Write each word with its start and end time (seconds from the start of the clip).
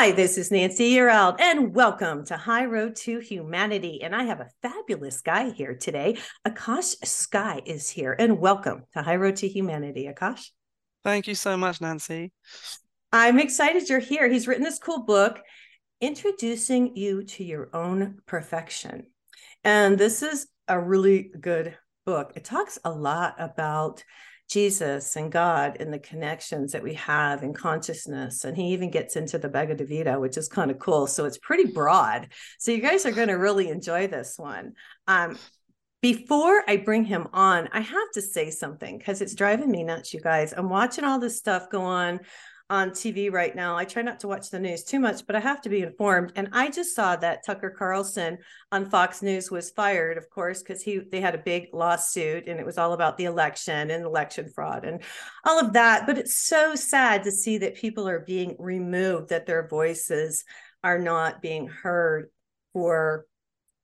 Hi, 0.00 0.12
this 0.12 0.38
is 0.38 0.52
Nancy 0.52 0.92
Yearout, 0.92 1.40
and 1.40 1.74
welcome 1.74 2.24
to 2.26 2.36
High 2.36 2.66
Road 2.66 2.94
to 2.98 3.18
Humanity. 3.18 4.00
And 4.00 4.14
I 4.14 4.22
have 4.22 4.38
a 4.38 4.46
fabulous 4.62 5.22
guy 5.22 5.50
here 5.50 5.74
today. 5.74 6.18
Akash 6.46 7.04
Sky 7.04 7.62
is 7.66 7.90
here, 7.90 8.14
and 8.16 8.38
welcome 8.38 8.84
to 8.92 9.02
High 9.02 9.16
Road 9.16 9.34
to 9.38 9.48
Humanity. 9.48 10.08
Akash. 10.08 10.50
Thank 11.02 11.26
you 11.26 11.34
so 11.34 11.56
much, 11.56 11.80
Nancy. 11.80 12.30
I'm 13.12 13.40
excited 13.40 13.88
you're 13.88 13.98
here. 13.98 14.28
He's 14.28 14.46
written 14.46 14.62
this 14.62 14.78
cool 14.78 15.02
book, 15.02 15.40
Introducing 16.00 16.96
You 16.96 17.24
to 17.24 17.42
Your 17.42 17.68
Own 17.74 18.18
Perfection. 18.24 19.06
And 19.64 19.98
this 19.98 20.22
is 20.22 20.46
a 20.68 20.78
really 20.78 21.32
good 21.40 21.76
book. 22.06 22.34
It 22.36 22.44
talks 22.44 22.78
a 22.84 22.92
lot 22.92 23.34
about 23.40 24.04
Jesus 24.48 25.16
and 25.16 25.30
God 25.30 25.76
and 25.78 25.92
the 25.92 25.98
connections 25.98 26.72
that 26.72 26.82
we 26.82 26.94
have 26.94 27.42
in 27.42 27.52
consciousness. 27.52 28.44
And 28.44 28.56
he 28.56 28.72
even 28.72 28.90
gets 28.90 29.16
into 29.16 29.38
the 29.38 29.48
Bhagavad 29.48 29.86
Gita, 29.86 30.18
which 30.18 30.36
is 30.36 30.48
kind 30.48 30.70
of 30.70 30.78
cool. 30.78 31.06
So 31.06 31.26
it's 31.26 31.38
pretty 31.38 31.70
broad. 31.70 32.28
So 32.58 32.72
you 32.72 32.80
guys 32.80 33.04
are 33.06 33.12
going 33.12 33.28
to 33.28 33.34
really 33.34 33.68
enjoy 33.68 34.06
this 34.06 34.38
one. 34.38 34.72
Um, 35.06 35.38
before 36.00 36.62
I 36.68 36.76
bring 36.76 37.04
him 37.04 37.28
on, 37.32 37.68
I 37.72 37.80
have 37.80 38.10
to 38.14 38.22
say 38.22 38.50
something 38.50 38.98
because 38.98 39.20
it's 39.20 39.34
driving 39.34 39.70
me 39.70 39.82
nuts, 39.84 40.14
you 40.14 40.20
guys. 40.20 40.54
I'm 40.56 40.68
watching 40.68 41.04
all 41.04 41.18
this 41.18 41.36
stuff 41.36 41.70
go 41.70 41.82
on 41.82 42.20
on 42.70 42.90
TV 42.90 43.32
right 43.32 43.56
now. 43.56 43.76
I 43.76 43.84
try 43.84 44.02
not 44.02 44.20
to 44.20 44.28
watch 44.28 44.50
the 44.50 44.58
news 44.58 44.84
too 44.84 45.00
much, 45.00 45.26
but 45.26 45.34
I 45.34 45.40
have 45.40 45.62
to 45.62 45.68
be 45.68 45.80
informed. 45.82 46.32
And 46.36 46.48
I 46.52 46.70
just 46.70 46.94
saw 46.94 47.16
that 47.16 47.44
Tucker 47.44 47.70
Carlson 47.70 48.38
on 48.70 48.90
Fox 48.90 49.22
News 49.22 49.50
was 49.50 49.70
fired, 49.70 50.18
of 50.18 50.28
course, 50.28 50.62
because 50.62 50.82
he 50.82 50.98
they 50.98 51.20
had 51.20 51.34
a 51.34 51.38
big 51.38 51.68
lawsuit 51.72 52.46
and 52.46 52.60
it 52.60 52.66
was 52.66 52.76
all 52.76 52.92
about 52.92 53.16
the 53.16 53.24
election 53.24 53.90
and 53.90 54.04
election 54.04 54.50
fraud 54.54 54.84
and 54.84 55.02
all 55.44 55.58
of 55.58 55.72
that. 55.72 56.06
But 56.06 56.18
it's 56.18 56.36
so 56.36 56.74
sad 56.74 57.22
to 57.22 57.30
see 57.30 57.58
that 57.58 57.76
people 57.76 58.06
are 58.06 58.20
being 58.20 58.56
removed, 58.58 59.30
that 59.30 59.46
their 59.46 59.66
voices 59.66 60.44
are 60.84 60.98
not 60.98 61.40
being 61.40 61.68
heard 61.68 62.28
for 62.74 63.26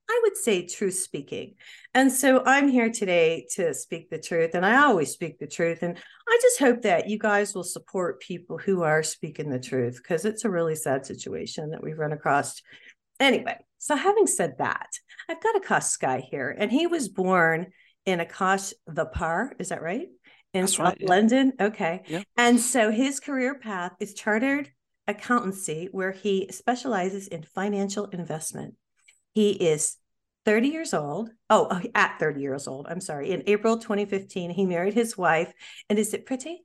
I 0.09 0.19
would 0.23 0.37
say 0.37 0.65
truth 0.65 0.95
speaking. 0.95 1.55
And 1.93 2.11
so 2.11 2.43
I'm 2.45 2.67
here 2.67 2.91
today 2.91 3.47
to 3.55 3.73
speak 3.73 4.09
the 4.09 4.19
truth. 4.19 4.51
And 4.53 4.65
I 4.65 4.83
always 4.83 5.11
speak 5.11 5.39
the 5.39 5.47
truth. 5.47 5.81
And 5.81 5.97
I 6.27 6.39
just 6.41 6.59
hope 6.59 6.83
that 6.83 7.09
you 7.09 7.17
guys 7.17 7.55
will 7.55 7.63
support 7.63 8.21
people 8.21 8.57
who 8.57 8.83
are 8.83 9.03
speaking 9.03 9.49
the 9.49 9.59
truth 9.59 9.97
because 10.01 10.25
it's 10.25 10.45
a 10.45 10.49
really 10.49 10.75
sad 10.75 11.05
situation 11.05 11.71
that 11.71 11.83
we've 11.83 11.97
run 11.97 12.11
across. 12.11 12.61
Anyway, 13.19 13.57
so 13.79 13.95
having 13.95 14.27
said 14.27 14.57
that, 14.59 14.89
I've 15.29 15.41
got 15.41 15.61
Akash 15.61 15.83
Sky 15.83 16.23
here, 16.29 16.55
and 16.57 16.71
he 16.71 16.85
was 16.85 17.07
born 17.07 17.67
in 18.05 18.19
Akash 18.19 18.73
Thapar. 18.89 19.51
Is 19.59 19.69
that 19.69 19.81
right? 19.81 20.07
In 20.53 20.61
That's 20.61 20.75
South 20.75 20.85
right, 20.87 20.97
yeah. 20.99 21.07
London. 21.07 21.53
Okay. 21.59 22.03
Yeah. 22.07 22.23
And 22.37 22.59
so 22.59 22.91
his 22.91 23.19
career 23.19 23.55
path 23.55 23.93
is 23.99 24.13
chartered 24.13 24.69
accountancy, 25.07 25.89
where 25.91 26.11
he 26.11 26.49
specializes 26.51 27.27
in 27.27 27.43
financial 27.43 28.05
investment. 28.05 28.75
He 29.35 29.51
is 29.51 29.97
30 30.45 30.69
years 30.69 30.93
old. 30.93 31.29
Oh, 31.49 31.67
oh, 31.69 31.81
at 31.93 32.17
30 32.19 32.39
years 32.41 32.67
old. 32.67 32.87
I'm 32.89 33.01
sorry. 33.01 33.31
In 33.31 33.43
April 33.47 33.77
2015, 33.77 34.49
he 34.51 34.65
married 34.65 34.93
his 34.93 35.17
wife. 35.17 35.53
And 35.89 35.99
is 35.99 36.13
it 36.13 36.25
pretty? 36.25 36.63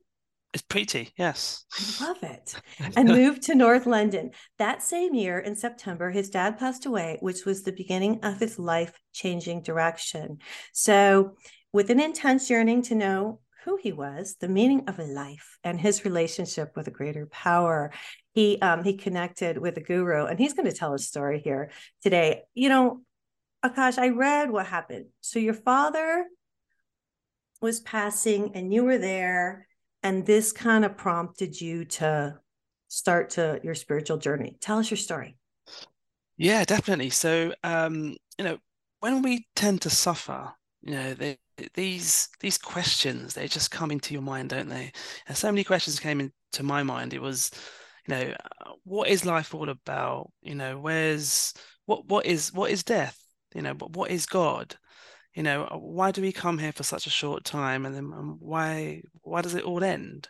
It's 0.53 0.63
pretty, 0.63 1.11
yes. 1.17 1.65
I 1.99 2.07
love 2.07 2.23
it. 2.23 2.55
And 2.95 3.09
moved 3.09 3.43
to 3.43 3.55
North 3.55 3.85
London. 3.85 4.31
That 4.57 4.81
same 4.81 5.13
year 5.13 5.39
in 5.39 5.55
September, 5.55 6.11
his 6.11 6.29
dad 6.29 6.57
passed 6.57 6.85
away, 6.85 7.17
which 7.19 7.45
was 7.45 7.63
the 7.63 7.71
beginning 7.73 8.19
of 8.23 8.39
his 8.39 8.57
life 8.57 8.93
changing 9.13 9.63
direction. 9.63 10.39
So, 10.73 11.35
with 11.73 11.89
an 11.89 11.99
intense 11.99 12.49
yearning 12.49 12.81
to 12.83 12.95
know 12.95 13.39
who 13.63 13.77
he 13.81 13.91
was, 13.91 14.35
the 14.39 14.49
meaning 14.49 14.83
of 14.87 14.99
life, 14.99 15.57
and 15.63 15.79
his 15.79 16.03
relationship 16.03 16.75
with 16.75 16.87
a 16.87 16.91
greater 16.91 17.27
power, 17.27 17.91
he 18.33 18.59
um, 18.61 18.83
he 18.83 18.95
connected 18.95 19.57
with 19.57 19.77
a 19.77 19.81
guru, 19.81 20.25
and 20.25 20.39
he's 20.39 20.53
going 20.53 20.69
to 20.69 20.75
tell 20.75 20.93
a 20.93 20.99
story 20.99 21.39
here 21.39 21.71
today. 22.01 22.43
You 22.53 22.69
know, 22.69 23.01
Akash, 23.63 23.97
I 23.97 24.09
read 24.09 24.51
what 24.51 24.65
happened. 24.65 25.07
So 25.21 25.39
your 25.39 25.53
father 25.53 26.25
was 27.61 27.79
passing 27.79 28.51
and 28.55 28.73
you 28.73 28.83
were 28.83 28.97
there, 28.97 29.67
and 30.01 30.25
this 30.25 30.51
kind 30.51 30.85
of 30.85 30.97
prompted 30.97 31.59
you 31.59 31.85
to 31.85 32.39
start 32.87 33.31
to 33.31 33.59
your 33.63 33.75
spiritual 33.75 34.17
journey. 34.17 34.57
Tell 34.59 34.79
us 34.79 34.89
your 34.89 34.97
story. 34.97 35.37
Yeah, 36.37 36.65
definitely. 36.65 37.11
So, 37.11 37.53
um, 37.63 38.17
you 38.37 38.45
know, 38.45 38.57
when 38.99 39.21
we 39.21 39.45
tend 39.55 39.81
to 39.81 39.89
suffer, 39.89 40.51
you 40.81 40.93
know, 40.93 41.15
these 41.75 42.29
these 42.39 42.57
questions 42.57 43.35
they 43.35 43.47
just 43.47 43.69
come 43.69 43.91
into 43.91 44.13
your 44.13 44.23
mind, 44.23 44.49
don't 44.49 44.69
they? 44.69 44.91
And 45.27 45.37
so 45.37 45.51
many 45.51 45.63
questions 45.63 45.99
came 45.99 46.19
into 46.19 46.63
my 46.63 46.81
mind. 46.81 47.13
It 47.13 47.21
was, 47.21 47.51
you 48.07 48.15
know, 48.15 48.35
what 48.83 49.09
is 49.09 49.25
life 49.25 49.53
all 49.53 49.69
about? 49.69 50.31
You 50.41 50.55
know, 50.55 50.79
where's 50.79 51.53
what 51.85 52.05
what 52.07 52.25
is 52.25 52.53
what 52.53 52.71
is 52.71 52.83
death? 52.83 53.19
You 53.55 53.61
know, 53.61 53.73
what 53.73 54.11
is 54.11 54.25
God? 54.25 54.75
You 55.35 55.43
know, 55.43 55.65
why 55.79 56.11
do 56.11 56.21
we 56.21 56.31
come 56.33 56.57
here 56.59 56.73
for 56.73 56.83
such 56.83 57.07
a 57.07 57.11
short 57.11 57.43
time, 57.45 57.85
and 57.85 57.95
then 57.95 58.05
um, 58.13 58.37
why 58.39 59.01
why 59.21 59.41
does 59.41 59.55
it 59.55 59.63
all 59.63 59.83
end? 59.83 60.29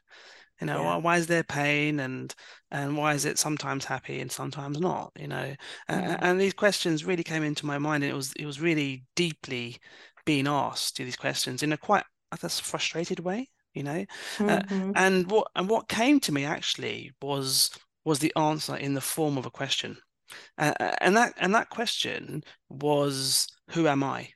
You 0.59 0.67
know, 0.67 0.81
Yeah. 0.83 0.97
why, 0.97 1.17
is 1.17 1.27
there 1.27 1.43
pain, 1.43 1.99
and 1.99 2.33
and 2.69 2.95
why 2.97 3.13
is 3.15 3.25
it 3.25 3.39
sometimes 3.39 3.85
happy 3.85 4.21
and 4.21 4.31
sometimes 4.31 4.79
not? 4.79 5.11
You 5.17 5.27
know, 5.27 5.55
A- 5.89 5.93
Mhm. 5.93 6.17
and 6.21 6.39
these 6.41 6.53
questions 6.53 7.03
really 7.05 7.23
came 7.23 7.43
into 7.43 7.65
my 7.65 7.79
mind, 7.79 8.03
and 8.03 8.11
it 8.11 8.15
was 8.15 8.33
it 8.33 8.45
was 8.45 8.61
really 8.61 9.05
deeply 9.15 9.79
being 10.25 10.47
asked 10.47 10.97
these 10.97 11.15
questions 11.17 11.63
in 11.63 11.73
a 11.73 11.77
quite 11.77 12.05
I 12.31 12.37
guess 12.37 12.59
frustrated 12.59 13.19
way. 13.21 13.49
You 13.73 13.83
know, 13.83 14.05
uh, 14.47 14.61
Mhm. 14.69 14.91
and 14.95 15.31
what 15.31 15.49
and 15.55 15.69
what 15.69 15.87
came 15.89 16.19
to 16.21 16.31
me 16.31 16.45
actually 16.45 17.13
was 17.21 17.71
was 18.05 18.19
the 18.19 18.33
answer 18.35 18.75
in 18.75 18.93
the 18.95 19.01
form 19.01 19.37
of 19.37 19.45
a 19.45 19.51
question. 19.51 19.97
Uh, 20.57 20.73
and 21.01 21.15
that 21.17 21.33
and 21.37 21.55
that 21.55 21.69
question 21.69 22.43
was, 22.69 23.47
"Who 23.71 23.87
am 23.87 24.03
I?" 24.03 24.33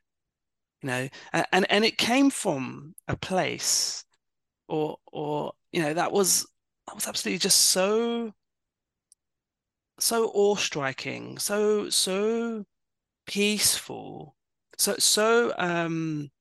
You 0.82 0.88
know, 0.90 1.10
and 1.52 1.66
and 1.72 1.86
it 1.86 1.98
came 1.98 2.30
from 2.30 2.96
a 3.08 3.18
place, 3.18 4.06
or 4.68 4.98
or 5.12 5.54
you 5.72 5.82
know, 5.82 5.94
that 5.96 6.12
was 6.12 6.48
that 6.88 6.96
was 6.96 7.08
absolutely 7.08 7.40
just 7.40 7.62
so 7.72 8.34
so 10.00 10.28
awe-striking, 10.34 11.38
so 11.40 11.90
so 11.90 12.66
peaceful, 13.28 14.36
so 14.78 14.96
so 15.00 15.54
um 15.58 16.32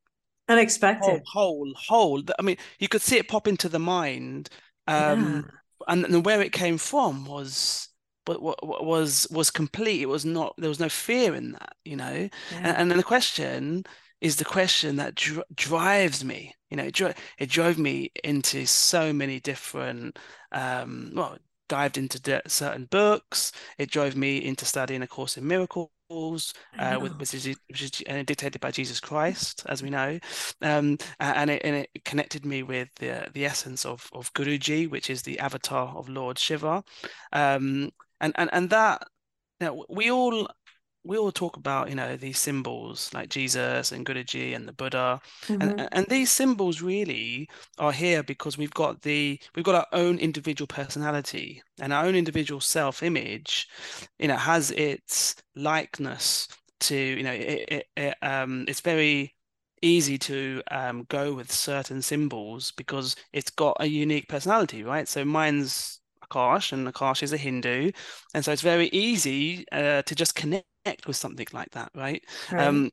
Unexpected. 0.49 1.22
whole 1.32 1.72
whole. 1.77 2.22
I 2.38 2.43
mean, 2.43 2.56
you 2.78 2.89
could 2.89 3.03
see 3.03 3.16
it 3.16 3.28
pop 3.28 3.47
into 3.48 3.69
the 3.69 3.78
mind, 3.78 4.48
Yeah. 4.89 5.13
um, 5.13 5.51
and, 5.89 6.04
and 6.04 6.24
where 6.24 6.41
it 6.42 6.53
came 6.53 6.78
from 6.78 7.24
was. 7.27 7.89
But 8.27 8.41
what 8.41 8.59
was 8.84 9.27
was 9.30 9.51
complete. 9.51 10.01
It 10.01 10.07
was 10.09 10.24
not. 10.24 10.54
There 10.57 10.71
was 10.71 10.80
no 10.80 10.89
fear 10.89 11.34
in 11.34 11.53
that, 11.53 11.74
you 11.84 11.95
know. 11.95 12.30
And, 12.53 12.66
and 12.77 12.91
then 12.91 12.97
the 12.97 13.04
question 13.04 13.84
is 14.22 14.36
the 14.36 14.47
question 14.47 14.97
that 14.97 15.15
dr 15.16 15.45
drives 15.54 16.24
me. 16.24 16.54
You 16.71 16.78
know, 16.78 16.84
it, 16.84 16.95
dro 16.95 17.13
it 17.39 17.51
drove 17.51 17.77
me 17.78 18.13
into 18.24 18.65
so 18.65 19.13
many 19.13 19.41
different. 19.41 20.19
Um, 20.53 21.13
well, 21.15 21.36
dived 21.74 21.98
into 21.98 22.21
di- 22.21 22.41
certain 22.47 22.84
books. 22.84 23.50
It 23.78 23.91
drove 23.91 24.15
me 24.15 24.38
into 24.38 24.65
studying 24.65 25.03
A 25.03 25.09
Course 25.09 25.36
in 25.36 25.44
Miracles, 25.44 26.54
uh, 26.78 26.98
with 27.03 27.18
which 27.18 27.34
is, 27.34 27.56
which 27.68 27.82
is 27.82 27.91
uh, 28.09 28.22
dictated 28.22 28.60
by 28.60 28.71
Jesus 28.71 29.00
Christ, 29.00 29.65
as 29.68 29.82
we 29.82 29.91
know, 29.91 30.21
um, 30.62 30.97
and 31.18 31.50
it 31.50 31.62
and 31.65 31.74
it 31.74 32.04
connected 32.04 32.47
me 32.47 32.62
with 32.62 32.88
the 33.00 33.28
the 33.32 33.44
essence 33.44 33.84
of 33.84 34.09
of 34.12 34.32
Guruji, 34.34 34.88
which 34.88 35.10
is 35.10 35.22
the 35.22 35.41
avatar 35.41 35.88
of 35.97 36.09
Lord 36.09 36.38
Shiva, 36.38 36.84
um, 37.32 37.91
and 38.21 38.32
and 38.36 38.50
and 38.53 38.71
that 38.71 39.09
you 39.60 39.66
know, 39.66 39.84
we 39.88 40.12
all 40.12 40.48
we 41.04 41.18
all 41.18 41.33
talk 41.33 41.56
about 41.56 41.89
you 41.91 41.95
know 41.95 42.16
these 42.16 42.39
symbols 42.39 43.10
like 43.15 43.28
Jesus 43.30 43.92
and 43.92 44.06
Guruji 44.06 44.54
and 44.56 44.66
the 44.68 44.72
Buddha, 44.72 45.21
and 45.60 45.72
Mhm. 45.72 45.78
and 45.78 45.89
and 45.92 46.06
these 46.09 46.30
symbols 46.33 46.83
really 46.83 47.48
are 47.78 47.92
here 47.92 48.22
because 48.22 48.59
we've 48.59 48.74
got 48.74 49.03
the 49.03 49.41
we've 49.54 49.65
got 49.65 49.74
our 49.74 49.86
own 49.92 50.18
individual 50.18 50.66
personality 50.66 51.62
and 51.80 51.92
our 51.92 52.04
own 52.06 52.15
individual 52.16 52.60
self-image, 52.60 53.68
you 54.18 54.28
know, 54.28 54.36
has 54.36 54.71
its 54.72 55.36
likeness 55.56 56.48
to 56.80 56.97
you 56.97 57.22
know 57.22 57.33
it, 57.33 57.65
it, 57.68 57.86
it 57.97 58.15
um 58.22 58.65
it's 58.68 58.80
very 58.80 59.34
easy 59.83 60.18
to 60.18 60.62
um, 60.71 61.04
go 61.10 61.34
with 61.34 61.53
certain 61.53 62.00
symbols 62.00 62.72
because 62.72 63.16
it's 63.33 63.50
got 63.50 63.77
a 63.80 63.86
unique 63.86 64.28
personality, 64.28 64.83
right? 64.83 65.07
So 65.09 65.24
mine's 65.24 66.00
Akash, 66.24 66.72
and 66.72 66.89
Akash 66.89 67.22
is 67.22 67.33
a 67.34 67.36
Hindu, 67.36 67.91
and 68.34 68.45
so 68.45 68.53
it's 68.53 68.62
very 68.62 68.89
easy 68.89 69.66
uh, 69.72 70.03
to 70.03 70.15
just 70.15 70.34
connect 70.34 70.66
with 71.07 71.16
something 71.16 71.47
like 71.53 71.71
that, 71.71 71.91
right? 71.95 72.22
right. 72.53 72.66
Um, 72.66 72.91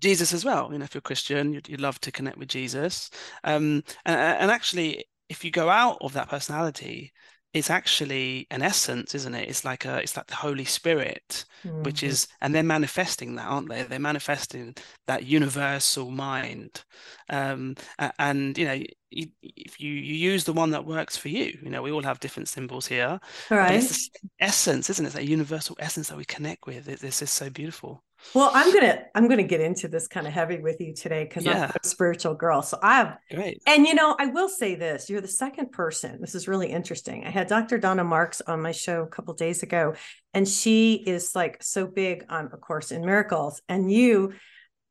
Jesus 0.00 0.32
as 0.32 0.44
well. 0.44 0.70
You 0.72 0.78
know, 0.78 0.84
if 0.84 0.94
you're 0.94 1.00
Christian, 1.00 1.52
you'd, 1.52 1.68
you'd 1.68 1.80
love 1.80 2.00
to 2.00 2.12
connect 2.12 2.38
with 2.38 2.48
Jesus. 2.48 3.10
Um, 3.44 3.82
and, 4.04 4.16
and 4.16 4.50
actually, 4.50 5.04
if 5.28 5.44
you 5.44 5.50
go 5.50 5.68
out 5.68 5.98
of 6.00 6.12
that 6.12 6.28
personality, 6.28 7.12
it's 7.52 7.70
actually 7.70 8.46
an 8.50 8.62
essence, 8.62 9.14
isn't 9.14 9.34
it? 9.34 9.48
It's 9.48 9.64
like 9.64 9.84
a, 9.84 9.98
it's 9.98 10.16
like 10.16 10.26
the 10.26 10.34
Holy 10.34 10.64
Spirit, 10.64 11.44
mm-hmm. 11.64 11.82
which 11.84 12.02
is, 12.02 12.28
and 12.40 12.54
they're 12.54 12.62
manifesting 12.62 13.34
that, 13.36 13.46
aren't 13.46 13.68
they? 13.68 13.82
They're 13.82 13.98
manifesting 13.98 14.74
that 15.06 15.24
universal 15.24 16.10
mind, 16.10 16.84
um, 17.30 17.76
and 18.18 18.56
you 18.58 18.66
know, 18.66 18.82
if 19.10 19.80
you 19.80 19.90
you 19.92 20.14
use 20.14 20.44
the 20.44 20.52
one 20.52 20.70
that 20.70 20.84
works 20.84 21.16
for 21.16 21.28
you, 21.28 21.58
you 21.62 21.70
know, 21.70 21.82
we 21.82 21.92
all 21.92 22.02
have 22.02 22.20
different 22.20 22.48
symbols 22.48 22.86
here, 22.86 23.18
right? 23.50 23.74
it's 23.74 24.10
essence, 24.38 24.90
isn't 24.90 25.04
it? 25.04 25.08
It's 25.08 25.16
that 25.16 25.24
universal 25.24 25.76
essence 25.78 26.08
that 26.08 26.18
we 26.18 26.24
connect 26.24 26.66
with. 26.66 26.88
It, 26.88 27.02
it's 27.02 27.20
just 27.20 27.34
so 27.34 27.48
beautiful. 27.48 28.02
Well, 28.34 28.50
I'm 28.52 28.72
gonna 28.72 29.04
I'm 29.14 29.28
gonna 29.28 29.42
get 29.42 29.60
into 29.60 29.88
this 29.88 30.08
kind 30.08 30.26
of 30.26 30.32
heavy 30.32 30.58
with 30.58 30.80
you 30.80 30.94
today 30.94 31.24
because 31.24 31.44
yeah. 31.44 31.64
I'm 31.64 31.70
a 31.82 31.86
spiritual 31.86 32.34
girl. 32.34 32.62
So 32.62 32.78
I 32.82 32.96
have 32.96 33.18
great. 33.32 33.62
And 33.66 33.86
you 33.86 33.94
know, 33.94 34.16
I 34.18 34.26
will 34.26 34.48
say 34.48 34.74
this: 34.74 35.08
you're 35.08 35.20
the 35.20 35.28
second 35.28 35.72
person. 35.72 36.20
This 36.20 36.34
is 36.34 36.48
really 36.48 36.68
interesting. 36.68 37.24
I 37.24 37.30
had 37.30 37.46
Dr. 37.46 37.78
Donna 37.78 38.04
Marks 38.04 38.40
on 38.40 38.60
my 38.60 38.72
show 38.72 39.02
a 39.02 39.06
couple 39.06 39.34
days 39.34 39.62
ago, 39.62 39.94
and 40.34 40.46
she 40.46 40.94
is 40.94 41.34
like 41.34 41.62
so 41.62 41.86
big 41.86 42.24
on 42.28 42.50
A 42.52 42.56
Course 42.56 42.92
in 42.92 43.04
Miracles, 43.04 43.62
and 43.68 43.90
you 43.90 44.34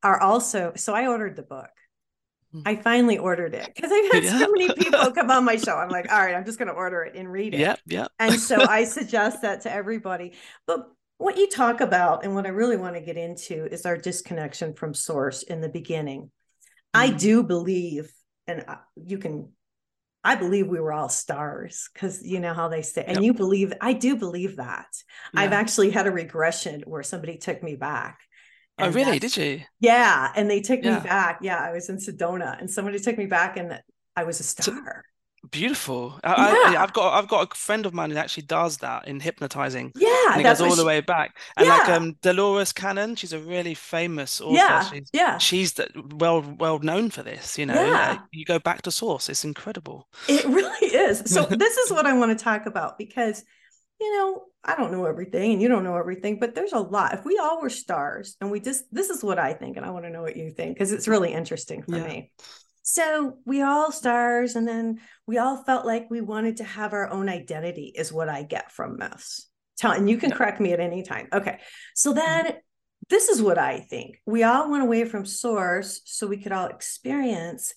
are 0.02 0.20
also. 0.20 0.74
So 0.76 0.94
I 0.94 1.08
ordered 1.08 1.36
the 1.36 1.44
book. 1.44 1.70
Hmm. 2.52 2.62
I 2.66 2.76
finally 2.78 3.18
ordered 3.18 3.54
it 3.54 3.70
because 3.76 3.92
I've 3.92 4.12
had 4.12 4.24
yeah. 4.24 4.40
so 4.40 4.52
many 4.52 4.74
people 4.74 5.12
come 5.16 5.30
on 5.30 5.44
my 5.44 5.58
show. 5.58 5.76
I'm 5.76 5.90
like, 5.90 6.12
all 6.12 6.20
right, 6.20 6.36
I'm 6.36 6.46
just 6.46 6.58
going 6.58 6.70
to 6.70 6.74
order 6.74 7.04
it 7.04 7.16
and 7.16 7.32
read 7.32 7.54
it. 7.54 7.60
Yeah, 7.60 7.76
yeah. 7.86 8.08
and 8.18 8.40
so 8.40 8.62
I 8.70 8.86
suggest 8.86 9.42
that 9.42 9.62
to 9.62 9.72
everybody. 9.72 10.34
But 10.66 10.88
what 11.18 11.38
you 11.38 11.48
talk 11.48 11.82
about 11.82 12.24
and 12.24 12.36
what 12.36 12.46
I 12.46 12.50
really 12.50 12.78
want 12.78 12.96
to 12.96 13.02
get 13.02 13.18
into 13.18 13.66
is 13.72 13.86
our 13.86 13.98
disconnection 13.98 14.74
from 14.74 14.94
source 14.94 15.44
in 15.44 15.62
the 15.62 15.70
beginning. 15.70 16.24
Mm-hmm. 16.24 17.02
I 17.02 17.10
do 17.12 17.44
believe, 17.44 18.12
and 18.48 18.66
you 18.96 19.18
can, 19.18 19.52
I 20.24 20.36
believe 20.36 20.68
we 20.68 20.80
were 20.80 20.92
all 20.92 21.10
stars 21.10 21.90
because 21.94 22.26
you 22.26 22.40
know 22.40 22.54
how 22.54 22.68
they 22.68 22.82
say, 22.82 23.04
and 23.06 23.18
yep. 23.18 23.24
you 23.24 23.34
believe, 23.34 23.74
I 23.80 23.94
do 23.94 24.16
believe 24.16 24.58
that. 24.58 24.88
Yeah. 25.34 25.42
I've 25.42 25.54
actually 25.54 25.92
had 25.92 26.08
a 26.08 26.12
regression 26.12 26.82
where 26.86 27.04
somebody 27.04 27.38
took 27.38 27.62
me 27.62 27.76
back. 27.76 28.20
Oh, 28.78 28.92
really? 28.92 29.20
Did 29.20 29.38
you? 29.38 29.62
Yeah. 29.80 30.32
And 30.36 30.50
they 30.50 30.60
took 30.60 30.84
yeah. 30.84 30.96
me 30.96 31.02
back. 31.02 31.40
Yeah. 31.42 31.60
I 31.60 31.72
was 31.72 31.88
in 31.88 31.98
Sedona 31.98 32.60
and 32.60 32.70
somebody 32.70 33.00
took 33.00 33.18
me 33.18 33.26
back 33.26 33.56
and 33.56 33.80
I 34.18 34.24
was 34.26 34.42
a 34.42 34.44
star. 34.44 35.06
Beautiful. 35.52 36.20
I, 36.24 36.70
yeah. 36.72 36.78
I, 36.78 36.82
have 36.82 36.94
got 36.94 37.14
I've 37.14 37.28
got 37.28 37.52
a 37.52 37.56
friend 37.56 37.86
of 37.86 37.94
mine 37.94 38.12
who 38.12 38.18
actually 38.18 38.44
does 38.44 38.78
that 38.78 39.08
in 39.08 39.20
hypnotizing. 39.20 39.92
Yeah, 39.96 40.32
and 40.32 40.42
it 40.42 40.44
goes 40.44 40.62
all 40.62 40.72
she, 40.72 40.76
the 40.76 40.86
way 40.86 41.02
back. 41.02 41.38
And 41.58 41.68
yeah. 41.68 41.78
like 41.78 41.90
um 41.90 42.16
Dolores 42.22 42.72
Cannon, 42.72 43.16
she's 43.16 43.34
a 43.34 43.40
really 43.40 43.74
famous 43.74 44.42
author. 44.42 44.56
Yeah, 44.56 44.90
she's, 44.90 45.10
yeah. 45.14 45.38
She's 45.38 45.74
the, 45.74 45.88
well 46.16 46.42
well 46.60 46.80
known 46.80 47.10
for 47.10 47.24
this. 47.24 47.58
You 47.58 47.66
know, 47.66 47.74
yeah. 47.74 48.20
you 48.32 48.46
go 48.46 48.60
back 48.60 48.82
to 48.84 48.92
source. 48.92 49.30
It's 49.30 49.44
incredible. 49.44 50.08
It 50.28 50.46
really 50.46 50.88
is. 50.88 51.24
So 51.26 51.46
this 51.50 51.78
is 51.78 51.92
what 51.92 52.06
I 52.06 52.14
want 52.14 52.38
to 52.38 52.44
talk 52.44 52.66
about 52.66 52.98
because 52.98 53.44
you 54.00 54.18
know 54.18 54.44
I 54.64 54.76
don't 54.76 54.92
know 54.92 55.06
everything 55.06 55.54
and 55.54 55.62
you 55.62 55.68
don't 55.68 55.84
know 55.84 55.96
everything, 55.96 56.40
but 56.40 56.56
there's 56.56 56.74
a 56.74 56.80
lot. 56.80 57.14
If 57.14 57.26
we 57.26 57.38
all 57.38 57.62
were 57.62 57.70
stars 57.70 58.36
and 58.42 58.50
we 58.50 58.60
just 58.60 58.84
this 58.92 59.10
is 59.10 59.24
what 59.24 59.40
I 59.40 59.54
think, 59.54 59.78
and 59.78 59.86
I 59.86 59.92
want 59.92 60.06
to 60.06 60.12
know 60.12 60.22
what 60.22 60.38
you 60.38 60.50
think 60.50 60.76
because 60.76 60.92
it's 60.92 61.08
really 61.08 61.34
interesting 61.34 61.84
for 61.84 61.98
yeah. 61.98 62.08
me. 62.08 62.32
So 62.88 63.40
we 63.46 63.64
all 63.64 63.92
stars, 63.92 64.56
and 64.56 64.68
then 64.68 65.00
we 65.26 65.40
all 65.40 65.64
felt 65.64 65.88
like 65.88 66.08
we 66.12 66.22
wanted 66.22 66.58
to 66.58 66.64
have 66.64 66.94
our 66.94 67.10
own 67.10 67.30
identity, 67.30 67.92
is 67.96 68.14
what 68.14 68.30
I 68.30 68.44
get 68.44 68.72
from 68.72 68.98
this. 68.98 69.50
Tell, 69.76 69.92
and 69.92 70.08
you 70.08 70.18
can 70.18 70.30
yeah. 70.30 70.36
correct 70.36 70.62
me 70.62 70.72
at 70.72 70.80
any 70.80 71.02
time. 71.02 71.28
Okay. 71.34 71.60
So 71.96 72.12
mm-hmm. 72.12 72.20
then 72.20 72.54
this 73.10 73.30
is 73.30 73.42
what 73.42 73.58
I 73.58 73.80
think. 73.80 74.22
We 74.28 74.44
all 74.44 74.70
went 74.70 74.84
away 74.84 75.06
from 75.06 75.26
source 75.26 76.00
so 76.06 76.28
we 76.28 76.38
could 76.38 76.52
all 76.52 76.68
experience. 76.68 77.74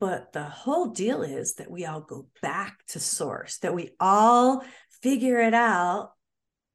But 0.00 0.32
the 0.32 0.44
whole 0.44 0.92
deal 0.92 1.22
is 1.22 1.56
that 1.56 1.70
we 1.70 1.84
all 1.84 2.00
go 2.00 2.28
back 2.40 2.78
to 2.88 3.00
source, 3.00 3.58
that 3.58 3.74
we 3.74 3.90
all 4.00 4.64
figure 5.02 5.40
it 5.40 5.52
out. 5.52 6.12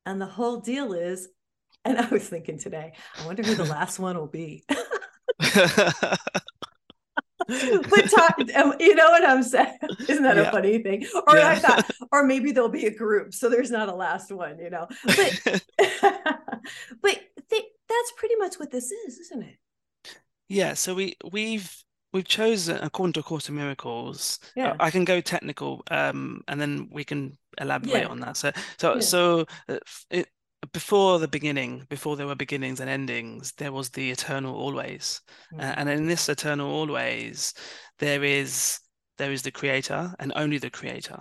And 0.06 0.22
the 0.22 0.28
whole 0.28 0.60
deal 0.60 0.94
is, 0.94 1.28
and 1.84 1.98
I 1.98 2.06
was 2.06 2.30
thinking 2.30 2.60
today, 2.60 2.94
I 3.20 3.26
wonder 3.26 3.42
who 3.42 3.56
the 3.56 3.64
last 3.66 3.98
one 3.98 4.16
will 4.16 4.28
be. 4.28 4.64
but 7.48 8.10
talk, 8.10 8.40
um, 8.56 8.76
you 8.80 8.96
know 8.96 9.10
what 9.10 9.28
I'm 9.28 9.44
saying? 9.44 9.78
Isn't 10.08 10.24
that 10.24 10.38
yeah. 10.38 10.44
a 10.44 10.52
funny 10.52 10.80
thing? 10.80 11.06
Or 11.28 11.38
yeah. 11.38 11.50
I 11.50 11.56
thought, 11.56 11.90
or 12.12 12.24
maybe 12.24 12.52
there'll 12.52 12.70
be 12.70 12.86
a 12.86 12.96
group, 12.96 13.34
so 13.34 13.50
there's 13.50 13.72
not 13.72 13.90
a 13.90 13.96
last 13.96 14.32
one, 14.32 14.60
you 14.60 14.70
know. 14.70 14.88
But 15.06 15.42
but 17.02 17.20
th- 17.50 17.72
that's 17.90 18.14
pretty 18.18 18.36
much 18.38 18.56
what 18.56 18.72
this 18.72 18.92
is, 18.92 19.20
isn't 19.20 19.44
it? 19.44 19.58
Yeah. 20.50 20.74
So 20.74 20.94
we 20.94 21.16
we've 21.32 21.84
we've 22.14 22.28
chosen 22.28 22.78
according 22.82 23.14
to 23.14 23.20
a 23.20 23.24
course 23.24 23.50
of 23.50 23.56
miracles 23.56 24.40
yeah. 24.56 24.76
i 24.80 24.92
can 24.92 25.04
go 25.04 25.20
technical 25.20 25.82
um 25.90 26.44
and 26.48 26.62
then 26.62 26.88
we 26.92 27.04
can 27.04 27.36
elaborate 27.60 28.04
yeah. 28.04 28.08
on 28.08 28.20
that 28.20 28.38
so 28.38 28.52
so 28.78 28.94
yeah. 28.94 29.00
so 29.02 29.46
uh, 29.68 29.80
it, 30.12 30.28
before 30.72 31.20
the 31.20 31.28
beginning, 31.28 31.86
before 31.90 32.16
there 32.16 32.28
were 32.28 32.36
beginnings 32.36 32.80
and 32.80 32.90
endings, 32.90 33.54
there 33.58 33.72
was 33.72 33.90
the 33.90 34.12
eternal 34.12 34.56
always, 34.56 35.22
mm-hmm. 35.54 35.60
uh, 35.60 35.74
and 35.78 35.90
in 35.90 36.08
this 36.08 36.30
eternal 36.30 36.72
always, 36.72 37.54
there 38.00 38.24
is 38.24 38.80
there 39.18 39.32
is 39.32 39.44
the 39.44 39.52
creator 39.52 40.14
and 40.20 40.32
only 40.36 40.58
the 40.58 40.70
creator, 40.70 41.20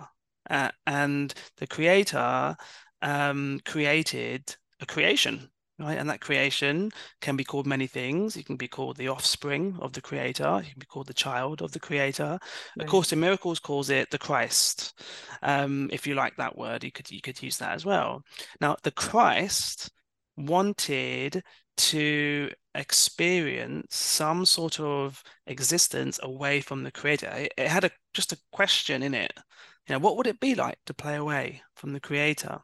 uh, 0.49 0.71
and 0.87 1.33
the 1.57 1.67
creator 1.67 2.55
um, 3.01 3.59
created 3.65 4.55
a 4.79 4.85
creation, 4.85 5.49
right? 5.79 5.97
And 5.97 6.09
that 6.09 6.21
creation 6.21 6.91
can 7.21 7.35
be 7.35 7.43
called 7.43 7.65
many 7.65 7.87
things. 7.87 8.35
It 8.35 8.45
can 8.45 8.57
be 8.57 8.67
called 8.67 8.97
the 8.97 9.07
offspring 9.07 9.77
of 9.79 9.93
the 9.93 10.01
creator. 10.01 10.61
It 10.63 10.71
can 10.71 10.79
be 10.79 10.85
called 10.85 11.07
the 11.07 11.13
child 11.13 11.61
of 11.61 11.71
the 11.71 11.79
creator. 11.79 12.37
Right. 12.77 12.87
A 12.87 12.89
Course 12.89 13.11
in 13.11 13.19
Miracles 13.19 13.59
calls 13.59 13.89
it 13.89 14.09
the 14.11 14.19
Christ. 14.19 14.99
Um, 15.41 15.89
if 15.91 16.05
you 16.05 16.15
like 16.15 16.35
that 16.37 16.57
word, 16.57 16.83
you 16.83 16.91
could 16.91 17.09
you 17.09 17.21
could 17.21 17.41
use 17.41 17.57
that 17.57 17.73
as 17.73 17.85
well. 17.85 18.23
Now, 18.61 18.77
the 18.83 18.91
Christ 18.91 19.91
wanted 20.37 21.43
to 21.75 22.49
experience 22.75 23.95
some 23.95 24.45
sort 24.45 24.79
of 24.79 25.23
existence 25.47 26.19
away 26.23 26.61
from 26.61 26.83
the 26.83 26.91
creator. 26.91 27.29
It, 27.29 27.53
it 27.57 27.67
had 27.67 27.83
a 27.83 27.91
just 28.13 28.31
a 28.31 28.37
question 28.51 29.03
in 29.03 29.13
it. 29.13 29.33
You 29.87 29.93
know, 29.93 29.99
what 29.99 30.17
would 30.17 30.27
it 30.27 30.39
be 30.39 30.55
like 30.55 30.77
to 30.85 30.93
play 30.93 31.15
away 31.15 31.61
from 31.75 31.93
the 31.93 31.99
creator? 31.99 32.59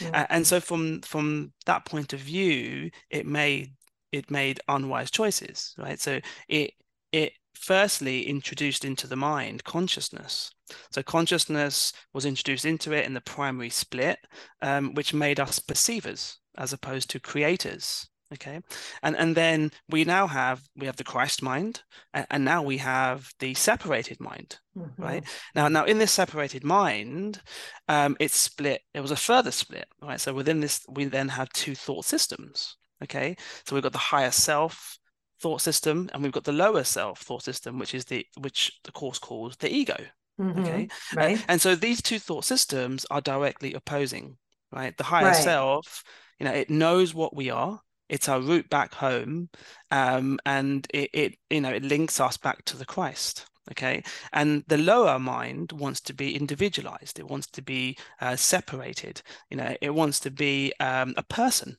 Yeah. 0.00 0.26
and 0.30 0.46
so 0.46 0.60
from 0.60 1.00
from 1.02 1.52
that 1.66 1.84
point 1.84 2.12
of 2.12 2.20
view, 2.20 2.90
it 3.10 3.26
made 3.26 3.74
it 4.12 4.30
made 4.30 4.60
unwise 4.68 5.10
choices, 5.10 5.74
right? 5.78 6.00
So 6.00 6.20
it 6.48 6.72
it 7.12 7.32
firstly 7.54 8.26
introduced 8.26 8.84
into 8.84 9.06
the 9.06 9.16
mind 9.16 9.64
consciousness. 9.64 10.50
So 10.90 11.02
consciousness 11.02 11.92
was 12.12 12.24
introduced 12.26 12.64
into 12.64 12.92
it 12.92 13.06
in 13.06 13.14
the 13.14 13.20
primary 13.20 13.70
split, 13.70 14.18
um, 14.62 14.94
which 14.94 15.14
made 15.14 15.40
us 15.40 15.58
perceivers 15.58 16.38
as 16.56 16.72
opposed 16.72 17.10
to 17.10 17.20
creators 17.20 18.08
okay. 18.32 18.60
And 19.02 19.16
and 19.16 19.36
then 19.36 19.70
we 19.88 20.04
now 20.04 20.26
have 20.26 20.62
we 20.76 20.86
have 20.86 20.96
the 20.96 21.04
christ 21.04 21.42
mind 21.42 21.82
and, 22.12 22.26
and 22.30 22.44
now 22.44 22.62
we 22.62 22.78
have 22.78 23.30
the 23.38 23.54
separated 23.54 24.20
mind 24.20 24.58
mm-hmm. 24.76 25.02
right? 25.02 25.24
Now 25.54 25.68
now 25.68 25.84
in 25.84 25.98
this 25.98 26.12
separated 26.12 26.64
mind 26.64 27.40
um 27.88 28.16
it's 28.20 28.36
split 28.36 28.82
there 28.92 29.02
was 29.02 29.10
a 29.10 29.16
further 29.16 29.50
split 29.50 29.86
right? 30.02 30.20
So 30.20 30.32
within 30.32 30.60
this 30.60 30.80
we 30.88 31.04
then 31.04 31.28
have 31.28 31.48
two 31.50 31.74
thought 31.74 32.04
systems 32.04 32.76
okay? 33.02 33.36
So 33.66 33.74
we've 33.74 33.82
got 33.82 33.92
the 33.92 33.98
higher 33.98 34.30
self 34.30 34.98
thought 35.40 35.60
system 35.60 36.08
and 36.12 36.22
we've 36.22 36.32
got 36.32 36.44
the 36.44 36.52
lower 36.52 36.84
self 36.84 37.20
thought 37.20 37.42
system 37.42 37.78
which 37.78 37.94
is 37.94 38.04
the 38.06 38.26
which 38.38 38.72
the 38.84 38.92
course 38.92 39.18
calls 39.18 39.56
the 39.56 39.72
ego 39.72 39.96
mm-hmm. 40.40 40.60
okay? 40.60 40.88
Right. 41.14 41.32
and, 41.32 41.44
and 41.48 41.60
so 41.60 41.74
these 41.74 42.00
two 42.00 42.18
thought 42.18 42.44
systems 42.44 43.04
are 43.10 43.20
directly 43.20 43.74
opposing 43.74 44.36
right? 44.72 44.96
The 44.96 45.04
higher 45.04 45.26
right. 45.26 45.36
self 45.36 46.02
you 46.40 46.46
know 46.46 46.52
it 46.52 46.70
knows 46.70 47.14
what 47.14 47.36
we 47.36 47.50
are 47.50 47.80
it's 48.08 48.28
our 48.28 48.40
route 48.40 48.68
back 48.70 48.94
home 48.94 49.48
um, 49.90 50.38
and 50.46 50.86
it, 50.92 51.10
it 51.12 51.34
you 51.50 51.60
know 51.60 51.70
it 51.70 51.82
links 51.82 52.20
us 52.20 52.36
back 52.36 52.64
to 52.64 52.76
the 52.76 52.84
christ 52.86 53.46
okay? 53.70 54.02
And 54.32 54.62
the 54.66 54.78
lower 54.78 55.18
mind 55.18 55.72
wants 55.72 56.00
to 56.02 56.12
be 56.12 56.36
individualized. 56.36 57.18
It 57.18 57.28
wants 57.28 57.46
to 57.48 57.62
be 57.62 57.96
uh, 58.20 58.36
separated. 58.36 59.22
You 59.50 59.56
know 59.56 59.74
it 59.80 59.94
wants 59.94 60.20
to 60.20 60.30
be 60.30 60.72
um, 60.80 61.14
a 61.16 61.22
person 61.22 61.78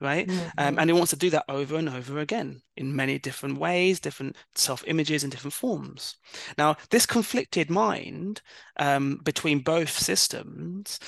right? 0.00 0.28
Um, 0.28 0.36
mm-hmm. 0.36 0.58
um, 0.58 0.78
and 0.80 0.90
it 0.90 0.94
wants 0.94 1.10
to 1.10 1.16
do 1.16 1.30
that 1.30 1.44
over 1.48 1.76
and 1.76 1.88
over 1.88 2.18
again 2.18 2.60
in 2.76 2.96
many 2.96 3.20
different 3.20 3.56
ways 3.58 4.00
different 4.00 4.36
self 4.54 4.82
images 4.86 5.22
and 5.22 5.30
different 5.30 5.54
forms. 5.54 6.16
Now 6.58 6.76
this 6.90 7.06
conflicted 7.06 7.70
mind 7.70 8.42
um, 8.78 9.20
between 9.22 9.60
both 9.60 9.90
systems 9.90 10.98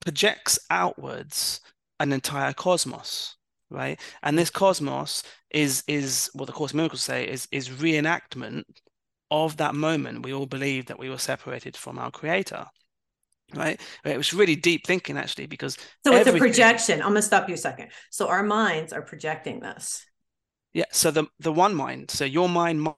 projects 0.00 0.58
outwards 0.70 1.60
an 2.00 2.12
entire 2.12 2.54
cosmos 2.54 3.36
right? 3.74 4.00
And 4.22 4.38
this 4.38 4.50
cosmos 4.50 5.22
is 5.50 5.82
is 5.86 6.30
what 6.34 6.46
the 6.46 6.52
Course 6.52 6.70
of 6.70 6.76
Miracles 6.76 7.02
say 7.02 7.28
is 7.28 7.48
is 7.52 7.68
reenactment 7.68 8.64
of 9.30 9.56
that 9.56 9.74
moment 9.74 10.24
we 10.24 10.32
all 10.32 10.46
believed 10.46 10.88
that 10.88 10.98
we 10.98 11.10
were 11.10 11.18
separated 11.18 11.76
from 11.76 11.98
our 11.98 12.10
creator 12.10 12.66
right? 13.54 13.80
It 14.04 14.16
was 14.16 14.32
really 14.32 14.56
deep 14.56 14.86
thinking 14.86 15.16
actually 15.16 15.46
because 15.46 15.76
so 16.04 16.14
it's 16.14 16.28
a 16.28 16.32
projection. 16.32 17.02
I'm 17.02 17.14
to 17.14 17.22
stop 17.22 17.48
you 17.48 17.54
a 17.54 17.58
second. 17.58 17.90
So 18.10 18.28
our 18.28 18.42
minds 18.42 18.92
are 18.92 19.02
projecting 19.02 19.60
this. 19.60 20.04
Yeah 20.72 20.86
so 20.90 21.10
the 21.10 21.26
the 21.38 21.52
one 21.52 21.74
mind 21.74 22.10
so 22.10 22.24
your 22.24 22.48
mind 22.48 22.88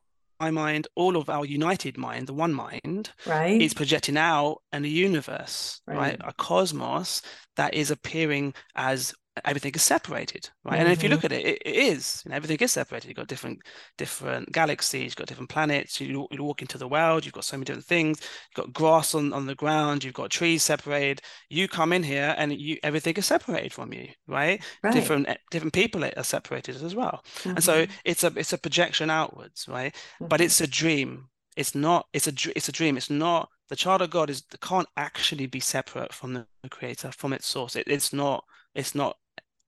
my 0.41 0.51
mind 0.51 0.87
all 0.95 1.17
of 1.17 1.29
our 1.29 1.45
united 1.45 1.97
mind 1.97 2.27
the 2.27 2.35
one 2.35 2.53
mind 2.53 3.11
right. 3.27 3.61
is 3.61 3.75
projecting 3.75 4.17
out 4.17 4.59
in 4.73 4.85
a 4.85 4.89
universe 4.89 5.81
right. 5.87 5.97
right. 5.97 6.21
A 6.25 6.33
cosmos 6.33 7.23
that 7.57 7.75
is 7.75 7.91
appearing 7.91 8.55
as 8.75 9.15
everything 9.45 9.73
is 9.75 9.83
separated 9.83 10.49
right 10.65 10.75
mm-hmm. 10.75 10.83
and 10.83 10.93
if 10.93 11.03
you 11.03 11.09
look 11.09 11.21
mm-hmm. 11.21 11.33
at 11.35 11.41
it, 11.41 11.47
it, 11.47 11.63
it 11.65 11.77
is 11.77 12.23
you 12.25 12.31
know, 12.31 12.37
everything 12.37 12.57
is 12.59 12.73
separated 12.73 13.09
you've 13.09 13.17
got 13.17 13.27
different 13.27 13.59
different 13.99 14.51
galaxies 14.53 15.05
you've 15.05 15.17
got 15.17 15.27
different 15.27 15.51
planets 15.51 16.01
you, 16.01 16.27
you 16.31 16.43
walk 16.43 16.63
into 16.63 16.79
the 16.79 16.89
world 16.89 17.25
you've 17.25 17.35
got 17.35 17.45
so 17.45 17.57
many 17.57 17.65
different 17.65 17.85
things 17.85 18.21
you've 18.21 18.65
got 18.65 18.73
grass 18.73 19.15
on, 19.15 19.33
on 19.33 19.47
the 19.47 19.55
ground 19.55 20.03
you've 20.03 20.15
got 20.15 20.31
trees 20.31 20.63
separated 20.63 21.21
you 21.51 21.69
come 21.69 21.93
in 21.93 22.03
here 22.03 22.35
and 22.39 22.53
you 22.53 22.79
everything 22.83 23.15
is 23.17 23.27
separated 23.27 23.73
from 23.73 23.93
you 23.93 24.09
right, 24.27 24.63
right. 24.83 24.95
different 24.95 25.29
different 25.51 25.73
people 25.73 26.05
are 26.05 26.23
separated 26.23 26.83
as 26.83 26.95
well 26.95 27.23
mm-hmm. 27.39 27.51
and 27.51 27.65
so 27.65 27.83
mm-hmm. 27.83 27.93
it's 28.05 28.25
a 28.25 28.33
it's 28.37 28.53
a 28.53 28.59
projection 28.59 29.11
outwards 29.11 29.67
right 29.69 29.95
mm-hmm. 29.95 30.27
but 30.27 30.41
it's 30.41 30.61
a 30.61 30.67
dream 30.67 31.29
it's 31.57 31.75
not 31.75 32.07
it's 32.13 32.27
a 32.27 32.33
it's 32.55 32.69
a 32.69 32.73
dream 32.73 32.97
it's 32.97 33.11
not 33.11 33.49
the 33.69 33.77
child 33.77 34.03
of 34.03 34.11
god 34.11 34.31
is 34.31 34.43
can't 34.61 34.89
actually 34.97 35.47
be 35.47 35.61
separate 35.61 36.13
from 36.13 36.35
the 36.35 36.47
creator 36.71 37.11
from 37.13 37.33
its 37.33 37.47
source 37.47 37.77
it, 37.77 37.85
it's 37.87 38.13
not 38.13 38.45
it's 38.75 38.95
not 38.95 39.17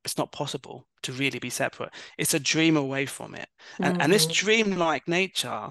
it's 0.04 0.18
not 0.18 0.32
possible 0.32 0.86
to 1.02 1.12
really 1.12 1.38
be 1.38 1.50
separate. 1.50 1.90
It's 2.16 2.34
a 2.34 2.40
dream 2.40 2.76
away 2.76 3.06
from 3.06 3.34
it. 3.34 3.48
And, 3.78 3.94
mm-hmm. 3.94 4.02
and 4.02 4.12
this 4.12 4.24
mm-hmm. 4.24 4.46
dream-like 4.46 5.08
nature, 5.08 5.70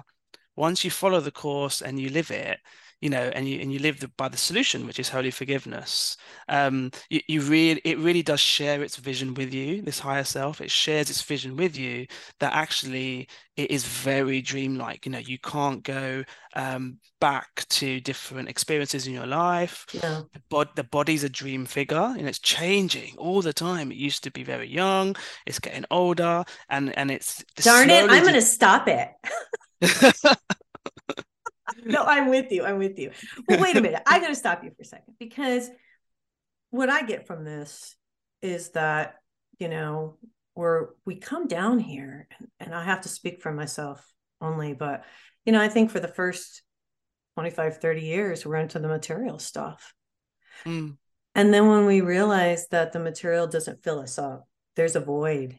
once 0.56 0.84
you 0.84 0.90
follow 0.90 1.20
the 1.20 1.30
course 1.30 1.82
and 1.82 1.98
you 1.98 2.10
live 2.10 2.30
it, 2.30 2.58
you 3.00 3.10
know, 3.10 3.30
and 3.34 3.48
you 3.48 3.60
and 3.60 3.72
you 3.72 3.78
live 3.78 4.00
the, 4.00 4.08
by 4.16 4.28
the 4.28 4.36
solution, 4.36 4.86
which 4.86 4.98
is 4.98 5.08
holy 5.08 5.30
forgiveness. 5.30 6.16
Um, 6.48 6.90
you, 7.10 7.20
you 7.28 7.40
really, 7.42 7.80
it 7.84 7.98
really 7.98 8.22
does 8.22 8.40
share 8.40 8.82
its 8.82 8.96
vision 8.96 9.34
with 9.34 9.54
you. 9.54 9.82
This 9.82 10.00
higher 10.00 10.24
self, 10.24 10.60
it 10.60 10.70
shares 10.70 11.08
its 11.08 11.22
vision 11.22 11.56
with 11.56 11.76
you. 11.76 12.06
That 12.40 12.54
actually, 12.54 13.28
it 13.56 13.70
is 13.70 13.84
very 13.84 14.42
dreamlike. 14.42 15.06
You 15.06 15.12
know, 15.12 15.18
you 15.18 15.38
can't 15.38 15.82
go 15.84 16.24
um, 16.54 16.98
back 17.20 17.64
to 17.68 18.00
different 18.00 18.48
experiences 18.48 19.06
in 19.06 19.12
your 19.12 19.26
life. 19.26 19.86
Yeah. 19.92 20.22
The, 20.32 20.42
bod- 20.48 20.74
the 20.74 20.84
body's 20.84 21.22
a 21.22 21.28
dream 21.28 21.66
figure, 21.66 22.14
and 22.18 22.28
it's 22.28 22.40
changing 22.40 23.14
all 23.16 23.42
the 23.42 23.52
time. 23.52 23.92
It 23.92 23.98
used 23.98 24.24
to 24.24 24.32
be 24.32 24.42
very 24.42 24.68
young. 24.68 25.14
It's 25.46 25.60
getting 25.60 25.84
older, 25.90 26.44
and 26.68 26.96
and 26.98 27.12
it's 27.12 27.44
darn 27.56 27.90
it. 27.90 28.10
I'm 28.10 28.22
going 28.22 28.34
to 28.34 28.42
stop 28.42 28.88
it. 28.88 29.10
no, 31.84 32.04
I'm 32.04 32.28
with 32.28 32.50
you. 32.52 32.64
I'm 32.64 32.78
with 32.78 32.98
you. 32.98 33.10
Well, 33.48 33.60
wait 33.60 33.76
a 33.76 33.80
minute. 33.80 34.02
I 34.06 34.20
got 34.20 34.28
to 34.28 34.34
stop 34.34 34.64
you 34.64 34.70
for 34.70 34.82
a 34.82 34.84
second 34.84 35.14
because 35.18 35.70
what 36.70 36.90
I 36.90 37.02
get 37.02 37.26
from 37.26 37.44
this 37.44 37.96
is 38.42 38.70
that, 38.70 39.16
you 39.58 39.68
know, 39.68 40.16
we're, 40.54 40.88
we 41.04 41.16
come 41.16 41.46
down 41.46 41.78
here 41.78 42.26
and, 42.38 42.48
and 42.60 42.74
I 42.74 42.84
have 42.84 43.02
to 43.02 43.08
speak 43.08 43.40
for 43.40 43.52
myself 43.52 44.04
only, 44.40 44.74
but, 44.74 45.04
you 45.44 45.52
know, 45.52 45.60
I 45.60 45.68
think 45.68 45.90
for 45.90 46.00
the 46.00 46.08
first 46.08 46.62
25, 47.34 47.78
30 47.78 48.00
years, 48.00 48.44
we're 48.44 48.56
into 48.56 48.78
the 48.78 48.88
material 48.88 49.38
stuff. 49.38 49.94
Mm. 50.64 50.96
And 51.34 51.54
then 51.54 51.68
when 51.68 51.86
we 51.86 52.00
realize 52.00 52.66
that 52.68 52.92
the 52.92 52.98
material 52.98 53.46
doesn't 53.46 53.84
fill 53.84 54.00
us 54.00 54.18
up, 54.18 54.48
there's 54.74 54.96
a 54.96 55.00
void 55.00 55.58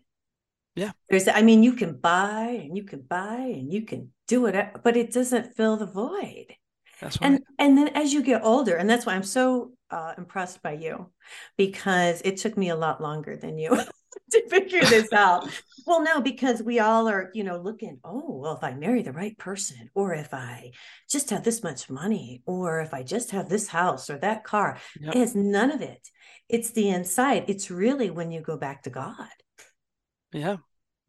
yeah. 0.79 0.91
There's, 1.09 1.27
I 1.27 1.41
mean, 1.41 1.61
you 1.61 1.73
can 1.73 1.97
buy 1.97 2.61
and 2.63 2.77
you 2.77 2.83
can 2.83 3.01
buy 3.01 3.35
and 3.35 3.71
you 3.71 3.83
can 3.85 4.11
do 4.27 4.45
it, 4.45 4.55
but 4.83 4.95
it 4.95 5.11
doesn't 5.11 5.55
fill 5.55 5.75
the 5.75 5.85
void. 5.85 6.55
That's 7.01 7.19
right. 7.19 7.31
And 7.31 7.43
and 7.57 7.77
then 7.77 7.89
as 7.89 8.13
you 8.13 8.23
get 8.23 8.43
older, 8.43 8.75
and 8.75 8.89
that's 8.89 9.05
why 9.05 9.15
I'm 9.15 9.23
so 9.23 9.71
uh, 9.89 10.13
impressed 10.17 10.61
by 10.61 10.73
you, 10.73 11.11
because 11.57 12.21
it 12.23 12.37
took 12.37 12.57
me 12.57 12.69
a 12.69 12.75
lot 12.75 13.01
longer 13.01 13.35
than 13.35 13.57
you 13.57 13.69
to 14.31 14.49
figure 14.49 14.81
this 14.81 15.11
out. 15.13 15.49
well, 15.85 16.01
no, 16.01 16.21
because 16.21 16.61
we 16.61 16.79
all 16.79 17.07
are, 17.07 17.29
you 17.33 17.43
know, 17.43 17.57
looking. 17.57 17.99
Oh, 18.03 18.39
well, 18.39 18.55
if 18.55 18.63
I 18.63 18.73
marry 18.73 19.01
the 19.01 19.13
right 19.13 19.37
person, 19.37 19.89
or 19.95 20.13
if 20.13 20.33
I 20.33 20.71
just 21.09 21.29
have 21.29 21.43
this 21.43 21.63
much 21.63 21.89
money, 21.89 22.41
or 22.45 22.81
if 22.81 22.93
I 22.93 23.03
just 23.03 23.31
have 23.31 23.49
this 23.49 23.67
house 23.67 24.09
or 24.09 24.17
that 24.19 24.43
car, 24.43 24.77
yep. 24.99 25.15
it 25.15 25.19
has 25.19 25.35
none 25.35 25.71
of 25.71 25.81
it. 25.81 26.07
It's 26.47 26.71
the 26.71 26.89
inside. 26.89 27.45
It's 27.47 27.71
really 27.71 28.09
when 28.09 28.31
you 28.31 28.41
go 28.41 28.57
back 28.57 28.83
to 28.83 28.89
God. 28.89 29.27
Yeah. 30.31 30.57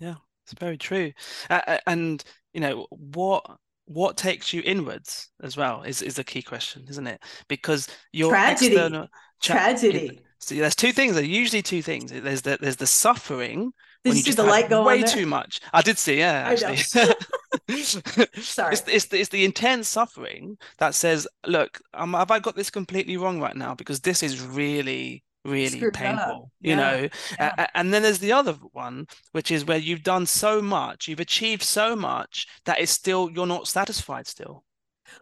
Yeah, 0.00 0.16
it's 0.44 0.58
very 0.58 0.78
true. 0.78 1.12
Uh, 1.48 1.78
and 1.86 2.22
you 2.52 2.60
know 2.60 2.86
what 2.90 3.44
what 3.84 4.16
takes 4.16 4.52
you 4.52 4.62
inwards 4.64 5.28
as 5.42 5.56
well 5.56 5.82
is 5.82 6.02
is 6.02 6.18
a 6.18 6.24
key 6.24 6.42
question, 6.42 6.84
isn't 6.88 7.06
it? 7.06 7.22
Because 7.48 7.88
your 8.12 8.30
tragedy, 8.30 8.74
external 8.74 9.08
tra- 9.40 9.54
tragedy. 9.54 10.20
So 10.38 10.54
there's 10.54 10.74
two 10.74 10.92
things. 10.92 11.14
There's 11.14 11.28
usually 11.28 11.62
two 11.62 11.82
things. 11.82 12.10
There's 12.10 12.42
the 12.42 12.58
there's 12.60 12.76
the 12.76 12.86
suffering 12.86 13.72
did 14.04 14.16
you, 14.16 14.22
just 14.22 14.38
the 14.38 14.44
light 14.44 14.70
go 14.70 14.84
way 14.84 15.02
too 15.02 15.26
much. 15.26 15.60
I 15.72 15.82
did 15.82 15.98
see, 15.98 16.18
yeah, 16.18 16.48
actually. 16.48 16.76
Sorry, 16.76 18.72
it's, 18.72 18.88
it's, 18.88 19.04
the, 19.06 19.20
it's 19.20 19.28
the 19.28 19.44
intense 19.44 19.88
suffering 19.88 20.56
that 20.78 20.94
says, 20.94 21.28
"Look, 21.46 21.80
um, 21.92 22.14
have 22.14 22.30
I 22.30 22.38
got 22.38 22.56
this 22.56 22.70
completely 22.70 23.18
wrong 23.18 23.40
right 23.40 23.56
now? 23.56 23.74
Because 23.74 24.00
this 24.00 24.22
is 24.22 24.40
really 24.40 25.22
really 25.44 25.90
painful 25.90 26.50
you 26.60 26.76
know? 26.76 27.08
Yeah. 27.38 27.54
Uh, 27.56 27.66
and 27.74 27.92
then 27.94 28.02
there's 28.02 28.18
the 28.18 28.32
other 28.32 28.52
one 28.72 29.06
which 29.32 29.50
is 29.50 29.64
where 29.64 29.78
you've 29.78 30.02
done 30.02 30.26
so 30.26 30.60
much 30.60 31.08
you've 31.08 31.20
achieved 31.20 31.62
so 31.62 31.96
much 31.96 32.46
that 32.66 32.80
it's 32.80 32.92
still 32.92 33.30
you're 33.30 33.46
not 33.46 33.66
satisfied 33.66 34.26
still 34.26 34.64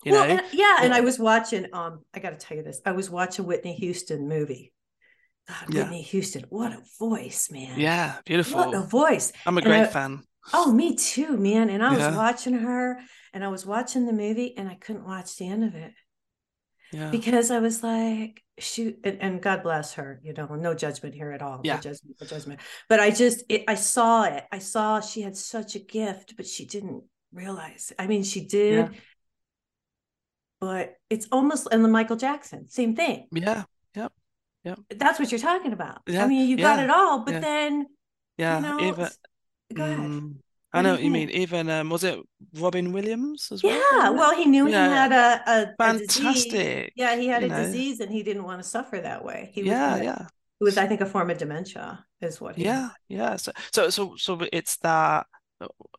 you 0.04 0.12
well, 0.12 0.26
know? 0.26 0.34
and, 0.34 0.42
yeah 0.52 0.78
and 0.80 0.92
i 0.92 1.00
was 1.00 1.18
watching 1.18 1.66
um 1.72 2.00
i 2.14 2.18
gotta 2.18 2.36
tell 2.36 2.56
you 2.56 2.62
this 2.62 2.80
i 2.84 2.92
was 2.92 3.08
watching 3.08 3.46
whitney 3.46 3.74
houston 3.74 4.28
movie. 4.28 4.72
God, 5.46 5.56
yeah. 5.70 5.82
whitney 5.82 6.02
houston 6.02 6.44
what 6.48 6.72
a 6.72 6.82
voice 6.98 7.48
man. 7.50 7.78
Yeah 7.78 8.16
beautiful. 8.24 8.58
What 8.58 8.74
a 8.74 8.82
voice. 8.82 9.32
I'm 9.46 9.56
a 9.56 9.62
great 9.62 9.82
I, 9.82 9.86
fan. 9.86 10.24
Oh 10.52 10.72
me 10.72 10.96
too 10.96 11.36
man 11.36 11.70
and 11.70 11.82
i 11.82 11.94
was 11.94 12.16
watching 12.16 12.54
her 12.54 12.98
and 13.32 13.44
i 13.44 13.48
was 13.48 13.64
watching 13.64 14.04
the 14.04 14.12
movie 14.12 14.56
and 14.56 14.68
i 14.68 14.74
couldn't 14.74 15.06
watch 15.06 15.36
the 15.36 15.48
end 15.48 15.64
of 15.64 15.74
it 15.74 15.92
yeah. 16.92 17.10
because 17.10 17.50
I 17.50 17.58
was 17.58 17.82
like, 17.82 18.42
shoot, 18.58 18.98
and, 19.04 19.18
and, 19.20 19.42
God 19.42 19.62
bless 19.62 19.94
her, 19.94 20.20
you 20.22 20.32
know, 20.32 20.46
no 20.54 20.74
judgment 20.74 21.14
here 21.14 21.30
at 21.32 21.42
all. 21.42 21.60
Yeah. 21.62 21.76
No 21.76 21.80
judgment, 21.80 22.16
no 22.20 22.26
judgment. 22.26 22.60
But 22.88 23.00
I 23.00 23.10
just, 23.10 23.44
it, 23.48 23.64
I 23.68 23.74
saw 23.74 24.24
it. 24.24 24.44
I 24.50 24.58
saw 24.58 25.00
she 25.00 25.22
had 25.22 25.36
such 25.36 25.74
a 25.74 25.78
gift, 25.78 26.34
but 26.36 26.46
she 26.46 26.64
didn't 26.64 27.04
realize. 27.32 27.92
I 27.98 28.06
mean, 28.06 28.22
she 28.22 28.44
did, 28.44 28.90
yeah. 28.92 28.98
but 30.60 30.94
it's 31.10 31.28
almost, 31.30 31.68
and 31.70 31.84
the 31.84 31.88
Michael 31.88 32.16
Jackson, 32.16 32.68
same 32.68 32.96
thing. 32.96 33.26
Yeah. 33.32 33.64
Yep. 33.94 34.12
Yep. 34.64 34.80
That's 34.96 35.18
what 35.18 35.30
you're 35.30 35.40
talking 35.40 35.72
about. 35.72 36.00
Yeah. 36.06 36.24
I 36.24 36.26
mean, 36.26 36.48
you 36.48 36.56
got 36.56 36.78
it 36.78 36.90
all, 36.90 37.20
but 37.20 37.40
then, 37.40 37.86
yeah. 38.36 38.56
You 38.56 38.62
know, 38.62 38.80
Even, 38.80 39.08
go 39.74 39.84
ahead. 39.84 39.98
Mm, 39.98 40.34
I 40.72 40.82
know 40.82 40.92
what 40.92 41.02
you 41.02 41.10
mean. 41.10 41.30
Even 41.30 41.70
um, 41.70 41.88
was 41.88 42.04
it 42.04 42.18
Robin 42.54 42.92
Williams 42.92 43.48
as 43.50 43.62
well? 43.62 43.74
Yeah, 43.74 44.10
well, 44.10 44.34
he 44.36 44.44
knew 44.44 44.68
yeah. 44.68 44.88
he 44.88 44.94
had 44.94 45.12
a, 45.12 45.42
a 45.46 45.74
fantastic. 45.78 46.88
A 46.88 46.92
yeah, 46.94 47.16
he 47.16 47.26
had 47.26 47.42
a 47.42 47.48
know. 47.48 47.56
disease, 47.64 48.00
and 48.00 48.10
he 48.10 48.22
didn't 48.22 48.44
want 48.44 48.62
to 48.62 48.68
suffer 48.68 49.00
that 49.00 49.24
way. 49.24 49.50
He 49.54 49.62
yeah, 49.62 49.94
was, 49.94 50.02
yeah. 50.02 50.26
It 50.60 50.64
was, 50.64 50.76
I 50.76 50.86
think, 50.86 51.00
a 51.00 51.06
form 51.06 51.30
of 51.30 51.38
dementia, 51.38 52.04
is 52.20 52.40
what. 52.40 52.56
He 52.56 52.64
Yeah, 52.64 52.82
had. 52.82 52.90
yeah. 53.08 53.36
So, 53.36 53.52
so, 53.72 53.90
so, 53.90 54.16
so 54.16 54.46
it's 54.52 54.76
that. 54.78 55.26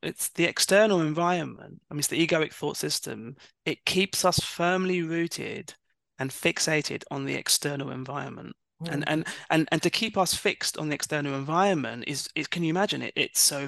It's 0.02 0.30
the 0.30 0.46
external 0.46 1.02
environment. 1.02 1.82
I 1.90 1.94
mean, 1.94 2.00
it's 2.00 2.08
the 2.08 2.26
egoic 2.26 2.54
thought 2.54 2.78
system. 2.78 3.36
It 3.66 3.84
keeps 3.84 4.24
us 4.24 4.40
firmly 4.40 5.02
rooted 5.02 5.74
and 6.18 6.30
fixated 6.30 7.04
on 7.12 7.26
the 7.26 7.36
external 7.36 7.92
environment. 7.92 8.56
Mm. 8.82 8.92
And, 8.92 9.10
and 9.10 9.28
and 9.50 9.68
and 9.72 9.82
to 9.82 9.90
keep 9.90 10.18
us 10.18 10.34
fixed 10.34 10.78
on 10.78 10.88
the 10.88 10.96
external 10.96 11.36
environment 11.36 12.06
is, 12.08 12.30
is 12.36 12.48
can 12.48 12.64
you 12.64 12.70
imagine 12.70 13.02
it? 13.02 13.12
It's 13.18 13.42
so 13.42 13.68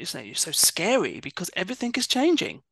isn't 0.00 0.26
it? 0.26 0.36
so 0.36 0.50
scary 0.50 1.20
because 1.20 1.50
everything 1.54 1.92
is 1.96 2.06
changing. 2.06 2.62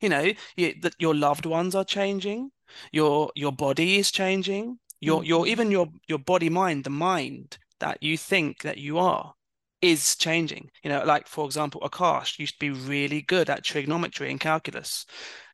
You 0.00 0.08
know, 0.08 0.32
you, 0.56 0.74
that 0.82 0.94
your 0.98 1.14
loved 1.14 1.46
ones 1.46 1.74
are 1.74 1.84
changing, 1.84 2.50
your 2.90 3.30
your 3.36 3.52
body 3.52 3.98
is 3.98 4.10
changing, 4.10 4.78
your 5.00 5.20
mm-hmm. 5.20 5.26
your 5.26 5.46
even 5.46 5.70
your 5.70 5.88
your 6.08 6.18
body 6.18 6.48
mind, 6.48 6.84
the 6.84 6.90
mind 6.90 7.58
that 7.80 8.02
you 8.02 8.16
think 8.16 8.62
that 8.62 8.78
you 8.78 8.98
are 8.98 9.34
is 9.80 10.16
changing. 10.16 10.70
You 10.82 10.90
know, 10.90 11.04
like 11.04 11.28
for 11.28 11.44
example, 11.44 11.80
Akash 11.82 12.38
used 12.38 12.54
to 12.54 12.60
be 12.60 12.70
really 12.70 13.22
good 13.22 13.50
at 13.50 13.64
trigonometry 13.64 14.30
and 14.30 14.40
calculus. 14.40 15.06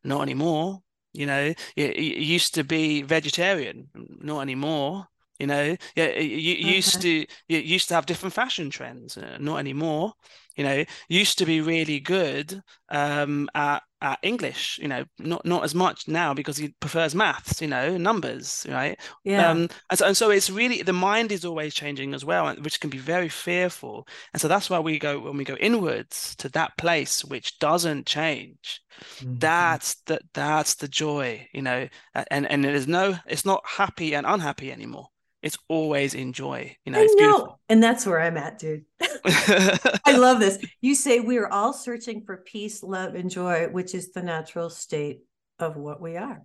Not 0.05 0.23
anymore. 0.23 0.81
You 1.13 1.27
know, 1.27 1.55
you, 1.77 1.87
used 1.95 2.55
to 2.55 2.65
be 2.65 3.03
vegetarian. 3.03 3.89
Not 3.95 4.41
anymore 4.41 5.09
you 5.39 5.47
know 5.47 5.77
yeah 5.95 6.19
you, 6.19 6.55
okay. 6.55 6.77
used 6.77 7.01
to 7.01 7.27
you 7.49 7.59
used 7.59 7.89
to 7.89 7.95
have 7.95 8.07
different 8.07 8.35
fashion 8.35 8.71
trends 8.71 9.17
uh, 9.17 9.37
not 9.41 9.59
anymore 9.59 10.13
you 10.59 10.65
know 10.65 10.85
used 11.09 11.39
to 11.39 11.47
be 11.47 11.63
really 11.63 12.01
good 12.01 12.63
um, 12.91 13.49
at 13.55 13.83
at 14.01 14.19
English, 14.23 14.79
you 14.81 14.87
know, 14.87 15.05
not 15.19 15.45
not 15.45 15.65
as 15.65 15.75
much 15.75 16.07
now 16.07 16.33
because 16.33 16.57
he 16.57 16.69
prefers 16.81 17.15
maths, 17.15 17.61
you 17.61 17.67
know, 17.67 17.97
numbers, 17.97 18.65
right? 18.69 18.99
Yeah. 19.25 19.51
Um, 19.51 19.69
and 19.91 19.99
so, 19.99 20.07
and 20.07 20.17
so 20.17 20.31
it's 20.31 20.51
really 20.51 20.83
the 20.83 20.93
mind 20.93 21.33
is 21.33 21.45
always 21.45 21.75
changing 21.75 22.15
as 22.15 22.25
well, 22.25 22.55
which 22.57 22.81
can 22.81 22.91
be 22.91 22.99
very 22.99 23.29
fearful. 23.29 24.07
And 24.33 24.41
so 24.41 24.47
that's 24.47 24.71
why 24.71 24.79
we 24.79 24.99
go 24.99 25.19
when 25.19 25.37
we 25.37 25.45
go 25.45 25.57
inwards 25.57 26.37
to 26.37 26.49
that 26.51 26.77
place 26.77 27.25
which 27.25 27.59
doesn't 27.59 28.07
change. 28.07 28.81
Mm-hmm. 29.21 29.39
That's 29.39 29.97
the 30.07 30.21
that's 30.33 30.77
the 30.77 30.89
joy, 30.89 31.49
you 31.53 31.63
know, 31.63 31.89
and 32.15 32.51
and 32.51 32.65
it 32.65 32.75
is 32.75 32.87
no, 32.87 33.17
it's 33.27 33.45
not 33.45 33.63
happy 33.67 34.15
and 34.15 34.27
unhappy 34.27 34.71
anymore 34.71 35.09
it's 35.43 35.59
always 35.69 36.15
in 36.15 36.33
joy. 36.33 36.77
You 36.85 36.93
know, 36.93 36.99
I 36.99 37.03
it's 37.03 37.15
know. 37.15 37.19
beautiful. 37.19 37.61
And 37.69 37.83
that's 37.83 38.07
where 38.07 38.21
I'm 38.21 38.37
at, 38.37 38.59
dude. 38.59 38.85
I 39.25 40.17
love 40.17 40.41
this. 40.41 40.59
You 40.81 40.95
say 40.95 41.21
we 41.21 41.39
are 41.39 41.49
all 41.49 41.73
searching 41.73 42.23
for 42.25 42.39
peace, 42.39 42.83
love, 42.83 43.15
and 43.15 43.31
joy, 43.31 43.69
which 43.71 43.95
is 43.95 44.13
the 44.13 44.23
natural 44.23 44.71
state 44.71 45.21
of 45.59 45.77
what 45.77 46.01
we 46.01 46.17
are. 46.17 46.43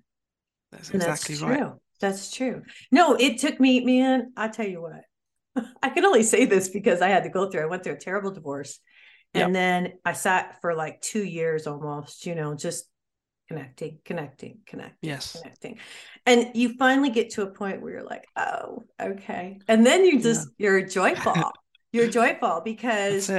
That's 0.71 0.89
and 0.89 1.01
exactly 1.01 1.35
that's 1.35 1.43
right. 1.43 1.59
True. 1.59 1.79
That's 2.01 2.31
true. 2.31 2.63
No, 2.91 3.15
it 3.15 3.39
took 3.39 3.59
me, 3.59 3.79
man. 3.79 4.33
I 4.35 4.49
tell 4.49 4.67
you 4.67 4.81
what, 4.81 5.65
I 5.81 5.89
can 5.89 6.05
only 6.05 6.23
say 6.23 6.45
this 6.45 6.69
because 6.69 7.01
I 7.01 7.09
had 7.09 7.23
to 7.23 7.29
go 7.29 7.49
through. 7.49 7.61
I 7.61 7.67
went 7.67 7.83
through 7.83 7.93
a 7.93 7.99
terrible 7.99 8.31
divorce, 8.31 8.79
and 9.33 9.41
yep. 9.41 9.53
then 9.53 9.93
I 10.05 10.13
sat 10.13 10.59
for 10.61 10.75
like 10.75 11.01
two 11.01 11.23
years 11.23 11.65
almost. 11.65 12.25
You 12.25 12.35
know, 12.35 12.55
just 12.55 12.85
connecting, 13.47 13.99
connecting, 14.05 14.59
connecting, 14.65 15.09
yes, 15.09 15.39
connecting. 15.39 15.79
And 16.25 16.51
you 16.53 16.75
finally 16.77 17.09
get 17.09 17.31
to 17.31 17.43
a 17.43 17.47
point 17.47 17.81
where 17.81 17.93
you're 17.93 18.03
like, 18.03 18.25
oh, 18.35 18.83
okay. 19.01 19.59
And 19.67 19.85
then 19.85 20.05
you 20.05 20.21
just 20.21 20.49
yeah. 20.57 20.69
you're 20.69 20.81
joyful. 20.81 21.35
you're 21.91 22.09
joyful 22.09 22.61
because 22.63 23.29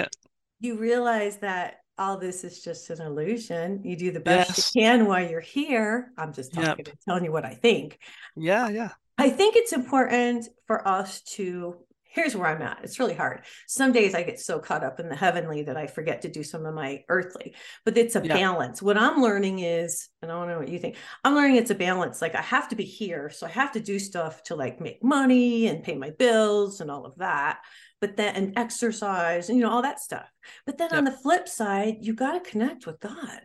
you 0.60 0.78
realize 0.78 1.38
that 1.38 1.80
all 1.98 2.18
this 2.18 2.44
is 2.44 2.62
just 2.62 2.90
an 2.90 3.00
illusion. 3.00 3.80
You 3.84 3.96
do 3.96 4.10
the 4.10 4.20
best 4.20 4.50
yes. 4.50 4.74
you 4.74 4.82
can 4.82 5.06
while 5.06 5.28
you're 5.28 5.40
here. 5.40 6.12
I'm 6.18 6.32
just 6.32 6.52
talking 6.52 6.84
yep. 6.84 6.88
and 6.88 6.98
telling 7.06 7.24
you 7.24 7.32
what 7.32 7.44
I 7.44 7.54
think. 7.54 7.98
Yeah, 8.36 8.68
yeah. 8.68 8.90
I 9.16 9.30
think 9.30 9.54
it's 9.56 9.72
important 9.72 10.48
for 10.66 10.86
us 10.86 11.20
to 11.36 11.76
here's 12.14 12.36
where 12.36 12.46
I'm 12.46 12.62
at. 12.62 12.80
It's 12.84 13.00
really 13.00 13.14
hard. 13.14 13.42
Some 13.66 13.92
days 13.92 14.14
I 14.14 14.22
get 14.22 14.38
so 14.38 14.60
caught 14.60 14.84
up 14.84 15.00
in 15.00 15.08
the 15.08 15.16
heavenly 15.16 15.62
that 15.64 15.76
I 15.76 15.88
forget 15.88 16.22
to 16.22 16.28
do 16.28 16.44
some 16.44 16.64
of 16.64 16.74
my 16.74 17.02
earthly, 17.08 17.54
but 17.84 17.98
it's 17.98 18.14
a 18.14 18.24
yeah. 18.24 18.34
balance. 18.34 18.80
What 18.80 18.96
I'm 18.96 19.20
learning 19.20 19.58
is, 19.58 20.08
and 20.22 20.30
I 20.30 20.34
don't 20.34 20.48
know 20.48 20.58
what 20.58 20.68
you 20.68 20.78
think, 20.78 20.96
I'm 21.24 21.34
learning 21.34 21.56
it's 21.56 21.70
a 21.70 21.74
balance. 21.74 22.22
Like 22.22 22.36
I 22.36 22.42
have 22.42 22.68
to 22.68 22.76
be 22.76 22.84
here. 22.84 23.30
So 23.30 23.46
I 23.46 23.50
have 23.50 23.72
to 23.72 23.80
do 23.80 23.98
stuff 23.98 24.42
to 24.44 24.54
like 24.54 24.80
make 24.80 25.02
money 25.02 25.66
and 25.66 25.82
pay 25.82 25.96
my 25.96 26.10
bills 26.10 26.80
and 26.80 26.90
all 26.90 27.04
of 27.04 27.16
that. 27.16 27.58
But 28.00 28.16
then, 28.16 28.36
and 28.36 28.58
exercise 28.58 29.48
and, 29.48 29.58
you 29.58 29.64
know, 29.64 29.70
all 29.70 29.82
that 29.82 29.98
stuff. 29.98 30.30
But 30.66 30.78
then 30.78 30.88
yep. 30.90 30.98
on 30.98 31.04
the 31.04 31.12
flip 31.12 31.48
side, 31.48 31.96
you 32.00 32.14
got 32.14 32.32
to 32.32 32.50
connect 32.50 32.86
with 32.86 33.00
God. 33.00 33.40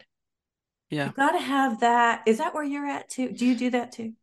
Yeah. 0.90 1.08
You 1.08 1.12
got 1.14 1.32
to 1.32 1.40
have 1.40 1.80
that. 1.80 2.24
Is 2.26 2.40
that 2.40 2.54
where 2.54 2.64
you're 2.64 2.86
at 2.86 3.10
too? 3.10 3.32
Do 3.32 3.46
you 3.46 3.56
do 3.56 3.70
that 3.72 3.94
too? 3.94 4.14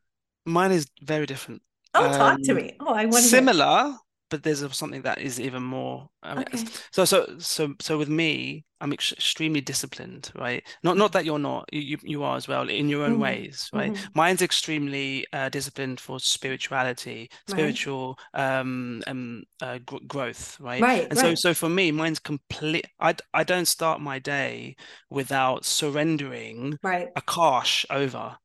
Mine 0.44 0.72
is 0.72 0.86
very 1.02 1.26
different. 1.26 1.62
Oh, 1.94 2.12
talk 2.12 2.34
um, 2.34 2.42
to 2.42 2.54
me. 2.54 2.76
Oh, 2.78 2.92
I 2.92 3.06
want 3.06 3.24
to 3.24 3.30
similar, 3.30 3.94
but 4.30 4.42
there's 4.42 4.64
something 4.76 5.02
that 5.02 5.20
is 5.20 5.40
even 5.40 5.62
more 5.62 6.08
um, 6.22 6.38
okay. 6.38 6.58
so 6.90 7.04
so 7.04 7.26
so 7.38 7.74
so 7.80 7.98
with 7.98 8.08
me 8.08 8.64
i'm 8.80 8.92
ex- 8.92 9.12
extremely 9.12 9.60
disciplined 9.60 10.30
right 10.34 10.62
not 10.82 10.96
not 10.96 11.12
that 11.12 11.24
you're 11.24 11.38
not 11.38 11.64
you 11.72 11.96
you 12.02 12.22
are 12.22 12.36
as 12.36 12.48
well 12.48 12.68
in 12.68 12.88
your 12.88 13.04
own 13.04 13.12
mm-hmm. 13.12 13.22
ways 13.22 13.70
right 13.72 13.92
mm-hmm. 13.92 14.04
mine's 14.14 14.42
extremely 14.42 15.26
uh, 15.32 15.48
disciplined 15.48 16.00
for 16.00 16.18
spirituality 16.18 17.30
spiritual 17.48 18.18
right. 18.34 18.58
um 18.58 19.02
um 19.06 19.42
uh, 19.62 19.78
gr- 19.84 19.96
growth 20.06 20.58
right 20.60 20.82
right 20.82 21.04
and 21.04 21.16
right. 21.16 21.22
so 21.22 21.34
so 21.34 21.54
for 21.54 21.68
me 21.68 21.90
mine's 21.90 22.18
complete 22.18 22.86
i 23.00 23.14
i 23.32 23.44
don't 23.44 23.68
start 23.68 24.00
my 24.00 24.18
day 24.18 24.74
without 25.10 25.64
surrendering 25.64 26.78
right 26.82 27.08
Akash 27.14 27.84
over 27.90 28.36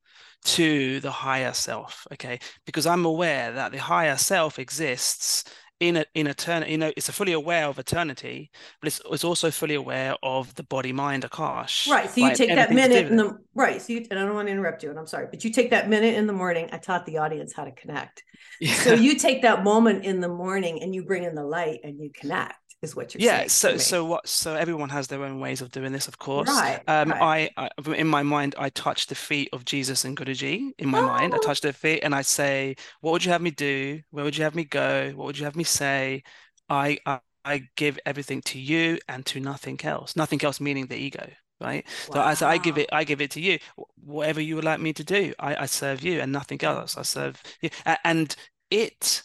to 0.44 1.00
the 1.02 1.12
higher 1.12 1.54
self 1.54 2.08
okay 2.12 2.40
because 2.66 2.88
i'm 2.88 3.06
aware 3.06 3.52
that 3.52 3.72
the 3.72 3.78
higher 3.78 4.18
self 4.18 4.58
exists 4.58 5.44
in 5.82 5.98
a, 5.98 6.06
in 6.14 6.28
eternity, 6.28 6.72
you 6.72 6.78
know, 6.78 6.92
it's 6.96 7.10
a 7.10 7.12
fully 7.12 7.34
aware 7.34 7.66
of 7.66 7.80
eternity, 7.80 8.52
but 8.80 8.88
it's, 8.88 9.02
it's 9.12 9.24
also 9.24 9.50
fully 9.50 9.74
aware 9.74 10.16
of 10.22 10.54
the 10.54 10.62
body 10.64 10.94
mind 10.94 11.24
akash. 11.24 11.90
Right. 11.90 12.08
So 12.10 12.22
you 12.22 12.28
right? 12.28 12.36
take 12.36 12.50
that 12.50 12.72
minute 12.72 13.08
in 13.08 13.18
the 13.18 13.38
right. 13.56 13.82
So 13.82 13.94
you 13.94 14.06
and 14.12 14.20
I 14.20 14.24
don't 14.24 14.36
want 14.36 14.48
to 14.48 14.52
interrupt 14.52 14.84
you, 14.84 14.92
and 14.92 15.00
I'm 15.00 15.08
sorry, 15.08 15.28
but 15.30 15.44
you 15.44 15.50
take 15.50 15.72
that 15.72 15.90
minute 15.90 16.14
in 16.14 16.28
the 16.28 16.34
morning. 16.34 16.70
I 16.72 16.78
taught 16.78 17.08
the 17.08 17.18
audience 17.18 17.52
how 17.54 17.66
to 17.66 17.72
connect. 17.72 18.24
Yeah. 18.60 18.76
So 18.76 18.94
you 18.94 19.18
take 19.18 19.42
that 19.42 19.64
moment 19.64 20.06
in 20.06 20.22
the 20.22 20.30
morning 20.30 20.84
and 20.84 20.94
you 20.94 21.04
bring 21.04 21.24
in 21.24 21.34
the 21.34 21.44
light 21.44 21.80
and 21.84 22.00
you 22.00 22.12
connect 22.14 22.61
is 22.82 22.96
what 22.96 23.14
you're 23.14 23.22
yeah 23.22 23.48
so 23.48 23.78
so 23.78 24.04
what 24.04 24.28
so 24.28 24.56
everyone 24.56 24.90
has 24.90 25.08
their 25.08 25.24
own 25.24 25.40
ways 25.40 25.62
of 25.62 25.72
doing 25.72 25.92
this 25.92 26.08
of 26.08 26.18
course. 26.18 26.50
Right, 26.50 26.82
um 26.88 27.10
right. 27.12 27.52
I, 27.56 27.70
I 27.88 27.92
in 27.94 28.08
my 28.08 28.24
mind 28.24 28.56
i 28.58 28.70
touch 28.70 29.08
the 29.08 29.16
feet 29.16 29.50
of 29.54 29.66
jesus 29.66 30.04
and 30.04 30.18
guruji 30.18 30.72
in 30.78 30.90
my 30.90 31.00
oh. 31.00 31.08
mind. 31.08 31.34
I 31.34 31.38
oh. 31.38 31.42
touch 31.42 31.62
their 31.62 31.74
feet 31.74 32.02
and 32.02 32.16
i 32.16 32.22
say 32.22 32.76
what 33.02 33.12
would 33.12 33.26
you 33.26 33.32
have 33.32 33.42
me 33.42 33.52
do? 33.52 34.02
Where 34.10 34.24
would 34.26 34.38
you 34.38 34.44
have 34.44 34.56
me 34.56 34.64
go? 34.64 35.12
What 35.16 35.26
would 35.26 35.38
you 35.38 35.46
have 35.46 35.56
me 35.56 35.64
say? 35.64 36.24
I 36.70 36.98
i, 37.06 37.20
I 37.46 37.64
give 37.76 38.00
everything 38.06 38.42
to 38.44 38.60
you 38.60 39.00
and 39.08 39.26
to 39.28 39.40
nothing 39.40 39.80
else. 39.84 40.16
Nothing 40.16 40.44
else 40.44 40.60
meaning 40.60 40.88
the 40.88 40.98
ego 40.98 41.30
right? 41.60 41.86
Wow. 42.10 42.16
so 42.16 42.22
I, 42.22 42.34
so 42.34 42.48
I 42.48 42.58
give 42.58 42.80
it 42.80 42.90
i 42.92 43.04
give 43.04 43.22
it 43.22 43.32
to 43.32 43.42
you. 43.42 43.60
Whatever 44.04 44.42
you 44.42 44.56
would 44.56 44.66
like 44.66 44.80
me 44.80 44.94
to 44.94 45.04
do 45.04 45.34
i, 45.40 45.56
I 45.56 45.66
serve 45.68 46.02
you 46.02 46.20
and 46.20 46.32
nothing 46.32 46.64
else. 46.64 46.98
I 46.98 47.04
serve 47.04 47.42
you. 47.62 47.70
And 48.04 48.36
it 48.72 49.22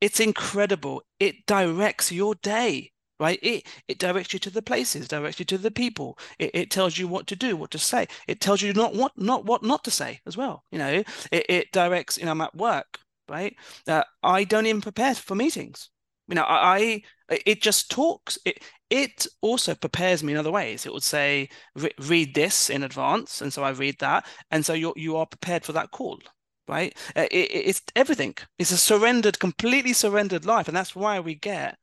it's 0.00 0.20
incredible. 0.20 1.02
It 1.20 1.46
directs 1.46 2.10
your 2.10 2.34
day 2.34 2.91
right? 3.22 3.38
It 3.42 3.66
it 3.88 3.98
directs 3.98 4.32
you 4.32 4.40
to 4.40 4.50
the 4.50 4.62
places, 4.62 5.06
directs 5.08 5.38
you 5.38 5.44
to 5.46 5.58
the 5.58 5.70
people. 5.70 6.18
It, 6.40 6.50
it 6.54 6.70
tells 6.70 6.98
you 6.98 7.06
what 7.08 7.26
to 7.28 7.36
do, 7.36 7.56
what 7.56 7.70
to 7.70 7.78
say. 7.78 8.08
It 8.26 8.40
tells 8.40 8.62
you 8.62 8.72
not 8.72 8.94
what 8.94 9.12
not 9.16 9.44
what 9.44 9.62
not 9.62 9.84
to 9.84 9.90
say 9.92 10.20
as 10.26 10.36
well. 10.36 10.64
You 10.72 10.78
know, 10.78 11.04
it, 11.30 11.46
it 11.48 11.72
directs. 11.72 12.18
You 12.18 12.24
know, 12.26 12.32
I'm 12.32 12.40
at 12.40 12.56
work, 12.56 12.98
right? 13.28 13.54
Uh, 13.86 14.02
I 14.24 14.44
don't 14.44 14.66
even 14.66 14.80
prepare 14.82 15.14
for 15.14 15.36
meetings. 15.36 15.88
You 16.28 16.34
know, 16.34 16.42
I, 16.42 17.02
I 17.30 17.38
it 17.46 17.62
just 17.62 17.90
talks. 17.90 18.38
It 18.44 18.58
it 18.90 19.26
also 19.40 19.74
prepares 19.76 20.22
me 20.24 20.32
in 20.32 20.38
other 20.38 20.50
ways. 20.50 20.84
It 20.84 20.92
would 20.92 21.04
say 21.04 21.48
re- 21.76 21.94
read 22.00 22.34
this 22.34 22.68
in 22.70 22.82
advance, 22.82 23.40
and 23.40 23.52
so 23.52 23.62
I 23.62 23.70
read 23.70 23.96
that, 24.00 24.26
and 24.50 24.66
so 24.66 24.72
you 24.72 24.92
you 24.96 25.16
are 25.16 25.26
prepared 25.26 25.64
for 25.64 25.72
that 25.72 25.92
call 25.92 26.20
right? 26.68 26.96
Uh, 27.16 27.26
it, 27.32 27.50
it's 27.52 27.82
everything. 27.96 28.36
It's 28.58 28.70
a 28.70 28.76
surrendered, 28.76 29.40
completely 29.40 29.92
surrendered 29.92 30.46
life, 30.46 30.68
and 30.68 30.76
that's 30.76 30.94
why 30.94 31.18
we 31.20 31.34
get 31.34 31.76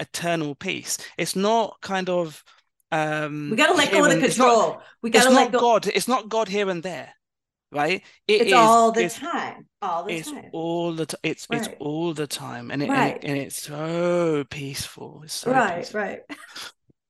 eternal 0.00 0.54
peace. 0.54 0.98
It's 1.16 1.36
not 1.36 1.80
kind 1.80 2.08
of 2.08 2.42
um 2.90 3.50
we 3.50 3.56
gotta 3.56 3.74
let 3.74 3.92
go 3.92 4.04
of 4.04 4.12
the 4.12 4.20
control. 4.20 4.70
Not, 4.70 4.82
we 5.02 5.10
gotta 5.10 5.30
let 5.30 5.52
go. 5.52 5.60
God. 5.60 5.86
It's 5.86 6.08
not 6.08 6.28
God 6.28 6.48
here 6.48 6.68
and 6.70 6.82
there, 6.82 7.12
right? 7.70 8.02
It 8.26 8.42
it's 8.42 8.48
is, 8.48 8.52
all 8.54 8.92
the 8.92 9.08
time. 9.08 9.66
All 9.82 10.04
the 10.04 10.14
it's 10.14 10.30
time. 10.30 10.50
all 10.52 10.92
the 10.92 11.06
time. 11.06 11.20
It's 11.22 11.46
right. 11.50 11.60
it's 11.60 11.74
all 11.80 12.14
the 12.14 12.26
time, 12.26 12.70
and 12.70 12.82
it, 12.82 12.88
right. 12.88 13.14
and, 13.14 13.24
it, 13.24 13.28
and 13.28 13.38
it's 13.38 13.62
so 13.62 14.44
peaceful. 14.48 15.22
It's 15.24 15.34
so 15.34 15.52
right, 15.52 15.78
peaceful. 15.78 16.00
right. 16.00 16.20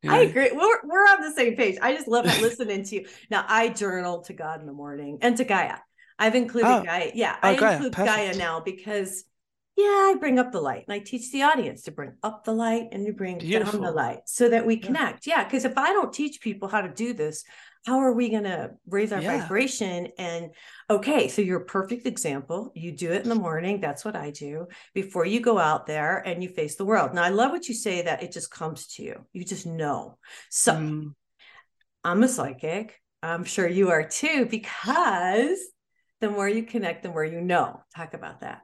Yeah. 0.01 0.13
I 0.13 0.19
agree. 0.19 0.53
We're 0.53 0.81
we're 0.85 1.03
on 1.03 1.23
the 1.23 1.33
same 1.33 1.57
page. 1.57 1.77
I 1.83 1.93
just 1.93 2.07
love 2.07 2.25
listening 2.25 2.85
to 2.85 2.95
you. 2.95 3.07
Now 3.33 3.45
I 3.49 3.69
journal 3.69 4.23
to 4.23 4.33
God 4.33 4.61
in 4.61 4.67
the 4.67 4.73
morning 4.73 5.19
and 5.23 5.37
to 5.39 5.45
Gaia. 5.45 5.79
I've 6.19 6.37
included 6.37 6.69
oh. 6.69 6.83
Gaia. 6.85 7.11
Yeah, 7.15 7.35
oh, 7.43 7.49
I 7.49 7.57
Gaia. 7.57 7.73
include 7.75 7.93
Perfect. 7.95 8.17
Gaia 8.17 8.37
now 8.37 8.61
because 8.61 9.25
yeah, 9.79 9.85
I 9.85 10.17
bring 10.19 10.41
up 10.41 10.51
the 10.51 10.61
light 10.61 10.87
and 10.89 10.93
I 10.93 10.99
teach 10.99 11.31
the 11.31 11.43
audience 11.43 11.83
to 11.83 11.93
bring 11.93 12.15
up 12.25 12.43
the 12.43 12.53
light 12.53 12.89
and 12.91 13.07
to 13.07 13.13
bring 13.13 13.39
Beautiful. 13.39 13.79
down 13.79 13.83
the 13.83 13.93
light 13.93 14.23
so 14.27 14.49
that 14.49 14.67
we 14.67 14.77
connect. 14.77 15.25
Yeah. 15.25 15.45
Because 15.45 15.65
if 15.65 15.79
I 15.79 15.93
don't 15.93 16.13
teach 16.13 16.41
people 16.41 16.67
how 16.67 16.81
to 16.81 16.93
do 16.93 17.13
this, 17.13 17.45
how 17.87 18.01
are 18.01 18.13
we 18.13 18.29
going 18.29 18.43
to 18.43 18.73
raise 18.89 19.13
our 19.13 19.23
yeah. 19.23 19.41
vibration? 19.41 20.09
And 20.19 20.51
okay, 20.91 21.29
so 21.29 21.43
you're 21.43 21.61
a 21.61 21.65
perfect 21.65 22.09
example. 22.09 22.73
You 22.75 22.91
do 22.91 23.13
it 23.13 23.23
in 23.23 23.29
the 23.29 23.37
morning. 23.37 23.81
That's 23.81 24.05
what 24.05 24.17
I 24.17 24.33
do 24.33 24.67
before 24.95 25.25
you 25.25 25.39
go 25.39 25.61
out 25.61 25.87
there 25.87 26.19
and 26.27 26.43
you 26.43 26.49
face 26.49 26.75
the 26.75 26.85
world. 26.85 27.15
Now, 27.15 27.23
I 27.23 27.29
love 27.29 27.53
what 27.53 27.69
you 27.69 27.75
say 27.75 28.03
that 28.03 28.25
it 28.25 28.33
just 28.33 28.51
comes 28.51 28.89
to 28.95 29.05
you. 29.05 29.25
You 29.33 29.45
just 29.45 29.65
know. 29.65 30.19
So 30.51 30.73
mm. 30.73 31.15
I'm 32.03 32.25
a 32.25 32.29
psychic. 32.29 33.01
I'm 33.23 33.45
sure 33.45 33.69
you 33.69 33.91
are 33.91 34.03
too, 34.03 34.47
because 34.47 35.61
the 36.21 36.31
more 36.31 36.49
you 36.49 36.65
connect, 36.65 37.05
the 37.05 37.11
more 37.11 37.25
you 37.25 37.41
know. 37.41 37.81
Talk 37.95 38.15
about 38.15 38.41
that. 38.41 38.63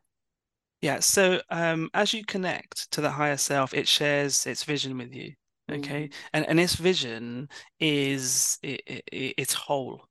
Yeah. 0.85 1.01
So 1.01 1.41
um, 1.49 1.89
as 1.95 2.13
you 2.13 2.27
connect 2.27 2.93
to 2.93 3.01
the 3.01 3.09
higher 3.09 3.39
self, 3.39 3.73
it 3.73 3.89
shares 3.89 4.47
its 4.47 4.65
vision 4.65 4.99
with 4.99 5.15
you. 5.15 5.33
Okay. 5.73 6.09
Mm. 6.09 6.13
And 6.35 6.49
and 6.51 6.61
its 6.61 6.75
vision 6.75 7.49
is 7.81 8.59
it, 8.63 8.83
it, 8.87 9.35
it's 9.39 9.55
whole. 9.55 10.07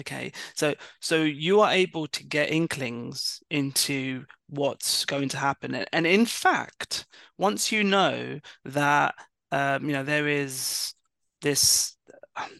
Okay. 0.00 0.32
So 0.56 0.74
so 1.00 1.22
you 1.22 1.60
are 1.60 1.70
able 1.70 2.08
to 2.08 2.26
get 2.26 2.50
inklings 2.50 3.40
into 3.50 4.24
what's 4.48 5.04
going 5.04 5.28
to 5.28 5.36
happen. 5.36 5.72
And, 5.72 5.86
and 5.92 6.04
in 6.04 6.26
fact, 6.26 7.06
once 7.38 7.70
you 7.70 7.84
know 7.84 8.40
that 8.64 9.14
um, 9.52 9.86
you 9.86 9.92
know 9.92 10.02
there 10.02 10.26
is 10.26 10.94
this 11.42 11.96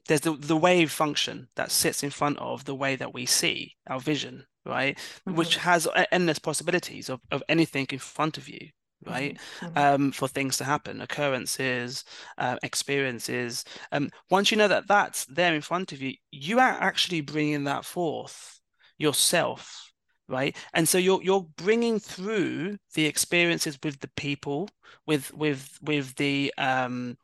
there's 0.07 0.21
the, 0.21 0.37
the 0.37 0.57
wave 0.57 0.92
function 0.92 1.49
that 1.57 1.73
sits 1.73 2.05
in 2.05 2.11
front 2.11 2.38
of 2.38 2.64
the 2.66 2.77
way 2.77 2.94
that 2.94 3.12
we 3.12 3.27
see 3.27 3.75
our 3.88 3.99
vision 3.99 4.47
right? 4.68 4.96
Mm-hmm. 4.96 5.37
Which 5.37 5.57
has 5.57 5.88
endless 6.12 6.38
possibilities 6.38 7.09
of, 7.09 7.20
of 7.31 7.42
anything 7.48 7.87
in 7.90 7.98
front 7.98 8.38
of 8.38 8.48
you, 8.48 8.68
right? 9.04 9.38
Mm-hmm. 9.61 9.78
Um, 9.78 10.12
for 10.12 10.28
things 10.28 10.57
to 10.59 10.64
happen, 10.64 11.00
occurrences, 11.00 12.04
uh, 12.37 12.57
experiences. 12.62 13.64
Um, 13.90 14.11
once 14.31 14.50
you 14.50 14.57
know 14.57 14.68
that 14.68 14.87
that's 14.87 15.24
there 15.26 15.54
in 15.54 15.62
front 15.62 15.92
of 15.92 16.02
you, 16.02 16.14
you 16.31 16.59
are 16.61 16.76
actually 16.81 17.22
bringing 17.22 17.64
that 17.64 17.85
forth 17.85 18.61
yourself, 18.98 19.92
right? 20.28 20.57
And 20.74 20.88
so 20.88 20.98
you're 20.98 21.22
you're 21.22 21.46
bringing 21.57 21.98
through 21.98 22.76
the 22.94 23.07
experiences 23.07 23.78
with 23.83 24.00
the 24.00 24.11
people, 24.16 24.68
with 25.07 25.33
with 25.33 25.78
with 25.83 26.14
the 26.16 26.52
um, 26.59 27.16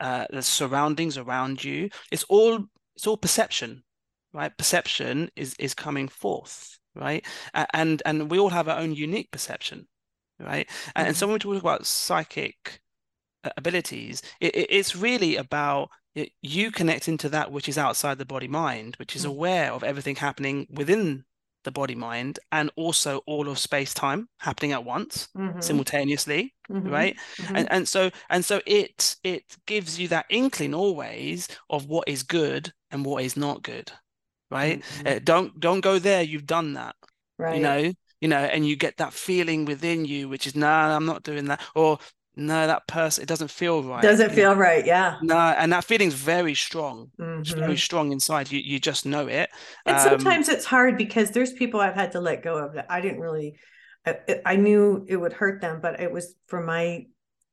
uh, 0.00 0.26
the 0.30 0.42
surroundings 0.42 1.16
around 1.16 1.64
you. 1.64 1.88
It's 2.10 2.24
all 2.24 2.66
it's 2.96 3.06
all 3.06 3.16
perception, 3.16 3.84
right? 4.32 4.56
Perception 4.56 5.30
is 5.36 5.54
is 5.58 5.74
coming 5.74 6.08
forth, 6.08 6.78
right? 6.94 7.24
And 7.72 8.02
and 8.04 8.30
we 8.30 8.38
all 8.38 8.50
have 8.50 8.68
our 8.68 8.78
own 8.78 8.94
unique 8.94 9.30
perception 9.30 9.88
right? 10.42 10.68
Mm-hmm. 10.68 11.06
And 11.06 11.16
so 11.16 11.26
when 11.26 11.34
we 11.34 11.38
talk 11.38 11.60
about 11.60 11.86
psychic 11.86 12.80
uh, 13.44 13.50
abilities, 13.56 14.22
it, 14.40 14.54
it's 14.54 14.96
really 14.96 15.36
about 15.36 15.90
you 16.42 16.70
connecting 16.70 17.16
to 17.18 17.28
that 17.30 17.50
which 17.50 17.68
is 17.68 17.78
outside 17.78 18.18
the 18.18 18.26
body 18.26 18.48
mind, 18.48 18.96
which 18.96 19.16
is 19.16 19.22
mm-hmm. 19.22 19.30
aware 19.30 19.72
of 19.72 19.82
everything 19.82 20.16
happening 20.16 20.66
within 20.70 21.24
the 21.64 21.70
body 21.70 21.94
mind 21.94 22.40
and 22.50 22.72
also 22.74 23.18
all 23.24 23.48
of 23.48 23.56
space 23.56 23.94
time 23.94 24.28
happening 24.40 24.72
at 24.72 24.84
once 24.84 25.28
mm-hmm. 25.36 25.60
simultaneously 25.60 26.52
mm-hmm. 26.68 26.88
right 26.88 27.16
mm-hmm. 27.36 27.54
and 27.54 27.70
and 27.70 27.86
so 27.86 28.10
and 28.30 28.44
so 28.44 28.60
it 28.66 29.14
it 29.22 29.44
gives 29.64 29.96
you 29.96 30.08
that 30.08 30.26
inkling 30.28 30.74
always 30.74 31.46
of 31.70 31.86
what 31.86 32.08
is 32.08 32.24
good 32.24 32.72
and 32.90 33.04
what 33.04 33.22
is 33.22 33.36
not 33.36 33.62
good 33.62 33.92
right 34.52 34.82
uh, 35.06 35.18
don't 35.24 35.58
don't 35.58 35.80
go 35.80 35.98
there 35.98 36.22
you've 36.22 36.46
done 36.46 36.74
that 36.74 36.94
right 37.38 37.56
you 37.56 37.62
know 37.62 37.92
you 38.22 38.28
know, 38.28 38.38
and 38.38 38.64
you 38.64 38.76
get 38.76 38.98
that 38.98 39.12
feeling 39.12 39.64
within 39.64 40.04
you, 40.04 40.28
which 40.28 40.46
is, 40.46 40.54
no, 40.54 40.68
nah, 40.68 40.94
I'm 40.94 41.04
not 41.04 41.24
doing 41.24 41.46
that. 41.46 41.60
Or, 41.74 41.98
no, 42.36 42.68
that 42.68 42.86
person, 42.86 43.22
it 43.22 43.26
doesn't 43.26 43.50
feel 43.50 43.82
right. 43.82 44.00
Doesn't 44.00 44.30
feel 44.30 44.54
right. 44.54 44.86
Yeah. 44.86 45.18
No, 45.22 45.36
and 45.36 45.72
that 45.72 45.84
feeling's 45.84 46.14
very 46.14 46.54
strong. 46.54 47.10
Mm-hmm. 47.20 47.40
It's 47.40 47.50
very 47.50 47.76
strong 47.76 48.12
inside. 48.12 48.50
You 48.50 48.60
you 48.60 48.78
just 48.78 49.04
know 49.04 49.26
it. 49.26 49.50
And 49.84 49.96
um, 49.96 50.02
sometimes 50.02 50.48
it's 50.48 50.64
hard 50.64 50.96
because 50.96 51.32
there's 51.32 51.52
people 51.52 51.80
I've 51.80 51.96
had 51.96 52.12
to 52.12 52.20
let 52.20 52.44
go 52.44 52.56
of 52.56 52.74
that 52.74 52.86
I 52.88 53.00
didn't 53.00 53.20
really, 53.20 53.58
I, 54.06 54.18
I 54.46 54.56
knew 54.56 55.04
it 55.08 55.16
would 55.16 55.32
hurt 55.32 55.60
them, 55.60 55.80
but 55.82 56.00
it 56.00 56.10
was 56.10 56.34
for 56.46 56.62
my 56.62 57.06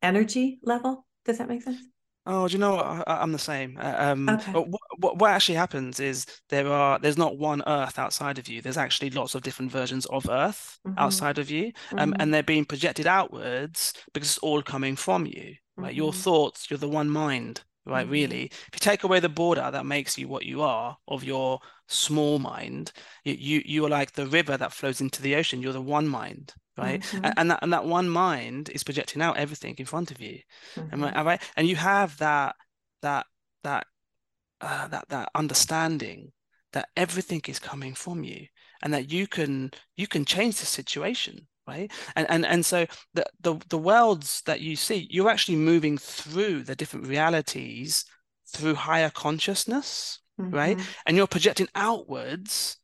energy 0.03 0.59
level. 0.61 1.05
Does 1.25 1.39
that 1.39 1.49
make 1.49 1.63
sense? 1.63 1.81
Oh, 2.25 2.47
do 2.47 2.53
you 2.53 2.59
know 2.59 2.75
what? 2.75 3.07
I, 3.07 3.23
am 3.23 3.31
the 3.31 3.39
same. 3.39 3.77
Uh, 3.81 3.95
um, 3.97 4.29
okay. 4.29 4.51
what, 4.51 4.67
what, 4.97 5.17
what 5.17 5.31
actually 5.31 5.55
happens 5.55 5.99
is 5.99 6.25
there 6.49 6.67
are 6.67 6.99
there's 6.99 7.17
not 7.17 7.37
one 7.37 7.63
Earth 7.65 7.97
outside 7.97 8.37
of 8.37 8.47
you. 8.47 8.61
There's 8.61 8.77
actually 8.77 9.09
lots 9.11 9.35
of 9.35 9.41
different 9.41 9.71
versions 9.71 10.05
of 10.07 10.29
Earth 10.29 10.79
mm-hmm. 10.85 10.99
outside 10.99 11.37
of 11.37 11.49
you, 11.49 11.71
um, 11.93 12.11
mm-hmm. 12.11 12.21
and 12.21 12.33
they're 12.33 12.43
being 12.43 12.65
projected 12.65 13.07
outwards 13.07 13.93
because 14.13 14.29
it's 14.29 14.37
all 14.39 14.61
coming 14.61 14.95
from 14.95 15.25
you. 15.25 15.55
Right, 15.77 15.91
mm-hmm. 15.91 15.97
your 15.97 16.13
thoughts. 16.13 16.69
You're 16.69 16.77
the 16.77 16.89
one 16.89 17.09
mind. 17.09 17.63
Right, 17.85 18.03
mm-hmm. 18.03 18.11
really. 18.11 18.43
If 18.43 18.69
you 18.73 18.79
take 18.79 19.03
away 19.03 19.19
the 19.19 19.29
border 19.29 19.71
that 19.71 19.85
makes 19.85 20.17
you 20.17 20.27
what 20.27 20.45
you 20.45 20.61
are 20.61 20.97
of 21.07 21.23
your 21.23 21.59
small 21.87 22.37
mind, 22.37 22.91
you 23.23 23.33
you, 23.33 23.61
you 23.65 23.85
are 23.85 23.89
like 23.89 24.11
the 24.11 24.27
river 24.27 24.57
that 24.57 24.73
flows 24.73 25.01
into 25.01 25.21
the 25.21 25.35
ocean. 25.35 25.61
You're 25.61 25.73
the 25.73 25.81
one 25.81 26.07
mind 26.07 26.53
right 26.79 27.01
mm-hmm. 27.01 27.25
and, 27.37 27.51
that 27.51 27.59
and 27.61 27.73
that 27.73 27.85
one 27.85 28.09
mind 28.09 28.69
is 28.69 28.83
projecting 28.83 29.21
out 29.21 29.37
everything 29.37 29.75
in 29.77 29.85
front 29.85 30.11
of 30.11 30.19
you 30.21 30.39
mm-hmm. 30.75 31.03
and 31.03 31.25
right 31.25 31.41
and 31.55 31.67
you 31.67 31.75
have 31.75 32.17
that 32.17 32.55
that 33.01 33.25
that 33.63 33.85
uh, 34.61 34.87
that 34.87 35.07
that 35.09 35.29
understanding 35.35 36.31
that 36.73 36.89
everything 36.95 37.41
is 37.47 37.59
coming 37.59 37.93
from 37.93 38.23
you 38.23 38.45
and 38.83 38.93
that 38.93 39.11
you 39.11 39.27
can 39.27 39.71
you 39.95 40.07
can 40.07 40.25
change 40.25 40.59
the 40.59 40.65
situation 40.65 41.47
right 41.67 41.91
and 42.15 42.29
and 42.29 42.45
and 42.45 42.65
so 42.65 42.85
the 43.13 43.25
the, 43.41 43.55
the 43.69 43.77
worlds 43.77 44.41
that 44.45 44.61
you 44.61 44.75
see 44.75 45.07
you're 45.09 45.29
actually 45.29 45.57
moving 45.57 45.97
through 45.97 46.63
the 46.63 46.75
different 46.75 47.07
realities 47.07 48.05
through 48.47 48.75
higher 48.75 49.09
consciousness 49.09 50.19
mm-hmm. 50.39 50.53
right 50.53 50.79
and 51.05 51.15
you're 51.15 51.27
projecting 51.27 51.67
outwards 51.75 52.77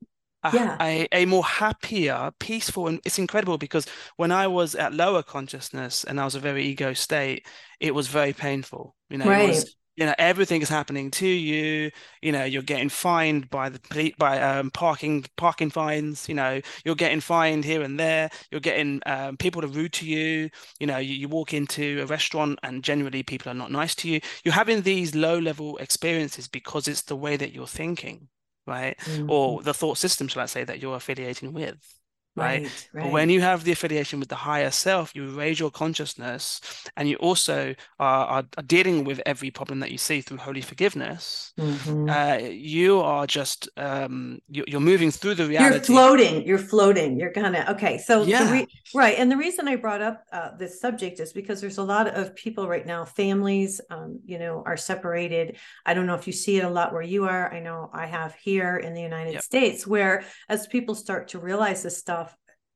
yeah. 0.53 0.77
a, 0.81 1.08
a, 1.12 1.25
more 1.25 1.43
happier, 1.43 2.31
peaceful, 2.39 2.88
and 2.88 2.99
it's 3.05 3.19
incredible 3.19 3.58
because 3.58 3.86
when 4.17 4.31
I 4.31 4.47
was 4.47 4.75
at 4.75 4.93
lower 4.93 5.23
consciousness 5.23 6.03
and 6.03 6.19
I 6.19 6.25
was 6.25 6.36
a 6.36 6.39
very 6.39 6.65
ego 6.65 6.93
state, 6.93 7.45
it 7.79 7.93
was 7.93 8.08
very 8.08 8.34
painful. 8.34 8.95
You 9.10 9.19
know, 9.19 9.25
right. 9.25 9.49
Was, 9.49 9.75
you 9.95 10.05
know, 10.05 10.13
everything 10.17 10.62
is 10.62 10.69
happening 10.69 11.10
to 11.12 11.27
you. 11.27 11.89
You 12.21 12.31
know, 12.31 12.43
you're 12.43 12.62
getting 12.62 12.89
fined 12.89 13.49
by 13.49 13.69
the 13.69 14.13
by 14.17 14.41
um, 14.41 14.71
parking 14.71 15.25
parking 15.38 15.69
fines. 15.69 16.27
You 16.27 16.36
know, 16.36 16.62
you're 16.84 16.95
getting 16.95 17.21
fined 17.21 17.63
here 17.63 17.81
and 17.81 17.99
there. 17.99 18.29
You're 18.51 18.62
getting 18.62 19.01
um, 19.05 19.38
people 19.38 19.62
to 19.62 19.67
rude 19.67 19.93
to 19.93 20.05
you. 20.05 20.49
You 20.79 20.88
know, 20.88 20.97
you, 20.97 21.13
you 21.13 21.29
walk 21.29 21.53
into 21.53 22.01
a 22.01 22.05
restaurant 22.05 22.60
and 22.63 22.84
generally 22.84 23.23
people 23.23 23.51
are 23.51 23.55
not 23.55 23.71
nice 23.71 23.95
to 23.95 24.10
you. 24.10 24.19
You're 24.43 24.53
having 24.53 24.81
these 24.81 25.15
low 25.15 25.39
level 25.39 25.77
experiences 25.77 26.47
because 26.47 26.88
it's 26.88 27.03
the 27.03 27.15
way 27.15 27.38
that 27.38 27.53
you're 27.53 27.67
thinking 27.67 28.27
right? 28.65 28.97
Mm-hmm. 28.99 29.30
Or 29.30 29.62
the 29.62 29.73
thought 29.73 29.97
system, 29.97 30.28
shall 30.28 30.43
I 30.43 30.47
say, 30.47 30.63
that 30.63 30.80
you're 30.80 30.95
affiliating 30.95 31.54
with 31.54 31.99
right? 32.36 32.63
Right, 32.63 32.88
right? 32.93 33.12
When 33.12 33.30
you 33.30 33.41
have 33.41 33.63
the 33.63 33.71
affiliation 33.71 34.19
with 34.19 34.30
the 34.30 34.36
higher 34.36 34.71
self, 34.71 35.15
you 35.15 35.28
raise 35.30 35.60
your 35.60 35.71
consciousness 35.71 36.62
and 36.98 37.08
you 37.10 37.15
also 37.17 37.76
are, 38.00 38.26
are, 38.26 38.43
are 38.58 38.63
dealing 38.63 39.04
with 39.04 39.21
every 39.26 39.52
problem 39.52 39.80
that 39.80 39.91
you 39.91 39.98
see 39.98 40.21
through 40.21 40.38
holy 40.38 40.62
forgiveness. 40.62 41.54
Mm-hmm. 41.60 42.10
Uh, 42.10 42.48
you 42.50 43.00
are 43.00 43.28
just, 43.28 43.69
um, 43.78 44.39
you, 44.50 44.63
are 44.74 44.80
moving 44.80 45.12
through 45.12 45.36
the 45.36 45.45
reality. 45.45 45.76
You're 45.76 45.84
floating, 45.84 46.48
you're 46.48 46.58
floating, 46.58 47.19
you're 47.19 47.32
kind 47.32 47.56
of, 47.56 47.69
okay. 47.76 47.98
So, 47.98 48.24
yeah. 48.24 48.52
Re- 48.52 48.67
right. 48.93 49.15
And 49.17 49.32
the 49.32 49.38
reason 49.38 49.67
I 49.67 49.76
brought 49.76 50.02
up 50.02 50.24
uh, 50.32 50.56
this 50.58 50.80
subject 50.80 51.19
is 51.19 51.34
because 51.34 51.62
there's 51.62 51.78
a 51.78 51.84
lot 51.84 52.08
of 52.08 52.36
people 52.36 52.67
right 52.67 52.86
now, 52.86 53.06
families, 53.06 53.82
um, 53.89 54.19
you 54.26 54.39
know, 54.39 54.63
are 54.65 54.78
separated. 54.78 55.58
I 55.86 55.93
don't 55.93 56.06
know 56.06 56.15
if 56.15 56.28
you 56.28 56.34
see 56.34 56.58
it 56.58 56.63
a 56.63 56.69
lot 56.69 56.93
where 56.93 57.02
you 57.02 57.26
are. 57.26 57.54
I 57.54 57.60
know 57.60 57.89
I 57.93 58.06
have 58.06 58.34
here 58.36 58.78
in 58.78 58.93
the 58.93 59.02
United 59.02 59.34
yep. 59.34 59.43
States, 59.43 59.86
where 59.86 60.24
as 60.50 60.67
people 60.67 60.95
start 60.95 61.30
to 61.30 61.39
realize 61.39 61.84
this 61.84 61.98
stuff, 61.98 62.24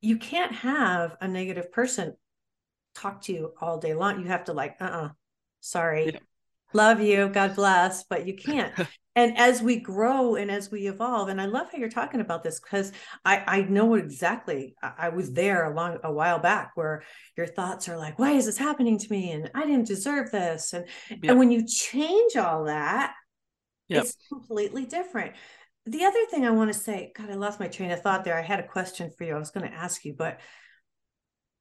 you 0.02 0.18
can't 0.18 0.54
have 0.54 1.18
a 1.22 1.28
negative 1.28 1.72
person 1.72 2.16
talk 2.96 3.22
to 3.24 3.34
you 3.34 3.54
all 3.62 3.78
day 3.78 3.94
long. 3.94 4.20
You 4.22 4.28
have 4.28 4.46
to 4.46 4.54
like, 4.54 4.78
uh-uh, 4.80 5.10
sorry. 5.60 6.14
Yeah. 6.14 6.20
Love 6.74 7.02
you, 7.02 7.30
God 7.30 7.56
bless, 7.56 8.04
but 8.04 8.28
you 8.28 8.34
can't. 8.38 8.74
and 9.16 9.38
as 9.38 9.62
we 9.62 9.78
grow 9.78 10.36
and 10.36 10.52
as 10.52 10.70
we 10.72 10.88
evolve, 10.88 11.30
and 11.30 11.42
I 11.42 11.46
love 11.46 11.68
how 11.72 11.78
you're 11.78 11.90
talking 11.90 12.22
about 12.22 12.44
this 12.44 12.60
because 12.60 12.92
I, 13.26 13.44
I 13.48 13.62
know 13.62 13.96
exactly. 13.96 14.76
I, 14.82 14.94
I 14.98 15.10
was 15.10 15.34
there 15.34 15.66
a 15.66 15.76
long 15.76 15.98
a 16.04 16.12
while 16.12 16.40
back 16.40 16.72
where 16.76 17.04
your 17.36 17.48
thoughts 17.48 17.90
are 17.90 17.98
like, 17.98 18.20
why 18.20 18.32
is 18.32 18.46
this 18.46 18.58
happening 18.58 18.98
to 19.00 19.12
me? 19.12 19.32
And 19.32 19.50
I 19.56 19.66
didn't 19.66 19.88
deserve 19.88 20.32
this. 20.32 20.74
And 20.74 20.86
and 21.24 21.40
when 21.40 21.52
you 21.52 21.66
change 21.66 22.36
all 22.36 22.66
that, 22.66 23.16
yep. 23.88 24.04
it's 24.04 24.16
completely 24.30 24.86
different 24.86 25.34
the 25.86 26.06
other 26.06 26.26
thing 26.30 26.46
I 26.46 26.52
want 26.52 26.72
to 26.72 26.80
say, 26.80 27.12
God, 27.16 27.30
I 27.30 27.36
lost 27.36 27.60
my 27.60 27.68
train 27.68 27.92
of 27.92 28.02
thought 28.02 28.24
there. 28.24 28.38
I 28.38 28.42
had 28.42 28.60
a 28.60 28.68
question 28.68 29.12
for 29.18 29.24
you. 29.24 29.36
I 29.36 29.40
was 29.40 29.52
going 29.52 29.70
to 29.70 29.76
ask 29.76 30.06
you, 30.06 30.14
but 30.14 30.40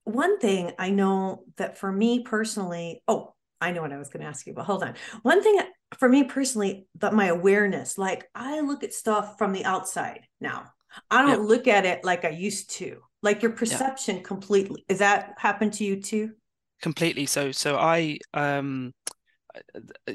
one 0.04 0.38
thing 0.38 0.72
I 0.78 0.90
know 0.90 1.44
that 1.56 1.78
for 1.78 1.90
me 1.90 2.22
personally, 2.22 3.02
oh, 3.06 3.34
I 3.60 3.72
know 3.72 3.82
what 3.82 3.92
I 3.92 3.98
was 3.98 4.08
going 4.08 4.22
to 4.22 4.28
ask 4.28 4.46
you, 4.46 4.54
but 4.54 4.64
hold 4.64 4.82
on. 4.82 4.94
One 5.22 5.42
thing 5.42 5.60
for 5.98 6.08
me 6.08 6.24
personally, 6.24 6.86
but 6.98 7.14
my 7.14 7.26
awareness, 7.26 7.98
like 7.98 8.28
I 8.34 8.60
look 8.60 8.84
at 8.84 8.94
stuff 8.94 9.36
from 9.36 9.52
the 9.52 9.64
outside 9.64 10.20
now. 10.40 10.72
I 11.10 11.22
don't 11.22 11.46
look 11.46 11.68
at 11.68 11.84
it 11.84 12.04
like 12.04 12.24
I 12.24 12.30
used 12.30 12.70
to. 12.76 13.02
Like 13.22 13.42
your 13.42 13.52
perception 13.52 14.22
completely. 14.22 14.84
Is 14.88 14.98
that 14.98 15.34
happened 15.38 15.74
to 15.74 15.84
you 15.84 16.00
too? 16.00 16.30
Completely. 16.80 17.26
So 17.26 17.50
so 17.50 17.76
I 17.76 18.18
um 18.32 18.92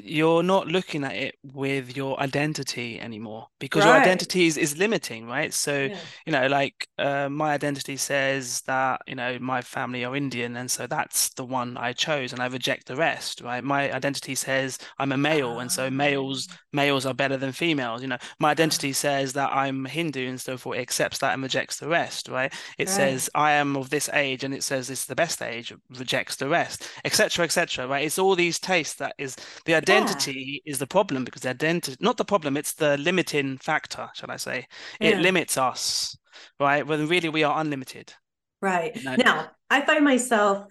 you're 0.02 0.42
not 0.42 0.66
looking 0.68 1.04
at 1.04 1.14
it 1.14 1.36
with 1.42 1.96
your 1.96 2.18
identity 2.20 3.00
anymore 3.00 3.48
because 3.58 3.84
right. 3.84 3.92
your 3.92 4.00
identity 4.00 4.46
is, 4.46 4.56
is 4.56 4.76
limiting 4.76 5.26
right 5.26 5.52
so 5.52 5.84
yeah. 5.84 5.96
you 6.26 6.32
know 6.32 6.46
like 6.46 6.88
uh, 6.98 7.28
my 7.28 7.52
identity 7.52 7.96
says 7.96 8.62
that 8.62 9.00
you 9.06 9.14
know 9.14 9.38
my 9.40 9.60
family 9.60 10.04
are 10.04 10.16
indian 10.16 10.56
and 10.56 10.70
so 10.70 10.86
that's 10.86 11.30
the 11.30 11.44
one 11.44 11.76
i 11.76 11.92
chose 11.92 12.32
and 12.32 12.40
i 12.40 12.46
reject 12.46 12.86
the 12.86 12.96
rest 12.96 13.40
right 13.40 13.64
my 13.64 13.92
identity 13.92 14.34
says 14.34 14.78
i'm 14.98 15.12
a 15.12 15.16
male 15.16 15.58
and 15.58 15.70
so 15.70 15.90
males 15.90 16.48
ah. 16.50 16.56
males 16.72 17.06
are 17.06 17.14
better 17.14 17.36
than 17.36 17.52
females 17.52 18.02
you 18.02 18.08
know 18.08 18.18
my 18.38 18.50
identity 18.50 18.92
says 18.92 19.32
that 19.32 19.50
i'm 19.52 19.84
hindu 19.84 20.28
and 20.28 20.40
so 20.40 20.56
forth 20.56 20.78
it 20.78 20.82
accepts 20.82 21.18
that 21.18 21.34
and 21.34 21.42
rejects 21.42 21.78
the 21.78 21.88
rest 21.88 22.28
right 22.28 22.52
it 22.78 22.88
right. 22.88 22.94
says 22.94 23.30
i 23.34 23.52
am 23.52 23.76
of 23.76 23.90
this 23.90 24.08
age 24.12 24.44
and 24.44 24.54
it 24.54 24.62
says 24.62 24.90
it's 24.90 25.06
the 25.06 25.14
best 25.14 25.42
age 25.42 25.72
rejects 25.98 26.36
the 26.36 26.48
rest 26.48 26.88
etc 27.04 27.44
etc 27.44 27.86
right 27.86 28.04
it's 28.04 28.18
all 28.18 28.34
these 28.34 28.58
tastes 28.58 28.94
that 28.94 29.14
is 29.18 29.33
the 29.64 29.74
identity 29.74 30.62
yeah. 30.64 30.70
is 30.72 30.78
the 30.78 30.86
problem 30.86 31.24
because 31.24 31.42
the 31.42 31.50
identity 31.50 31.96
not 32.00 32.16
the 32.16 32.24
problem 32.24 32.56
it's 32.56 32.74
the 32.74 32.96
limiting 32.98 33.58
factor 33.58 34.08
shall 34.14 34.30
i 34.30 34.36
say 34.36 34.66
it 35.00 35.14
yeah. 35.14 35.20
limits 35.20 35.56
us 35.56 36.16
right 36.60 36.86
when 36.86 37.08
really 37.08 37.28
we 37.28 37.42
are 37.42 37.60
unlimited 37.60 38.12
right 38.60 38.98
now 39.18 39.50
i 39.70 39.80
find 39.80 40.04
myself 40.04 40.66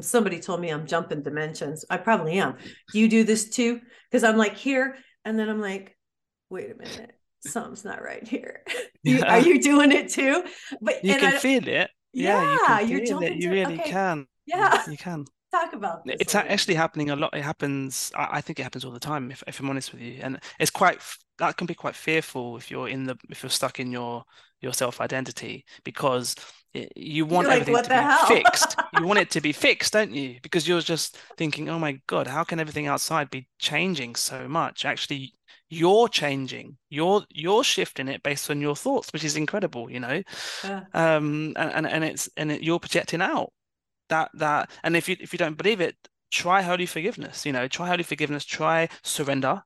somebody 0.00 0.38
told 0.38 0.60
me 0.60 0.70
i'm 0.70 0.86
jumping 0.86 1.22
dimensions 1.22 1.84
i 1.90 1.96
probably 1.96 2.38
am 2.38 2.56
do 2.92 2.98
you 2.98 3.08
do 3.08 3.24
this 3.24 3.48
too 3.48 3.80
because 4.10 4.24
i'm 4.24 4.36
like 4.36 4.56
here 4.56 4.96
and 5.24 5.38
then 5.38 5.48
i'm 5.48 5.60
like 5.60 5.96
wait 6.50 6.70
a 6.70 6.74
minute 6.74 7.12
something's 7.40 7.84
not 7.84 8.02
right 8.02 8.26
here 8.26 8.62
you, 9.02 9.16
yeah. 9.18 9.34
are 9.34 9.40
you 9.40 9.60
doing 9.60 9.92
it 9.92 10.08
too 10.08 10.42
but 10.80 11.04
you 11.04 11.14
can 11.14 11.34
I, 11.34 11.38
feel 11.38 11.66
it 11.66 11.90
yeah, 12.12 12.58
yeah 12.66 12.80
you 12.80 13.02
are 13.02 13.04
jumping 13.04 13.34
it. 13.34 13.42
you 13.42 13.50
really 13.50 13.80
okay. 13.80 13.90
can 13.90 14.26
Yeah. 14.48 14.82
You 14.90 14.96
can. 14.96 15.26
Talk 15.50 15.72
about 15.72 16.04
this. 16.04 16.16
It's 16.20 16.34
actually 16.34 16.74
happening 16.74 17.10
a 17.10 17.16
lot. 17.16 17.34
It 17.34 17.42
happens. 17.42 18.12
I, 18.14 18.28
I 18.32 18.40
think 18.40 18.58
it 18.58 18.62
happens 18.64 18.84
all 18.84 18.90
the 18.92 19.00
time. 19.00 19.30
If, 19.30 19.42
if 19.46 19.60
I'm 19.60 19.70
honest 19.70 19.92
with 19.92 20.02
you, 20.02 20.20
and 20.22 20.38
it's 20.58 20.70
quite 20.70 21.00
that 21.38 21.56
can 21.56 21.66
be 21.66 21.74
quite 21.74 21.94
fearful 21.94 22.56
if 22.56 22.70
you're 22.70 22.88
in 22.88 23.04
the 23.04 23.16
if 23.30 23.42
you're 23.42 23.50
stuck 23.50 23.80
in 23.80 23.90
your 23.90 24.24
your 24.60 24.72
self 24.74 25.00
identity 25.00 25.64
because 25.84 26.34
it, 26.74 26.92
you 26.96 27.24
want 27.24 27.48
like, 27.48 27.62
everything 27.62 27.82
to 27.82 27.88
be 27.88 27.94
hell? 27.94 28.26
fixed. 28.26 28.76
you 28.98 29.06
want 29.06 29.20
it 29.20 29.30
to 29.30 29.40
be 29.40 29.52
fixed, 29.52 29.92
don't 29.94 30.12
you? 30.12 30.38
Because 30.42 30.68
you're 30.68 30.80
just 30.82 31.16
thinking, 31.38 31.68
oh 31.70 31.78
my 31.78 31.98
god, 32.06 32.26
how 32.26 32.44
can 32.44 32.60
everything 32.60 32.86
outside 32.86 33.30
be 33.30 33.48
changing 33.58 34.16
so 34.16 34.48
much? 34.48 34.84
Actually, 34.84 35.32
you're 35.70 36.08
changing. 36.08 36.76
You're 36.90 37.24
you're 37.30 37.64
shifting 37.64 38.08
it 38.08 38.22
based 38.22 38.50
on 38.50 38.60
your 38.60 38.76
thoughts, 38.76 39.12
which 39.12 39.24
is 39.24 39.36
incredible. 39.36 39.90
You 39.90 40.00
know, 40.00 40.22
Yeah. 40.62 40.80
um, 40.92 41.54
and 41.56 41.72
and, 41.72 41.86
and 41.86 42.04
it's 42.04 42.28
and 42.36 42.52
it, 42.52 42.62
you're 42.62 42.80
projecting 42.80 43.22
out 43.22 43.50
that 44.08 44.30
that 44.34 44.70
and 44.82 44.96
if 44.96 45.08
you 45.08 45.16
if 45.20 45.32
you 45.32 45.38
don't 45.38 45.56
believe 45.56 45.80
it 45.80 45.96
try 46.30 46.62
holy 46.62 46.86
forgiveness 46.86 47.46
you 47.46 47.52
know 47.52 47.66
try 47.68 47.88
holy 47.88 48.02
forgiveness 48.02 48.44
try 48.44 48.88
surrender 49.02 49.62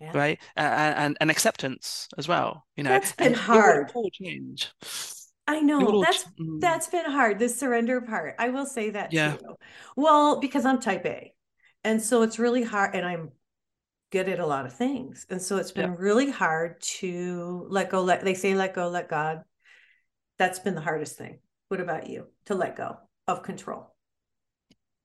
Yeah. 0.00 0.12
right 0.14 0.38
and, 0.56 0.94
and 0.96 1.16
and 1.20 1.30
acceptance 1.30 2.08
as 2.18 2.28
well 2.28 2.66
you 2.76 2.82
know 2.84 2.90
That's 2.90 3.12
been 3.12 3.32
and 3.32 3.36
hard. 3.36 3.92
change 4.12 4.70
I 5.46 5.60
know 5.60 6.00
that's 6.00 6.24
ch- 6.24 6.26
mm, 6.40 6.60
that's 6.60 6.86
been 6.88 7.10
hard. 7.10 7.38
The 7.38 7.48
surrender 7.48 8.00
part. 8.00 8.36
I 8.38 8.48
will 8.48 8.66
say 8.66 8.90
that 8.90 9.12
Yeah. 9.12 9.36
too. 9.36 9.56
Well, 9.96 10.40
because 10.40 10.64
I'm 10.64 10.80
type 10.80 11.04
A. 11.04 11.34
And 11.82 12.00
so 12.02 12.22
it's 12.22 12.38
really 12.38 12.62
hard 12.62 12.94
and 12.94 13.04
I'm 13.04 13.30
good 14.10 14.28
at 14.28 14.38
a 14.38 14.46
lot 14.46 14.64
of 14.66 14.72
things. 14.72 15.26
And 15.28 15.42
so 15.42 15.58
it's 15.58 15.72
been 15.72 15.94
really 15.96 16.30
hard 16.30 16.80
to 17.00 17.66
let 17.68 17.90
go, 17.90 18.02
let 18.02 18.24
they 18.24 18.34
say 18.34 18.54
let 18.54 18.74
go, 18.74 18.88
let 18.88 19.08
God. 19.08 19.44
That's 20.38 20.58
been 20.58 20.74
the 20.74 20.80
hardest 20.80 21.18
thing. 21.18 21.40
What 21.68 21.80
about 21.80 22.08
you? 22.08 22.28
To 22.46 22.54
let 22.54 22.76
go 22.76 22.98
of 23.28 23.42
control. 23.42 23.94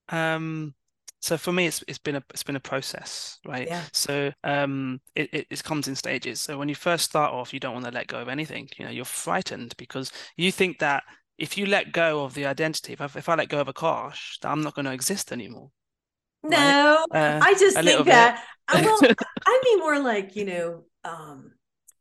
um 0.09 0.73
so 1.21 1.37
for 1.37 1.51
me 1.51 1.67
it's 1.67 1.83
it's 1.87 1.97
been 1.97 2.15
a 2.15 2.23
it's 2.31 2.43
been 2.43 2.55
a 2.55 2.59
process 2.59 3.39
right 3.45 3.67
Yeah. 3.67 3.83
so 3.93 4.31
um 4.43 4.99
it, 5.15 5.29
it, 5.33 5.47
it 5.49 5.63
comes 5.63 5.87
in 5.87 5.95
stages 5.95 6.39
so 6.41 6.57
when 6.57 6.69
you 6.69 6.75
first 6.75 7.05
start 7.05 7.33
off 7.33 7.53
you 7.53 7.59
don't 7.59 7.73
want 7.73 7.85
to 7.85 7.91
let 7.91 8.07
go 8.07 8.19
of 8.19 8.29
anything 8.29 8.67
you 8.77 8.85
know 8.85 8.91
you're 8.91 9.05
frightened 9.05 9.73
because 9.77 10.11
you 10.37 10.51
think 10.51 10.79
that 10.79 11.03
if 11.37 11.57
you 11.57 11.65
let 11.65 11.91
go 11.91 12.23
of 12.23 12.33
the 12.33 12.45
identity 12.45 12.93
if 12.93 13.01
I, 13.01 13.05
if 13.05 13.29
I 13.29 13.35
let 13.35 13.49
go 13.49 13.59
of 13.61 13.67
a 13.67 13.73
car 13.73 14.13
that 14.41 14.49
I'm 14.49 14.61
not 14.61 14.75
going 14.75 14.85
to 14.85 14.93
exist 14.93 15.31
anymore 15.31 15.71
Right. 16.47 16.75
No, 16.75 17.05
Uh, 17.13 17.41
I 17.41 17.53
just 17.55 17.83
think 17.83 18.05
that 18.07 18.43
I 18.67 18.79
well, 18.79 19.07
I 19.45 19.61
mean 19.65 19.79
more 19.79 19.99
like, 19.99 20.35
you 20.35 20.45
know, 20.45 20.83
um, 21.03 21.51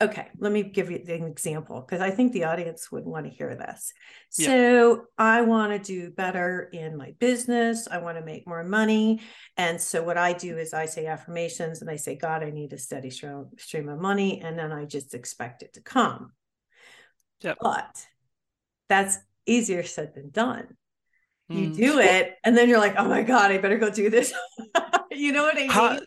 okay, 0.00 0.28
let 0.38 0.52
me 0.52 0.62
give 0.62 0.90
you 0.90 1.02
an 1.08 1.24
example 1.24 1.80
because 1.80 2.00
I 2.00 2.10
think 2.10 2.32
the 2.32 2.44
audience 2.44 2.90
would 2.92 3.04
want 3.04 3.26
to 3.26 3.32
hear 3.32 3.56
this. 3.56 3.92
Yeah. 4.36 4.46
So 4.46 5.04
I 5.16 5.40
want 5.42 5.72
to 5.72 5.78
do 5.78 6.10
better 6.10 6.68
in 6.72 6.96
my 6.96 7.14
business. 7.18 7.88
I 7.90 7.98
want 7.98 8.16
to 8.16 8.24
make 8.24 8.46
more 8.46 8.62
money. 8.62 9.20
And 9.56 9.80
so 9.80 10.02
what 10.02 10.16
I 10.16 10.34
do 10.34 10.56
is 10.56 10.72
I 10.72 10.86
say 10.86 11.06
affirmations 11.06 11.80
and 11.80 11.90
I 11.90 11.96
say, 11.96 12.16
God, 12.16 12.44
I 12.44 12.50
need 12.50 12.72
a 12.72 12.78
steady 12.78 13.10
stream, 13.10 13.88
of 13.88 14.00
money. 14.00 14.40
And 14.40 14.56
then 14.56 14.70
I 14.70 14.84
just 14.84 15.14
expect 15.14 15.62
it 15.62 15.74
to 15.74 15.80
come. 15.80 16.32
Yep. 17.40 17.58
But 17.60 18.06
that's 18.88 19.18
easier 19.46 19.82
said 19.82 20.14
than 20.14 20.30
done. 20.30 20.76
You 21.48 21.70
Mm. 21.70 21.76
do 21.76 21.98
it, 21.98 22.36
and 22.44 22.54
then 22.56 22.68
you're 22.68 22.78
like, 22.78 22.96
oh 22.98 23.08
my 23.08 23.22
God, 23.22 23.50
I 23.50 23.56
better 23.56 23.78
go 23.78 23.88
do 23.88 24.10
this. 24.10 24.34
you 25.10 25.32
know 25.32 25.44
what 25.44 25.56
I 25.56 25.60
mean? 25.60 25.70
How 25.70 25.98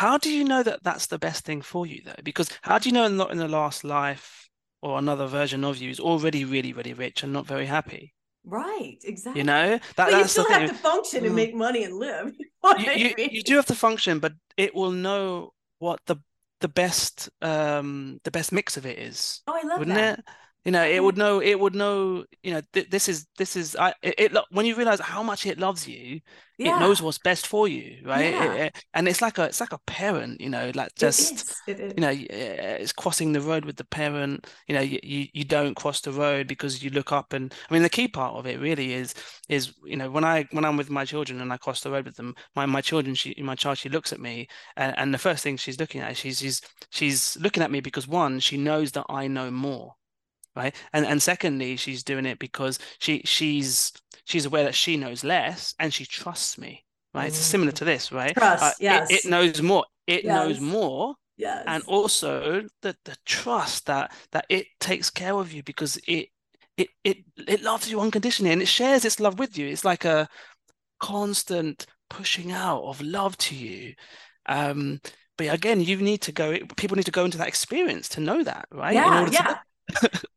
how 0.00 0.18
do 0.18 0.30
you 0.30 0.44
know 0.44 0.62
that 0.62 0.82
that's 0.82 1.06
the 1.06 1.18
best 1.18 1.44
thing 1.44 1.62
for 1.62 1.86
you 1.86 2.02
though? 2.04 2.22
Because 2.22 2.50
how 2.62 2.78
do 2.78 2.88
you 2.88 2.92
know 2.94 3.08
not 3.08 3.30
in 3.30 3.38
the 3.38 3.48
last 3.48 3.84
life 3.84 4.48
or 4.82 4.98
another 4.98 5.26
version 5.26 5.64
of 5.64 5.78
you 5.78 5.90
is 5.90 6.00
already 6.00 6.44
really 6.44 6.72
really 6.72 6.92
rich 6.94 7.22
and 7.22 7.32
not 7.32 7.46
very 7.46 7.66
happy? 7.66 8.14
Right, 8.44 8.98
exactly. 9.04 9.40
You 9.40 9.44
know 9.44 9.78
that 9.96 10.10
but 10.10 10.18
you 10.18 10.24
still 10.28 10.46
have 10.52 10.66
to 10.66 10.74
function 10.74 11.24
and 11.24 11.32
Mm. 11.32 11.36
make 11.36 11.54
money 11.54 11.84
and 11.84 11.94
live. 11.96 12.32
You 12.76 12.86
know 12.86 12.92
You, 12.92 13.10
I 13.10 13.14
mean? 13.16 13.30
you 13.30 13.42
do 13.44 13.56
have 13.56 13.66
to 13.66 13.74
function, 13.74 14.18
but 14.18 14.32
it 14.56 14.74
will 14.74 14.90
know 14.90 15.52
what 15.78 16.00
the 16.06 16.16
the 16.60 16.68
best 16.68 17.28
um 17.42 18.20
the 18.24 18.30
best 18.30 18.52
mix 18.52 18.76
of 18.76 18.86
it 18.86 18.98
is, 18.98 19.42
oh, 19.46 19.52
I 19.54 19.66
love 19.66 19.80
wouldn't 19.80 19.96
that. 19.96 20.18
it? 20.18 20.24
You 20.64 20.72
know, 20.72 20.84
it 20.84 21.02
would 21.02 21.16
know. 21.18 21.40
It 21.42 21.60
would 21.60 21.74
know. 21.74 22.24
You 22.42 22.54
know, 22.54 22.62
th 22.72 22.88
this 22.90 23.08
is 23.08 23.26
this 23.38 23.54
is. 23.56 23.76
I 23.76 23.94
it, 24.02 24.14
it 24.18 24.32
when 24.50 24.66
you 24.66 24.74
realize 24.74 25.00
how 25.00 25.22
much 25.22 25.44
it 25.46 25.58
loves 25.58 25.86
you, 25.86 26.20
it 26.62 26.76
knows 26.76 27.02
what's 27.02 27.18
best 27.18 27.46
for 27.46 27.68
you, 27.68 28.00
right? 28.04 28.32
Yeah. 28.32 28.52
it- 28.54 28.84
and 28.94 29.06
it's 29.08 29.20
like 29.20 29.38
a 29.38 29.44
it's 29.44 29.60
like 29.60 29.72
a 29.72 29.78
parent, 29.86 30.40
you 30.40 30.48
know, 30.48 30.72
like 30.74 30.94
just. 30.96 31.44
It 31.66 31.80
is. 31.80 31.94
you 31.96 32.00
know, 32.02 32.08
uh, 32.10 32.80
it's 32.82 32.92
crossing 32.92 33.32
the 33.32 33.40
road 33.40 33.64
with 33.64 33.76
the 33.76 33.84
parent. 33.84 34.46
You 34.68 34.74
know, 34.74 34.80
you, 34.80 34.98
you 35.02 35.26
you 35.32 35.44
don't 35.44 35.74
cross 35.76 36.00
the 36.00 36.12
road 36.12 36.46
because 36.48 36.82
you 36.82 36.90
look 36.90 37.12
up 37.12 37.32
and 37.32 37.52
I 37.68 37.72
mean 37.74 37.82
the 37.82 37.88
key 37.90 38.08
part 38.08 38.34
of 38.36 38.46
it 38.46 38.60
really 38.60 38.92
is 38.94 39.14
is 39.48 39.74
you 39.84 39.96
know 39.96 40.10
when 40.10 40.24
I 40.24 40.46
when 40.52 40.64
I'm 40.64 40.76
with 40.76 40.90
my 40.90 41.04
children 41.04 41.40
and 41.40 41.52
I 41.52 41.56
cross 41.58 41.80
the 41.82 41.90
road 41.90 42.06
with 42.06 42.16
them, 42.16 42.34
my 42.56 42.66
my 42.66 42.80
children, 42.80 43.14
she 43.14 43.34
my 43.42 43.54
child, 43.54 43.78
she 43.78 43.88
looks 43.88 44.12
at 44.12 44.20
me 44.20 44.48
and, 44.76 44.96
and 44.98 45.14
the 45.14 45.18
first 45.18 45.42
thing 45.42 45.56
she's 45.56 45.78
looking 45.80 46.00
at, 46.00 46.16
she's 46.16 46.38
she's 46.38 46.60
she's 46.90 47.36
looking 47.40 47.62
at 47.62 47.70
me 47.70 47.80
because 47.80 48.08
one, 48.08 48.40
she 48.40 48.56
knows 48.56 48.92
that 48.92 49.06
I 49.08 49.28
know 49.28 49.50
more, 49.50 49.94
right? 50.56 50.74
And 50.92 51.06
and 51.06 51.22
secondly, 51.22 51.76
she's 51.76 52.02
doing 52.04 52.26
it 52.26 52.38
because 52.38 52.78
she 52.98 53.22
she's 53.24 53.92
she's 54.24 54.46
aware 54.46 54.64
that 54.64 54.74
she 54.74 54.96
knows 54.96 55.24
less 55.24 55.74
and 55.78 55.92
she 55.92 56.04
trusts 56.06 56.58
me, 56.58 56.84
right? 57.14 57.26
It's 57.28 57.38
similar 57.38 57.72
Mm. 57.72 57.74
to 57.74 57.84
this, 57.84 58.12
right? 58.12 58.36
Trust, 58.36 58.62
Uh, 58.62 58.72
it, 58.88 59.04
yes. 59.08 59.08
it 59.08 59.24
knows 59.24 59.60
more. 59.62 59.84
It 60.06 60.26
knows 60.26 60.60
more 60.60 61.16
Yes. 61.36 61.64
and 61.66 61.82
also 61.84 62.62
the 62.82 62.96
the 63.04 63.16
trust 63.24 63.86
that 63.86 64.12
that 64.32 64.46
it 64.48 64.66
takes 64.80 65.10
care 65.10 65.34
of 65.34 65.52
you 65.52 65.62
because 65.62 65.98
it 66.06 66.28
it 66.76 66.88
it 67.04 67.18
it 67.48 67.62
loves 67.62 67.90
you 67.90 68.00
unconditionally 68.00 68.52
and 68.52 68.62
it 68.62 68.68
shares 68.68 69.04
its 69.04 69.20
love 69.20 69.38
with 69.38 69.56
you 69.56 69.66
it's 69.68 69.84
like 69.84 70.04
a 70.04 70.28
constant 71.00 71.86
pushing 72.10 72.52
out 72.52 72.82
of 72.84 73.00
love 73.00 73.36
to 73.38 73.54
you 73.54 73.94
um 74.46 75.00
but 75.38 75.48
again 75.52 75.80
you 75.80 75.96
need 75.96 76.20
to 76.22 76.32
go 76.32 76.56
people 76.76 76.96
need 76.96 77.04
to 77.06 77.10
go 77.10 77.24
into 77.24 77.38
that 77.38 77.48
experience 77.48 78.08
to 78.08 78.20
know 78.20 78.42
that 78.44 78.66
right 78.72 78.94
yeah, 78.94 79.26
yeah. 79.30 79.56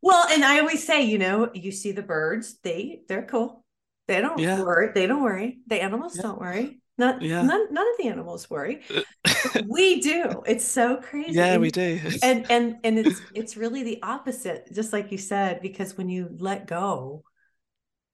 Well, 0.02 0.26
and 0.30 0.44
I 0.44 0.60
always 0.60 0.86
say, 0.86 1.04
you 1.04 1.18
know, 1.18 1.50
you 1.54 1.72
see 1.72 1.92
the 1.92 2.02
birds, 2.04 2.60
they 2.64 3.02
they're 3.08 3.26
cool. 3.26 3.64
They 4.08 4.22
don't 4.22 4.40
Yeah. 4.40 4.62
worry. 4.62 4.92
They 4.94 5.08
don't 5.08 5.24
worry. 5.24 5.60
The 5.68 5.82
animals 5.82 6.16
Yeah. 6.16 6.24
don't 6.24 6.40
worry. 6.40 6.82
Not 6.98 7.22
Yeah. 7.22 7.42
none, 7.44 7.72
none 7.74 7.88
of 7.88 7.98
the 8.00 8.08
animals 8.10 8.50
worry. 8.50 8.82
we 9.68 10.02
do. 10.02 10.42
It's 10.48 10.66
so 10.66 10.98
crazy. 10.98 11.34
yeah 11.34 11.54
And- 11.54 11.62
we 11.62 11.72
do 11.72 12.00
and 12.24 12.46
and 12.52 12.78
and 12.84 13.00
it's 13.00 13.22
it's 13.34 13.58
really 13.58 13.84
the 13.84 14.00
opposite 14.02 14.72
just 14.74 14.94
like 14.94 15.12
you 15.12 15.18
said 15.18 15.62
because 15.62 15.98
when 15.98 16.10
you 16.10 16.30
let 16.40 16.68
go 16.68 17.24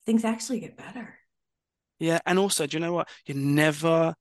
things 0.06 0.26
actually 0.26 0.60
get 0.60 0.76
better 0.78 1.18
Yeah, 2.00 2.20
and 2.26 2.38
also, 2.40 2.68
do 2.68 2.76
you 2.78 2.82
know 2.82 2.94
what? 2.94 3.08
You're 3.26 3.38
never 3.38 4.14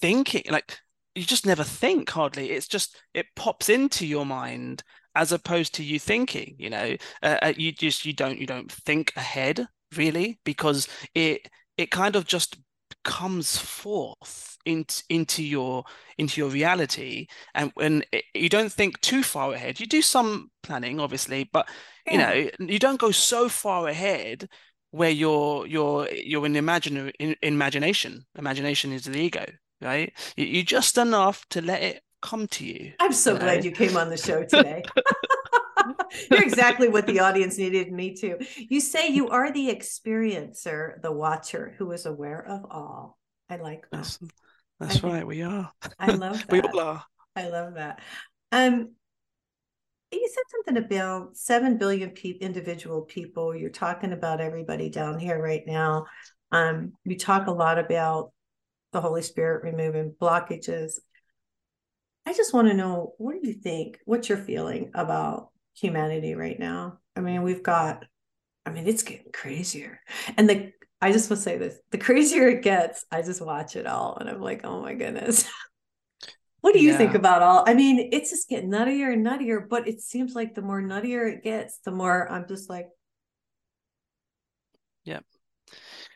thinking, 0.00 0.42
like 0.50 0.78
you 1.14 1.22
just 1.24 1.46
never 1.46 1.62
think 1.64 2.10
hardly. 2.10 2.50
It's 2.50 2.66
just 2.66 2.96
it 3.14 3.26
pops 3.36 3.68
into 3.68 4.06
your 4.06 4.26
mind 4.26 4.82
as 5.18 5.32
opposed 5.32 5.74
to 5.74 5.82
you 5.82 5.98
thinking, 5.98 6.54
you 6.58 6.70
know. 6.70 6.96
Uh, 7.22 7.36
uh, 7.42 7.52
you 7.56 7.72
just 7.72 8.06
you 8.06 8.12
don't 8.12 8.38
you 8.38 8.46
don't 8.46 8.70
think 8.70 9.12
ahead 9.16 9.66
really 9.96 10.38
because 10.44 10.88
it 11.14 11.48
it 11.76 11.90
kind 11.90 12.14
of 12.16 12.24
just 12.24 12.56
comes 13.04 13.56
forth 13.56 14.56
into 14.64 15.02
into 15.08 15.42
your 15.42 15.84
into 16.18 16.40
your 16.40 16.50
reality. 16.50 17.26
And 17.54 17.72
when 17.74 18.04
it, 18.12 18.24
you 18.32 18.48
don't 18.48 18.72
think 18.72 19.00
too 19.00 19.22
far 19.24 19.52
ahead. 19.52 19.80
You 19.80 19.86
do 19.86 20.02
some 20.02 20.50
planning 20.62 21.00
obviously 21.00 21.48
but 21.52 21.68
you 22.10 22.18
know 22.18 22.48
you 22.60 22.78
don't 22.78 23.00
go 23.00 23.10
so 23.10 23.48
far 23.48 23.88
ahead 23.88 24.48
where 24.90 25.10
you're 25.10 25.66
you're 25.66 26.08
you're 26.12 26.46
in 26.46 26.54
imaginary 26.56 27.12
in, 27.18 27.34
imagination. 27.42 28.24
Imagination 28.36 28.92
is 28.92 29.04
the 29.04 29.18
ego 29.18 29.44
right? 29.80 30.12
You, 30.36 30.44
you 30.46 30.62
just 30.64 30.98
enough 30.98 31.46
to 31.50 31.62
let 31.62 31.82
it 31.82 32.02
come 32.20 32.46
to 32.48 32.64
you 32.64 32.92
i'm 33.00 33.12
so 33.12 33.32
you 33.32 33.38
know? 33.38 33.44
glad 33.44 33.64
you 33.64 33.70
came 33.70 33.96
on 33.96 34.10
the 34.10 34.16
show 34.28 34.44
today 34.44 34.82
you're 36.30 36.42
exactly 36.42 36.88
what 36.88 37.06
the 37.06 37.20
audience 37.20 37.58
needed 37.58 37.92
me 37.92 38.14
to 38.14 38.36
you 38.56 38.80
say 38.80 39.08
you 39.08 39.28
are 39.28 39.52
the 39.52 39.68
experiencer 39.68 41.00
the 41.02 41.12
watcher 41.12 41.74
who 41.78 41.90
is 41.92 42.06
aware 42.06 42.44
of 42.44 42.64
all 42.70 43.18
i 43.48 43.56
like 43.56 43.82
that 43.82 43.98
that's 43.98 44.18
that's 44.80 44.98
think- 44.98 45.04
right 45.04 45.26
we 45.26 45.42
are 45.42 45.70
i 45.98 46.10
love 46.14 46.44
we 46.50 46.60
that 46.60 46.70
all 46.74 46.80
are 46.80 47.04
I 47.38 47.48
love 47.48 47.74
that. 47.74 48.00
Um, 48.50 48.94
you 50.10 50.28
said 50.28 50.42
something 50.50 50.84
about 50.84 51.36
seven 51.36 51.78
billion 51.78 52.10
pe- 52.10 52.30
individual 52.30 53.02
people. 53.02 53.54
You're 53.54 53.70
talking 53.70 54.12
about 54.12 54.40
everybody 54.40 54.88
down 54.90 55.18
here 55.18 55.40
right 55.40 55.62
now. 55.66 56.06
Um, 56.50 56.94
you 57.04 57.16
talk 57.16 57.46
a 57.46 57.52
lot 57.52 57.78
about 57.78 58.32
the 58.92 59.00
Holy 59.00 59.22
Spirit 59.22 59.62
removing 59.62 60.14
blockages. 60.20 60.94
I 62.28 62.34
just 62.34 62.52
want 62.52 62.68
to 62.68 62.74
know 62.74 63.14
what 63.16 63.40
do 63.40 63.48
you 63.48 63.54
think? 63.54 64.00
What's 64.04 64.28
your 64.28 64.36
feeling 64.36 64.90
about 64.94 65.48
humanity 65.74 66.34
right 66.34 66.58
now? 66.58 66.98
I 67.16 67.20
mean, 67.20 67.42
we've 67.42 67.62
got, 67.62 68.04
I 68.66 68.70
mean, 68.70 68.86
it's 68.86 69.02
getting 69.02 69.32
crazier. 69.32 69.98
And 70.36 70.46
the 70.46 70.72
I 71.00 71.10
just 71.10 71.30
will 71.30 71.38
say 71.38 71.56
this 71.56 71.78
the 71.90 71.96
crazier 71.96 72.48
it 72.48 72.62
gets, 72.62 73.06
I 73.10 73.22
just 73.22 73.40
watch 73.40 73.76
it 73.76 73.86
all 73.86 74.18
and 74.20 74.28
I'm 74.28 74.42
like, 74.42 74.60
oh 74.64 74.82
my 74.82 74.94
goodness. 74.94 75.48
What 76.60 76.74
do 76.74 76.80
you 76.80 76.96
think 76.96 77.14
about 77.14 77.40
all? 77.40 77.62
I 77.68 77.74
mean, 77.74 78.10
it's 78.12 78.30
just 78.30 78.48
getting 78.48 78.68
nuttier 78.68 79.12
and 79.12 79.24
nuttier, 79.24 79.66
but 79.66 79.86
it 79.86 80.02
seems 80.02 80.34
like 80.34 80.56
the 80.56 80.60
more 80.60 80.82
nuttier 80.82 81.32
it 81.32 81.44
gets, 81.44 81.78
the 81.84 81.92
more 81.92 82.30
I'm 82.30 82.48
just 82.48 82.68
like, 82.68 82.88
yeah. 85.04 85.20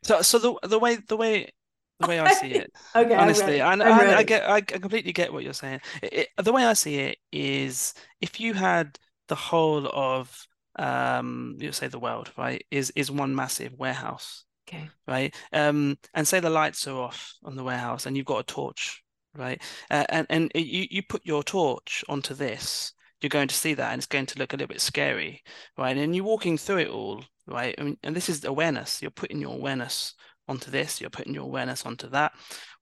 So 0.02 0.20
so 0.20 0.40
the 0.40 0.68
the 0.68 0.80
way 0.80 0.96
the 0.96 1.16
way 1.16 1.52
the 2.02 2.08
way 2.08 2.20
I 2.20 2.32
see 2.32 2.52
it, 2.52 2.72
okay, 2.96 3.14
honestly, 3.14 3.60
and 3.60 3.82
I, 3.82 4.18
I, 4.18 4.22
get 4.22 4.48
I 4.48 4.60
completely 4.60 5.12
get 5.12 5.32
what 5.32 5.44
you're 5.44 5.52
saying. 5.52 5.80
It, 6.02 6.12
it, 6.12 6.28
the 6.44 6.52
way 6.52 6.64
I 6.64 6.72
see 6.74 6.96
it 6.96 7.18
is, 7.32 7.94
if 8.20 8.40
you 8.40 8.54
had 8.54 8.98
the 9.28 9.34
whole 9.34 9.88
of 9.88 10.46
um, 10.78 11.56
you 11.58 11.72
say 11.72 11.88
the 11.88 11.98
world, 11.98 12.30
right, 12.36 12.64
is 12.70 12.92
is 12.96 13.10
one 13.10 13.34
massive 13.34 13.74
warehouse, 13.78 14.44
okay, 14.68 14.88
right, 15.06 15.34
um, 15.52 15.98
and 16.14 16.26
say 16.26 16.40
the 16.40 16.50
lights 16.50 16.86
are 16.86 17.00
off 17.00 17.34
on 17.44 17.56
the 17.56 17.64
warehouse, 17.64 18.06
and 18.06 18.16
you've 18.16 18.26
got 18.26 18.40
a 18.40 18.44
torch, 18.44 19.02
right, 19.34 19.62
uh, 19.90 20.04
and 20.08 20.26
and 20.30 20.52
you 20.54 20.86
you 20.90 21.02
put 21.02 21.24
your 21.24 21.42
torch 21.42 22.04
onto 22.08 22.34
this, 22.34 22.92
you're 23.20 23.30
going 23.30 23.48
to 23.48 23.54
see 23.54 23.74
that, 23.74 23.92
and 23.92 24.00
it's 24.00 24.06
going 24.06 24.26
to 24.26 24.38
look 24.38 24.52
a 24.52 24.56
little 24.56 24.68
bit 24.68 24.80
scary, 24.80 25.42
right, 25.78 25.96
and 25.96 26.14
you're 26.14 26.24
walking 26.24 26.58
through 26.58 26.78
it 26.78 26.88
all, 26.88 27.24
right, 27.46 27.74
and, 27.78 27.96
and 28.02 28.16
this 28.16 28.28
is 28.28 28.44
awareness. 28.44 29.00
You're 29.00 29.10
putting 29.10 29.40
your 29.40 29.54
awareness 29.54 30.14
onto 30.48 30.70
this, 30.70 31.00
you're 31.00 31.10
putting 31.10 31.34
your 31.34 31.44
awareness 31.44 31.86
onto 31.86 32.08
that. 32.10 32.32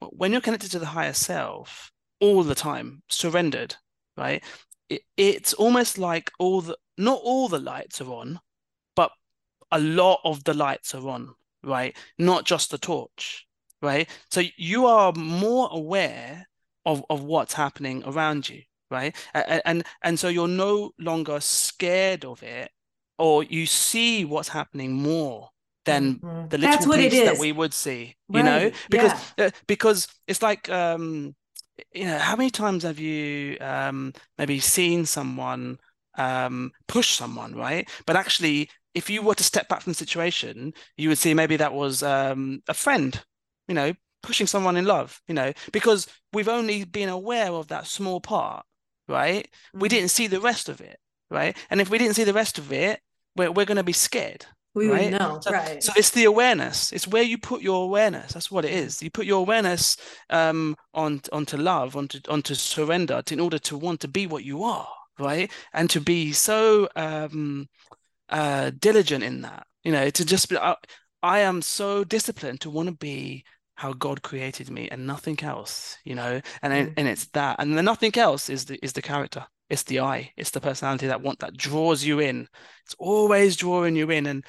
When 0.01 0.33
you're 0.33 0.41
connected 0.41 0.71
to 0.73 0.79
the 0.79 0.87
higher 0.87 1.13
self 1.13 1.91
all 2.21 2.43
the 2.43 2.55
time, 2.55 3.03
surrendered, 3.09 3.77
right? 4.17 4.43
It, 4.89 5.03
it's 5.17 5.53
almost 5.55 5.99
like 5.99 6.31
all 6.39 6.61
the 6.61 6.77
not 6.99 7.21
all 7.23 7.49
the 7.49 7.59
lights 7.59 8.01
are 8.01 8.13
on, 8.13 8.41
but 8.95 9.11
a 9.71 9.79
lot 9.79 10.21
of 10.25 10.45
the 10.45 10.55
lights 10.55 10.95
are 10.95 11.09
on, 11.09 11.35
right? 11.63 11.97
Not 12.19 12.45
just 12.45 12.71
the 12.71 12.79
torch, 12.79 13.47
right? 13.81 14.09
So 14.31 14.43
you 14.57 14.87
are 14.87 15.13
more 15.13 15.69
aware 15.73 16.47
of, 16.85 17.05
of 17.09 17.25
what's 17.25 17.55
happening 17.55 18.03
around 18.05 18.49
you, 18.49 18.63
right? 18.91 19.17
And, 19.33 19.63
and 19.65 19.85
and 20.03 20.19
so 20.19 20.29
you're 20.29 20.49
no 20.49 20.93
longer 20.99 21.41
scared 21.41 22.25
of 22.25 22.43
it, 22.43 22.71
or 23.19 23.45
you 23.45 23.67
see 23.67 24.25
what's 24.25 24.49
happening 24.49 24.93
more 24.93 25.51
than 25.85 26.17
mm-hmm. 26.17 26.49
the 26.49 26.59
little 26.59 26.95
piece 26.95 27.25
that 27.25 27.39
we 27.39 27.53
would 27.53 27.73
see 27.73 28.15
right. 28.29 28.39
you 28.39 28.43
know 28.43 28.71
because 28.91 29.13
yeah. 29.39 29.47
uh, 29.47 29.51
because 29.67 30.09
it's 30.27 30.43
like 30.43 30.69
um 30.71 31.35
you 31.93 32.05
know 32.05 32.19
how 32.19 32.37
many 32.37 32.51
times 32.51 32.83
have 32.83 32.99
you 32.99 33.57
um 33.61 34.13
maybe 34.39 34.61
seen 34.61 35.07
someone 35.07 35.79
um 36.19 36.71
push 36.87 37.13
someone 37.13 37.55
right 37.55 37.89
but 38.07 38.17
actually 38.17 38.69
if 38.95 39.09
you 39.09 39.23
were 39.23 39.35
to 39.35 39.45
step 39.45 39.69
back 39.69 39.81
from 39.81 39.93
the 39.93 39.97
situation 39.97 40.75
you 40.97 41.09
would 41.09 41.19
see 41.19 41.33
maybe 41.33 41.57
that 41.57 41.73
was 41.73 42.03
um 42.03 42.63
a 42.69 42.75
friend 42.75 43.23
you 43.69 43.75
know 43.75 43.93
pushing 44.23 44.47
someone 44.47 44.77
in 44.77 44.85
love 44.85 45.23
you 45.29 45.35
know 45.35 45.53
because 45.73 46.07
we've 46.33 46.49
only 46.49 46.85
been 46.85 47.09
aware 47.09 47.53
of 47.53 47.69
that 47.69 47.87
small 47.87 48.21
part 48.21 48.67
right 49.09 49.45
mm-hmm. 49.45 49.81
we 49.81 49.89
didn't 49.89 50.11
see 50.11 50.27
the 50.27 50.41
rest 50.41 50.69
of 50.69 50.81
it 50.81 50.99
right 51.31 51.57
and 51.71 51.81
if 51.81 51.89
we 51.89 51.97
didn't 51.97 52.17
see 52.17 52.25
the 52.25 52.35
rest 52.35 52.59
of 52.59 52.71
it 52.71 53.01
we're, 53.37 53.51
we're 53.51 53.65
going 53.65 53.77
to 53.77 53.83
be 53.83 53.93
scared 53.93 54.45
we 54.75 54.89
right? 54.89 55.11
would 55.11 55.19
know 55.19 55.41
so, 55.43 55.51
right. 55.51 55.83
so 55.83 55.93
it's 55.97 56.11
the 56.11 56.25
awareness. 56.25 56.93
It's 56.93 57.09
where 57.09 57.23
you 57.23 57.39
put 57.39 57.63
your 57.63 57.85
awareness. 57.85 58.33
That's 58.33 58.51
what 58.51 58.65
it 58.65 58.73
is. 58.73 59.03
You 59.03 59.11
put 59.11 59.27
your 59.27 59.41
awareness 59.41 59.97
um 60.31 60.77
on 60.95 61.21
onto 61.33 61.57
love 61.57 61.97
onto 61.97 62.21
onto 62.29 62.55
surrender 62.55 63.23
to, 63.23 63.35
in 63.35 63.41
order 63.41 63.59
to 63.59 63.77
want 63.77 64.01
to 64.01 64.09
be 64.09 64.27
what 64.27 64.45
you 64.45 64.63
are 64.63 64.89
right? 65.19 65.51
And 65.73 65.91
to 65.91 66.01
be 66.01 66.33
so 66.33 66.89
um 66.97 67.69
uh 68.29 68.71
diligent 68.79 69.25
in 69.25 69.43
that. 69.43 69.67
You 69.85 69.93
know 69.93 70.11
to 70.11 70.25
just 70.25 70.49
be 70.49 70.57
I, 70.57 70.77
I 71.23 71.41
am 71.41 71.63
so 71.63 72.05
disciplined 72.05 72.61
to 72.63 72.71
want 72.71 72.89
to 72.89 72.95
be 72.95 73.45
how 73.75 73.93
God 73.95 74.23
created 74.23 74.71
me 74.71 74.89
and 74.91 75.07
nothing 75.07 75.41
else, 75.43 75.97
you 76.05 76.15
know, 76.15 76.41
and 76.63 76.73
mm. 76.73 76.95
and 76.97 77.09
it's 77.09 77.27
that, 77.29 77.57
and 77.59 77.77
the 77.77 77.83
nothing 77.83 78.17
else 78.17 78.51
is 78.51 78.67
the 78.67 78.79
is 78.85 78.93
the 78.93 79.03
character 79.03 79.47
it's 79.71 79.85
the 79.85 80.01
eye 80.01 80.31
it's 80.37 80.51
the 80.51 80.61
personality 80.61 81.07
that 81.07 81.23
want 81.23 81.39
that 81.39 81.57
draws 81.57 82.05
you 82.05 82.19
in 82.19 82.47
it's 82.85 82.95
always 82.99 83.57
drawing 83.57 83.97
you 83.97 84.11
in 84.11 84.27
and 84.27 84.45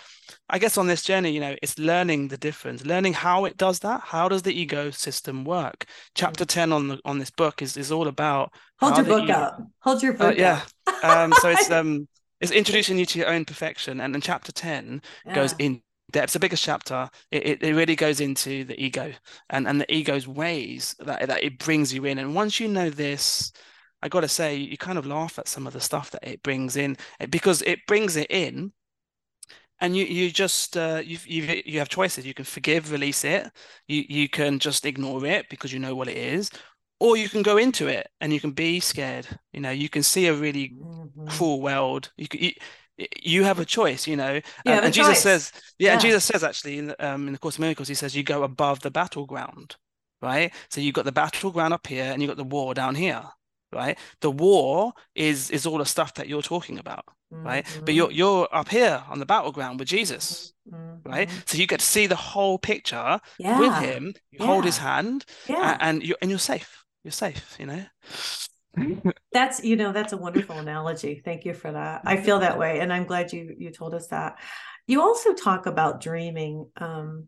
i 0.50 0.58
guess 0.60 0.78
on 0.78 0.88
this 0.88 1.04
journey 1.04 1.32
you 1.32 1.40
know 1.40 1.56
it's 1.62 1.78
learning 1.78 2.28
the 2.28 2.38
difference 2.38 2.86
learning 2.86 3.14
how 3.14 3.46
it 3.46 3.56
does 3.56 3.80
that 3.80 4.02
how 4.02 4.28
does 4.28 4.42
the 4.42 4.54
ego 4.54 4.90
system 4.90 5.46
work 5.46 5.86
chapter 6.16 6.44
10 6.44 6.74
on 6.74 6.88
the 6.88 7.00
on 7.06 7.20
this 7.20 7.32
book 7.32 7.62
is 7.62 7.78
is 7.78 7.92
all 7.92 8.08
about 8.08 8.52
hold 8.80 8.98
your 8.98 9.06
book 9.06 9.24
ego... 9.24 9.34
up 9.34 9.62
hold 9.80 10.04
your 10.04 10.14
uh, 10.16 10.18
book 10.18 10.34
uh, 10.34 10.36
yeah 10.38 10.62
um 11.04 11.32
so 11.40 11.50
it's 11.50 11.72
um 11.72 12.08
it's 12.40 12.52
introducing 12.52 12.98
you 12.98 13.06
to 13.06 13.20
your 13.20 13.30
own 13.30 13.46
perfection 13.46 14.02
and 14.02 14.14
then 14.14 14.22
chapter 14.22 14.52
10 14.52 15.02
yeah. 15.26 15.36
goes 15.36 15.54
in 15.60 15.82
depth. 16.12 16.34
the 16.34 16.40
biggest 16.40 16.64
chapter. 16.64 17.10
It, 17.32 17.64
it, 17.64 17.76
really 17.76 17.96
goes 17.96 18.20
into 18.20 18.64
the 18.64 18.84
ego 18.84 19.14
and, 19.50 19.68
and 19.68 19.80
the 19.80 19.94
ego's 19.94 20.28
ways 20.28 20.96
that, 21.00 21.28
that 21.28 21.44
it 21.44 21.60
brings 21.60 21.94
you 21.94 22.06
in. 22.06 22.18
And 22.18 22.36
once 22.36 22.60
you 22.60 22.68
know 22.68 22.90
this, 22.90 23.52
I 24.02 24.10
got 24.10 24.22
to 24.22 24.28
say, 24.28 24.56
you 24.56 24.78
kind 24.78 24.98
of 24.98 25.06
laugh 25.06 25.38
at 25.38 25.48
some 25.48 25.68
of 25.68 25.74
the 25.74 25.80
stuff 25.80 26.12
that 26.12 26.28
it 26.28 26.44
brings 26.44 26.76
in 26.76 26.98
eh, 27.20 27.28
because 27.28 27.62
it 27.64 27.86
brings 27.88 28.16
it 28.16 28.28
in, 28.30 28.72
and 29.80 29.96
you 29.96 30.06
you 30.06 30.32
just 30.32 30.78
uh, 30.78 31.02
you 31.04 31.18
you 31.26 31.62
you 31.66 31.80
have 31.80 31.90
choices. 31.90 32.26
You 32.26 32.34
can 32.34 32.46
forgive, 32.46 32.92
release 32.92 33.24
it. 33.24 33.52
You 33.88 34.04
you 34.08 34.30
can 34.30 34.60
just 34.60 34.86
ignore 34.86 35.26
it 35.26 35.50
because 35.50 35.74
you 35.74 35.80
know 35.80 35.96
what 35.96 36.08
it 36.08 36.18
is, 36.18 36.50
or 37.00 37.18
you 37.18 37.30
can 37.30 37.42
go 37.42 37.58
into 37.58 37.88
it 37.88 38.10
and 38.22 38.34
you 38.34 38.40
can 38.40 38.52
be 38.52 38.80
scared. 38.80 39.28
You 39.54 39.62
know, 39.62 39.72
you 39.72 39.90
can 39.90 40.04
see 40.04 40.28
a 40.28 40.34
really 40.34 40.70
mm-hmm. 40.70 41.28
cruel 41.28 41.62
world. 41.62 42.12
You 42.18 42.28
can. 42.28 42.42
You, 42.42 42.52
you 43.24 43.44
have 43.44 43.58
a 43.58 43.66
choice, 43.66 44.06
you 44.06 44.16
know. 44.16 44.34
Yeah, 44.64 44.76
and, 44.76 44.86
and 44.86 44.94
Jesus 44.94 45.14
choice. 45.14 45.24
says, 45.24 45.52
yeah, 45.80 45.88
yeah, 45.88 45.94
and 45.94 46.02
Jesus 46.02 46.24
says 46.24 46.44
actually 46.44 46.78
in 46.78 46.88
the, 46.88 47.14
um, 47.14 47.26
in 47.26 47.34
the 47.34 47.40
Course 47.40 47.56
of 47.56 47.62
Miracles, 47.62 47.88
he 47.88 47.96
says 47.96 48.16
you 48.16 48.22
go 48.22 48.44
above 48.44 48.82
the 48.82 48.92
battleground, 48.92 49.76
right? 50.22 50.54
So 50.70 50.82
you've 50.82 50.94
got 50.94 51.06
the 51.06 51.12
battleground 51.12 51.74
up 51.74 51.88
here, 51.88 52.04
and 52.04 52.22
you've 52.22 52.30
got 52.30 52.38
the 52.38 52.44
war 52.44 52.76
down 52.76 52.94
here 52.94 53.24
right? 53.74 53.98
The 54.22 54.32
war 54.32 54.94
is 55.16 55.50
is 55.52 55.66
all 55.66 55.78
the 55.78 55.86
stuff 55.86 56.14
that 56.16 56.28
you're 56.28 56.42
talking 56.42 56.80
about, 56.80 57.06
mm-hmm. 57.34 57.46
right? 57.46 57.80
But 57.84 57.94
you're 57.94 58.12
you're 58.12 58.48
up 58.52 58.70
here 58.70 59.04
on 59.10 59.20
the 59.20 59.26
battleground 59.26 59.80
with 59.80 59.88
Jesus, 59.88 60.54
mm-hmm. 60.72 61.10
right? 61.10 61.30
So 61.46 61.58
you 61.58 61.68
get 61.68 61.80
to 61.80 61.86
see 61.86 62.08
the 62.08 62.16
whole 62.16 62.58
picture 62.58 63.20
yeah. 63.40 63.60
with 63.60 63.74
him. 63.76 64.14
You 64.32 64.40
yeah. 64.40 64.46
hold 64.46 64.66
his 64.66 64.78
hand, 64.78 65.26
yeah. 65.48 65.74
and, 65.74 65.82
and 65.82 66.04
you 66.04 66.16
and 66.22 66.30
you're 66.30 66.40
safe. 66.40 66.84
You're 67.04 67.12
safe, 67.12 67.56
you 67.60 67.66
know. 67.66 67.84
that's 69.34 69.64
you 69.64 69.76
know 69.76 69.92
that's 69.92 70.14
a 70.14 70.18
wonderful 70.18 70.58
analogy. 70.58 71.22
Thank 71.24 71.46
you 71.46 71.54
for 71.54 71.72
that. 71.72 72.02
I 72.06 72.18
feel 72.18 72.40
that 72.40 72.58
way, 72.58 72.80
and 72.80 72.92
I'm 72.92 73.06
glad 73.06 73.34
you 73.34 73.56
you 73.58 73.72
told 73.72 73.94
us 73.94 74.08
that. 74.08 74.38
You 74.88 75.02
also 75.02 75.34
talk 75.34 75.66
about 75.66 76.02
dreaming. 76.02 76.70
Um, 76.78 77.28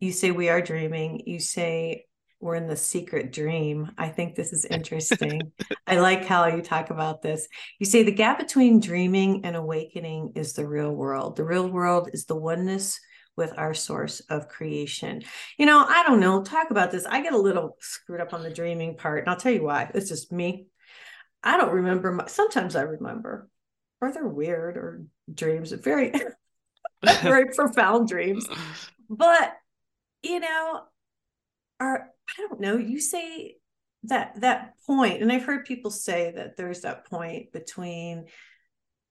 you 0.00 0.12
say 0.12 0.30
we 0.30 0.48
are 0.48 0.60
dreaming. 0.60 1.22
You 1.26 1.40
say 1.40 2.06
we're 2.44 2.56
in 2.56 2.66
the 2.66 2.76
secret 2.76 3.32
dream. 3.32 3.90
I 3.96 4.10
think 4.10 4.34
this 4.34 4.52
is 4.52 4.64
interesting. 4.70 5.50
I 5.86 5.96
like 5.96 6.26
how 6.26 6.46
you 6.46 6.60
talk 6.60 6.90
about 6.90 7.22
this. 7.22 7.48
You 7.78 7.86
say 7.86 8.02
the 8.02 8.12
gap 8.12 8.38
between 8.38 8.80
dreaming 8.80 9.46
and 9.46 9.56
awakening 9.56 10.32
is 10.34 10.52
the 10.52 10.68
real 10.68 10.92
world. 10.92 11.36
The 11.36 11.44
real 11.44 11.66
world 11.66 12.10
is 12.12 12.26
the 12.26 12.36
oneness 12.36 13.00
with 13.34 13.54
our 13.56 13.72
source 13.72 14.20
of 14.28 14.48
creation. 14.48 15.22
You 15.58 15.64
know, 15.64 15.86
I 15.88 16.04
don't 16.06 16.20
know, 16.20 16.42
talk 16.42 16.70
about 16.70 16.90
this. 16.90 17.06
I 17.06 17.22
get 17.22 17.32
a 17.32 17.38
little 17.38 17.78
screwed 17.80 18.20
up 18.20 18.34
on 18.34 18.42
the 18.42 18.50
dreaming 18.50 18.98
part, 18.98 19.20
and 19.20 19.30
I'll 19.30 19.40
tell 19.40 19.50
you 19.50 19.64
why. 19.64 19.90
It's 19.94 20.10
just 20.10 20.30
me. 20.30 20.66
I 21.42 21.56
don't 21.56 21.72
remember. 21.72 22.12
My, 22.12 22.26
sometimes 22.26 22.76
I 22.76 22.82
remember, 22.82 23.48
or 24.02 24.12
they're 24.12 24.28
weird 24.28 24.76
or 24.76 25.02
dreams, 25.32 25.72
very, 25.72 26.12
very 27.22 27.46
profound 27.56 28.06
dreams. 28.06 28.46
But, 29.08 29.56
you 30.22 30.40
know, 30.40 30.82
are 31.80 32.10
I 32.28 32.42
don't 32.48 32.60
know, 32.60 32.76
you 32.76 33.00
say 33.00 33.56
that 34.04 34.40
that 34.40 34.74
point, 34.86 35.22
and 35.22 35.32
I've 35.32 35.44
heard 35.44 35.64
people 35.64 35.90
say 35.90 36.32
that 36.36 36.56
there's 36.56 36.82
that 36.82 37.06
point 37.06 37.52
between 37.52 38.26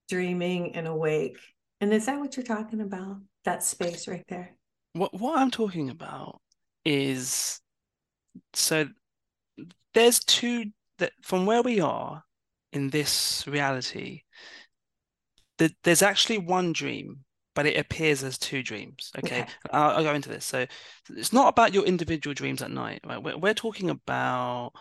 dreaming 0.10 0.76
and 0.76 0.88
awake. 0.88 1.38
And 1.82 1.93
is 1.93 2.06
that 2.06 2.19
what 2.19 2.38
you're 2.38 2.45
talking 2.45 2.82
about? 2.82 3.17
That 3.45 3.63
space 3.63 4.08
right 4.08 4.26
there? 4.28 4.56
What 4.93 5.13
what 5.19 5.38
I'm 5.38 5.52
talking 5.52 5.89
about 5.89 6.39
is 6.86 7.60
so 8.54 8.88
there's 9.93 10.19
two 10.19 10.65
that 10.99 11.12
from 11.21 11.45
where 11.45 11.62
we 11.62 11.80
are 11.80 12.23
in 12.71 12.89
this 12.89 13.45
reality, 13.47 14.21
that 15.58 15.73
there's 15.84 16.02
actually 16.02 16.38
one 16.38 16.73
dream 16.73 17.19
but 17.55 17.65
it 17.65 17.77
appears 17.77 18.23
as 18.23 18.37
two 18.37 18.63
dreams. 18.63 19.11
Okay, 19.17 19.41
okay. 19.41 19.51
I'll, 19.71 19.97
I'll, 19.97 20.03
go 20.03 20.13
into 20.13 20.29
this. 20.29 20.45
So 20.45 20.65
it's 21.09 21.33
not 21.33 21.49
about 21.49 21.73
your 21.73 21.85
individual 21.85 22.33
dreams 22.33 22.61
at 22.61 22.71
night, 22.71 23.01
right? 23.05 23.21
We're, 23.21 23.37
we're 23.37 23.53
talking 23.53 23.89
about 23.89 24.71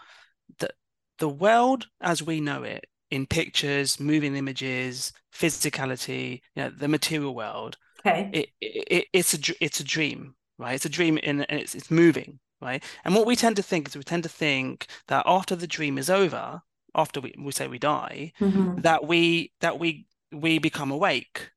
the 0.58 0.70
the 1.18 1.28
world 1.28 1.86
as 2.00 2.22
we 2.22 2.40
know 2.40 2.62
it 2.62 2.86
in 3.10 3.26
pictures, 3.26 4.00
moving 4.00 4.34
images, 4.36 5.12
physicality, 5.34 6.40
you 6.54 6.62
know, 6.62 6.70
the 6.70 6.88
material 6.88 7.34
world. 7.34 7.76
Okay, 8.00 8.30
it, 8.32 8.48
it 8.60 9.06
it's 9.12 9.34
a 9.34 9.54
it's 9.60 9.80
a 9.80 9.84
dream, 9.84 10.34
right? 10.58 10.74
It's 10.74 10.86
a 10.86 10.90
dream, 10.90 11.18
in, 11.18 11.42
and 11.42 11.60
it's 11.60 11.74
it's 11.74 11.90
moving, 11.90 12.40
right? 12.60 12.82
And 13.04 13.14
what 13.14 13.26
we 13.26 13.36
tend 13.36 13.56
to 13.56 13.62
think 13.62 13.88
is 13.88 13.96
we 13.96 14.02
tend 14.02 14.22
to 14.22 14.28
think 14.28 14.86
that 15.08 15.24
after 15.26 15.54
the 15.54 15.66
dream 15.66 15.98
is 15.98 16.10
over, 16.10 16.62
after 16.94 17.20
we, 17.20 17.34
we 17.38 17.52
say 17.52 17.68
we 17.68 17.78
die, 17.78 18.32
mm-hmm. 18.40 18.80
that 18.80 19.06
we 19.06 19.52
that 19.60 19.78
we 19.78 20.06
we 20.32 20.58
become 20.58 20.90
awake 20.90 21.50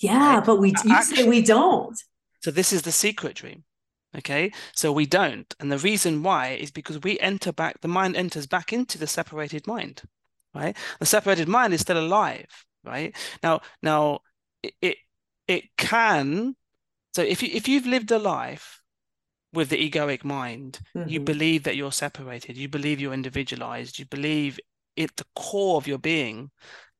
yeah, 0.00 0.42
but 0.44 0.56
we 0.56 0.74
you 0.84 0.92
Actually, 0.92 1.16
say 1.16 1.28
we 1.28 1.42
don't. 1.42 1.98
So 2.42 2.50
this 2.50 2.72
is 2.72 2.82
the 2.82 2.92
secret 2.92 3.36
dream. 3.36 3.64
Okay, 4.16 4.52
so 4.74 4.92
we 4.92 5.06
don't, 5.06 5.54
and 5.60 5.70
the 5.70 5.78
reason 5.78 6.22
why 6.22 6.50
is 6.50 6.70
because 6.70 7.02
we 7.02 7.18
enter 7.20 7.52
back. 7.52 7.80
The 7.82 7.88
mind 7.88 8.16
enters 8.16 8.46
back 8.46 8.72
into 8.72 8.98
the 8.98 9.06
separated 9.06 9.66
mind. 9.66 10.02
Right, 10.54 10.76
the 11.00 11.06
separated 11.06 11.48
mind 11.48 11.74
is 11.74 11.82
still 11.82 11.98
alive. 11.98 12.46
Right 12.84 13.14
now, 13.42 13.60
now 13.82 14.20
it 14.62 14.74
it, 14.80 14.96
it 15.48 15.64
can 15.76 16.56
So 17.14 17.22
if 17.22 17.42
you 17.42 17.48
if 17.52 17.66
you've 17.68 17.86
lived 17.86 18.10
a 18.10 18.18
life 18.18 18.82
with 19.52 19.70
the 19.70 19.90
egoic 19.90 20.22
mind, 20.24 20.80
mm-hmm. 20.94 21.08
you 21.08 21.20
believe 21.20 21.62
that 21.64 21.76
you're 21.76 21.92
separated, 21.92 22.58
you 22.58 22.68
believe 22.68 23.00
you're 23.00 23.14
individualized, 23.14 23.98
you 23.98 24.04
believe 24.06 24.60
at 24.98 25.16
the 25.16 25.24
core 25.34 25.78
of 25.78 25.86
your 25.86 25.98
being 25.98 26.50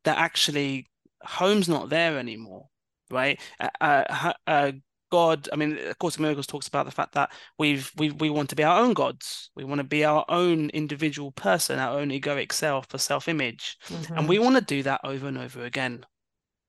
that 0.05 0.17
actually 0.19 0.87
home's 1.23 1.69
not 1.69 1.91
there 1.91 2.19
anymore, 2.19 2.69
right? 3.11 3.41
Uh, 3.61 3.69
uh, 3.81 4.33
uh, 4.47 4.73
God, 5.11 5.49
I 5.53 5.57
mean, 5.57 5.79
of 5.79 5.99
course, 5.99 6.19
Miracles 6.19 6.49
talks 6.49 6.67
about 6.67 6.85
the 6.85 6.93
fact 6.93 7.13
that 7.15 7.31
we've 7.59 7.93
we 7.97 8.11
we 8.11 8.29
want 8.29 8.51
to 8.51 8.57
be 8.57 8.65
our 8.65 8.81
own 8.81 8.93
gods. 8.93 9.51
We 9.55 9.65
want 9.65 9.79
to 9.79 9.85
be 9.85 10.05
our 10.05 10.25
own 10.29 10.71
individual 10.71 11.31
person, 11.33 11.79
our 11.79 11.99
own 11.99 12.11
egoic 12.11 12.53
self, 12.53 12.93
a 12.93 12.99
self-image, 12.99 13.77
mm-hmm. 13.89 14.19
and 14.19 14.29
we 14.29 14.39
want 14.39 14.57
to 14.57 14.63
do 14.63 14.83
that 14.83 15.01
over 15.05 15.29
and 15.29 15.39
over 15.39 15.65
again 15.65 16.05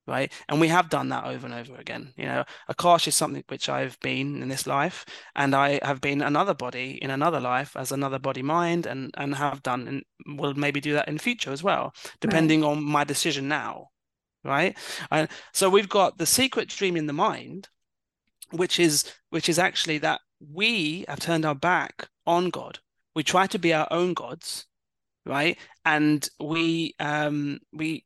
right? 0.08 0.32
And 0.48 0.60
we 0.60 0.68
have 0.68 0.88
done 0.88 1.10
that 1.10 1.24
over 1.24 1.46
and 1.46 1.54
over 1.54 1.76
again. 1.76 2.12
You 2.16 2.24
know, 2.24 2.44
Akash 2.70 3.06
is 3.06 3.14
something 3.14 3.44
which 3.48 3.68
I've 3.68 4.00
been 4.00 4.42
in 4.42 4.48
this 4.48 4.66
life, 4.66 5.04
and 5.36 5.54
I 5.54 5.78
have 5.82 6.00
been 6.00 6.22
another 6.22 6.54
body 6.54 6.98
in 7.02 7.10
another 7.10 7.38
life 7.38 7.76
as 7.76 7.92
another 7.92 8.18
body 8.18 8.42
mind, 8.42 8.86
and 8.86 9.14
and 9.16 9.34
have 9.34 9.62
done 9.62 9.86
and 9.86 10.38
will 10.38 10.54
maybe 10.54 10.80
do 10.80 10.94
that 10.94 11.08
in 11.08 11.18
future 11.18 11.52
as 11.52 11.62
well, 11.62 11.94
depending 12.20 12.62
right. 12.62 12.70
on 12.70 12.82
my 12.82 13.04
decision 13.04 13.46
now, 13.46 13.88
right? 14.44 14.76
And 15.10 15.28
so 15.52 15.68
we've 15.70 15.88
got 15.88 16.18
the 16.18 16.26
secret 16.26 16.68
dream 16.68 16.96
in 16.96 17.06
the 17.06 17.12
mind, 17.12 17.68
which 18.50 18.78
is 18.80 19.12
which 19.30 19.48
is 19.48 19.58
actually 19.58 19.98
that 19.98 20.20
we 20.40 21.04
have 21.08 21.20
turned 21.20 21.44
our 21.44 21.54
back 21.54 22.08
on 22.26 22.50
God. 22.50 22.78
We 23.14 23.22
try 23.22 23.46
to 23.48 23.58
be 23.58 23.72
our 23.72 23.88
own 23.90 24.14
gods, 24.14 24.66
right? 25.26 25.58
And 25.84 26.28
we 26.40 26.94
um 27.00 27.58
we 27.72 28.04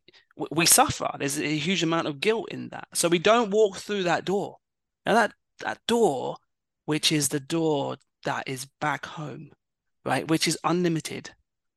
we 0.51 0.67
suffer. 0.67 1.11
There's 1.19 1.39
a 1.39 1.57
huge 1.57 1.83
amount 1.83 2.09
of 2.09 2.21
guilt 2.21 2.49
in 2.51 2.69
that. 2.71 2.89
So 2.95 3.09
we 3.09 3.19
don't 3.19 3.51
walk 3.51 3.77
through 3.77 4.05
that 4.05 4.25
door. 4.25 4.59
Now 5.07 5.15
that 5.15 5.35
that 5.61 5.79
door, 5.87 6.37
which 6.87 7.13
is 7.13 7.29
the 7.29 7.41
door 7.41 7.97
that 8.25 8.45
is 8.47 8.67
back 8.81 9.07
home, 9.07 9.51
right? 10.05 10.27
Which 10.29 10.49
is 10.49 10.59
unlimited, 10.65 11.31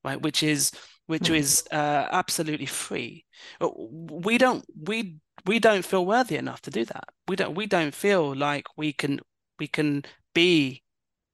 right? 0.04 0.22
Which 0.22 0.44
is 0.44 0.72
which 1.08 1.28
hmm. 1.28 1.36
is 1.36 1.64
uh, 1.72 2.08
absolutely 2.12 2.66
free. 2.66 3.26
Uh, 3.62 3.70
we 3.78 4.38
don't 4.38 4.66
we 4.82 5.18
we 5.46 5.60
don't 5.60 5.86
feel 5.86 6.06
worthy 6.06 6.38
enough 6.38 6.62
to 6.62 6.72
do 6.72 6.86
that. 6.86 7.06
We 7.28 7.36
don't 7.36 7.56
we 7.56 7.68
don't 7.68 7.94
feel 7.94 8.36
like 8.36 8.66
we 8.78 8.94
can 8.94 9.20
we 9.60 9.68
can 9.68 10.04
be 10.34 10.84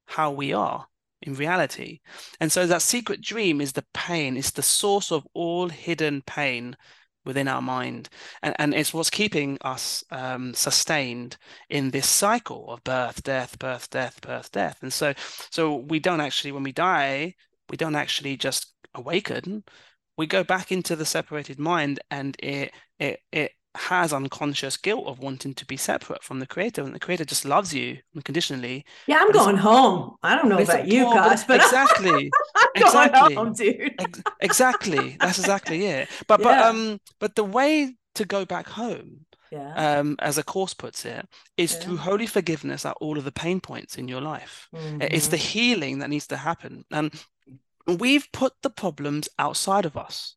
how 0.06 0.32
we 0.32 0.54
are 0.54 0.88
in 1.22 1.36
reality. 1.36 2.00
And 2.40 2.52
so 2.52 2.66
that 2.68 2.82
secret 2.82 3.22
dream 3.22 3.62
is 3.62 3.74
the 3.74 3.86
pain, 3.94 4.38
it's 4.38 4.52
the 4.52 4.64
source 4.64 5.12
of 5.12 5.26
all 5.34 5.70
hidden 5.70 6.22
pain 6.26 6.76
within 7.24 7.48
our 7.48 7.62
mind 7.62 8.10
and, 8.42 8.56
and 8.58 8.74
it's 8.74 8.94
what's 8.94 9.10
keeping 9.10 9.58
us 9.62 10.04
um, 10.12 10.54
sustained 10.54 11.38
in 11.70 11.92
this 11.92 12.08
cycle 12.08 12.66
of 12.70 12.84
birth 12.84 13.22
death 13.24 13.58
birth 13.60 13.90
death 13.90 14.20
birth 14.22 14.52
death 14.52 14.80
and 14.82 14.92
so 14.92 15.14
so 15.52 15.76
we 15.76 16.00
don't 16.00 16.22
actually 16.22 16.52
when 16.52 16.64
we 16.64 16.72
die 16.72 17.34
we 17.70 17.78
don't 17.78 17.96
actually 17.96 18.36
just 18.36 18.74
awaken 18.96 19.64
we 20.18 20.28
go 20.28 20.44
back 20.44 20.72
into 20.72 20.96
the 20.96 21.06
separated 21.06 21.60
mind 21.60 22.00
and 22.10 22.36
it 22.40 22.72
it 23.00 23.20
it 23.32 23.52
has 23.76 24.12
unconscious 24.12 24.76
guilt 24.76 25.08
of 25.08 25.20
wanting 25.20 25.54
to 25.54 25.66
be 25.66 25.78
separate 25.78 26.22
from 26.24 26.40
the 26.40 26.46
creator 26.46 26.84
and 26.84 26.94
the 26.94 27.00
creator 27.00 27.24
just 27.24 27.46
loves 27.46 27.74
you 27.74 27.98
unconditionally 28.16 28.84
yeah 29.08 29.18
i'm 29.22 29.32
going 29.32 29.56
home 29.56 30.16
i 30.24 30.36
don't 30.36 30.50
know 30.50 30.60
about 30.60 30.88
you 30.88 31.06
guys 31.06 31.46
but 31.46 31.56
exactly 31.62 32.30
exactly 32.76 33.34
home, 33.34 33.54
dude. 33.54 33.96
Ex- 33.98 34.22
exactly 34.42 35.16
that's 35.22 35.40
exactly 35.40 35.86
it 35.86 36.10
but 36.28 36.42
yeah. 36.42 36.44
but 36.44 36.58
um 36.64 37.00
but 37.20 37.36
the 37.36 37.46
way 37.46 37.96
to 38.14 38.26
go 38.26 38.44
back 38.44 38.68
home 38.68 39.26
yeah. 39.52 40.00
um, 40.00 40.16
as 40.20 40.38
a 40.38 40.44
course 40.44 40.74
puts 40.74 41.06
it, 41.06 41.28
is 41.58 41.74
yeah. 41.74 41.80
through 41.80 41.98
holy 41.98 42.26
forgiveness 42.26 42.86
at 42.86 42.96
all 43.02 43.18
of 43.18 43.26
the 43.26 43.32
pain 43.32 43.60
points 43.60 43.98
in 43.98 44.08
your 44.08 44.22
life. 44.22 44.70
Mm-hmm. 44.74 45.02
It's 45.02 45.28
the 45.28 45.38
healing 45.38 46.00
that 46.00 46.10
needs 46.10 46.28
to 46.28 46.38
happen. 46.38 46.86
And 46.92 47.14
we've 48.00 48.28
put 48.32 48.54
the 48.62 48.70
problems 48.70 49.28
outside 49.40 49.86
of 49.86 49.98
us 49.98 50.36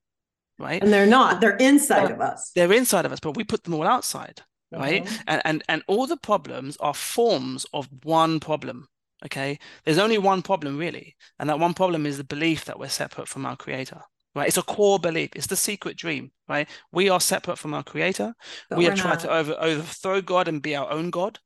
right? 0.59 0.83
And 0.83 0.93
they're 0.93 1.07
not, 1.07 1.41
they're 1.41 1.57
inside 1.57 2.11
of 2.11 2.21
us. 2.21 2.53
They're 2.55 2.73
inside 2.73 3.07
of 3.07 3.13
us, 3.13 3.21
but 3.21 3.37
we 3.37 3.45
put 3.45 3.65
them 3.65 3.75
all 3.75 3.87
outside, 3.87 4.43
mm-hmm. 4.73 4.83
right? 4.83 5.21
And, 5.27 5.43
and 5.45 5.63
and 5.69 5.83
all 5.87 6.07
the 6.07 6.17
problems 6.17 6.77
are 6.79 6.95
forms 6.95 7.67
of 7.73 7.89
one 8.03 8.41
problem. 8.41 8.89
Okay. 9.25 9.59
There's 9.85 9.99
only 9.99 10.19
one 10.19 10.43
problem 10.43 10.77
really. 10.77 11.17
And 11.39 11.49
that 11.49 11.59
one 11.59 11.75
problem 11.75 12.05
is 12.05 12.19
the 12.19 12.25
belief 12.25 12.67
that 12.67 12.79
we're 12.79 12.89
separate 12.89 13.29
from 13.29 13.47
our 13.47 13.57
creator. 13.57 14.03
Right. 14.35 14.49
It's 14.49 14.59
a 14.59 14.63
core 14.63 14.99
belief. 14.99 15.31
It's 15.37 15.47
the 15.47 15.57
secret 15.57 15.97
dream, 15.97 16.33
right? 16.49 16.69
We 16.93 17.09
are 17.09 17.21
separate 17.21 17.57
from 17.57 17.73
our 17.73 17.85
creator. 17.85 18.35
But 18.69 18.79
we 18.79 18.89
are 18.89 18.97
trying 18.97 19.19
to 19.19 19.31
over, 19.31 19.55
overthrow 19.59 20.21
God 20.21 20.49
and 20.49 20.61
be 20.61 20.75
our 20.77 20.91
own 20.91 21.11
God 21.11 21.39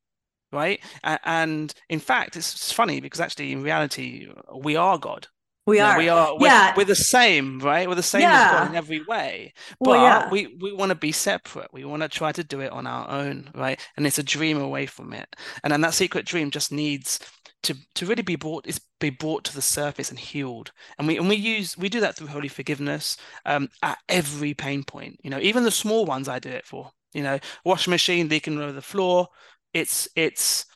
right 0.51 0.81
and 1.25 1.75
in 1.91 2.01
fact 2.01 2.35
it's 2.35 2.73
funny 2.73 3.01
because 3.01 3.21
actually 3.21 3.53
in 3.53 3.63
reality 3.63 4.29
we 4.57 4.77
are 4.77 4.97
god 4.97 5.27
we 5.69 5.81
are. 5.81 5.99
we 5.99 6.09
are. 6.09 6.39
We're, 6.39 6.47
yeah. 6.47 6.75
We're 6.77 6.85
the 6.85 6.95
same, 6.95 7.61
right? 7.61 7.89
We're 7.89 7.95
the 7.95 8.03
same 8.03 8.23
yeah. 8.23 8.45
as 8.45 8.51
God 8.53 8.71
in 8.71 8.77
every 8.77 9.05
way. 9.05 9.53
But 9.79 9.89
well, 9.89 10.03
yeah. 10.03 10.31
we, 10.31 10.57
we 10.61 10.73
want 10.73 10.91
to 10.91 10.97
be 10.97 11.13
separate. 11.13 11.73
We 11.73 11.85
want 11.85 12.03
to 12.03 12.09
try 12.09 12.33
to 12.33 12.43
do 12.43 12.61
it 12.61 12.73
on 12.73 12.87
our 12.87 13.09
own, 13.11 13.51
right? 13.55 13.79
And 13.97 14.07
it's 14.07 14.19
a 14.19 14.23
dream 14.23 14.61
away 14.61 14.87
from 14.87 15.13
it. 15.13 15.37
And 15.63 15.73
then 15.73 15.81
that 15.83 15.95
secret 15.95 16.27
dream 16.27 16.51
just 16.51 16.73
needs 16.73 17.21
to 17.65 17.77
to 17.97 18.07
really 18.07 18.23
be 18.23 18.37
brought 18.37 18.67
is 18.67 18.81
be 19.01 19.11
brought 19.11 19.45
to 19.45 19.55
the 19.55 19.63
surface 19.63 20.11
and 20.11 20.19
healed. 20.19 20.73
And 20.99 21.09
we 21.09 21.19
and 21.19 21.29
we 21.29 21.37
use 21.37 21.77
we 21.77 21.89
do 21.89 22.01
that 22.01 22.17
through 22.17 22.29
holy 22.29 22.49
forgiveness 22.49 23.17
um, 23.45 23.69
at 23.83 23.99
every 24.09 24.55
pain 24.55 24.85
point. 24.85 25.21
You 25.23 25.31
know, 25.31 25.41
even 25.41 25.65
the 25.65 25.71
small 25.71 26.05
ones 26.05 26.29
I 26.29 26.39
do 26.39 26.51
it 26.51 26.67
for. 26.67 26.91
You 27.15 27.23
know, 27.23 27.39
washing 27.65 27.91
machine 27.91 28.29
leaking 28.29 28.61
over 28.61 28.73
the 28.73 28.83
floor. 28.83 29.29
It's 29.73 30.09
it's 30.15 30.67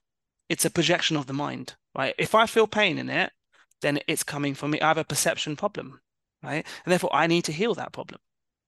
it's 0.48 0.64
a 0.64 0.70
projection 0.70 1.16
of 1.16 1.26
the 1.26 1.32
mind, 1.32 1.74
right? 1.96 2.14
If 2.18 2.34
I 2.34 2.46
feel 2.46 2.66
pain 2.66 2.98
in 2.98 3.08
it, 3.08 3.32
then 3.82 4.00
it's 4.08 4.24
coming 4.24 4.54
from 4.54 4.70
me. 4.70 4.80
I 4.80 4.88
have 4.88 4.98
a 4.98 5.04
perception 5.04 5.56
problem, 5.56 6.00
right? 6.42 6.66
And 6.84 6.92
therefore, 6.92 7.14
I 7.14 7.26
need 7.26 7.44
to 7.44 7.52
heal 7.52 7.74
that 7.74 7.92
problem, 7.92 8.20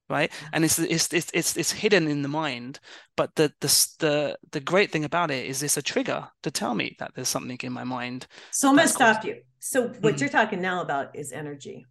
right? 0.08 0.30
Mm-hmm. 0.30 0.46
And 0.52 0.64
it's 0.64 0.78
it's 0.78 1.12
it's 1.12 1.30
it's, 1.32 1.56
it's 1.56 1.72
hidden 1.72 2.08
in 2.08 2.22
the 2.22 2.28
mind. 2.28 2.80
But 3.16 3.34
the 3.36 3.52
the 3.60 3.68
the 4.00 4.38
the 4.52 4.60
great 4.60 4.90
thing 4.92 5.04
about 5.04 5.30
it 5.30 5.46
is 5.46 5.62
it's 5.62 5.76
a 5.76 5.82
trigger 5.82 6.28
to 6.42 6.50
tell 6.50 6.74
me 6.74 6.96
that 6.98 7.12
there's 7.14 7.28
something 7.28 7.58
in 7.62 7.72
my 7.72 7.84
mind. 7.84 8.26
So 8.50 8.68
I'm 8.68 8.76
gonna 8.76 8.88
stop 8.88 9.24
you. 9.24 9.42
So 9.60 9.88
what 9.88 10.16
mm 10.16 10.20
you're 10.20 10.28
talking 10.28 10.60
now 10.60 10.82
about 10.82 11.16
is 11.16 11.32
energy. 11.32 11.86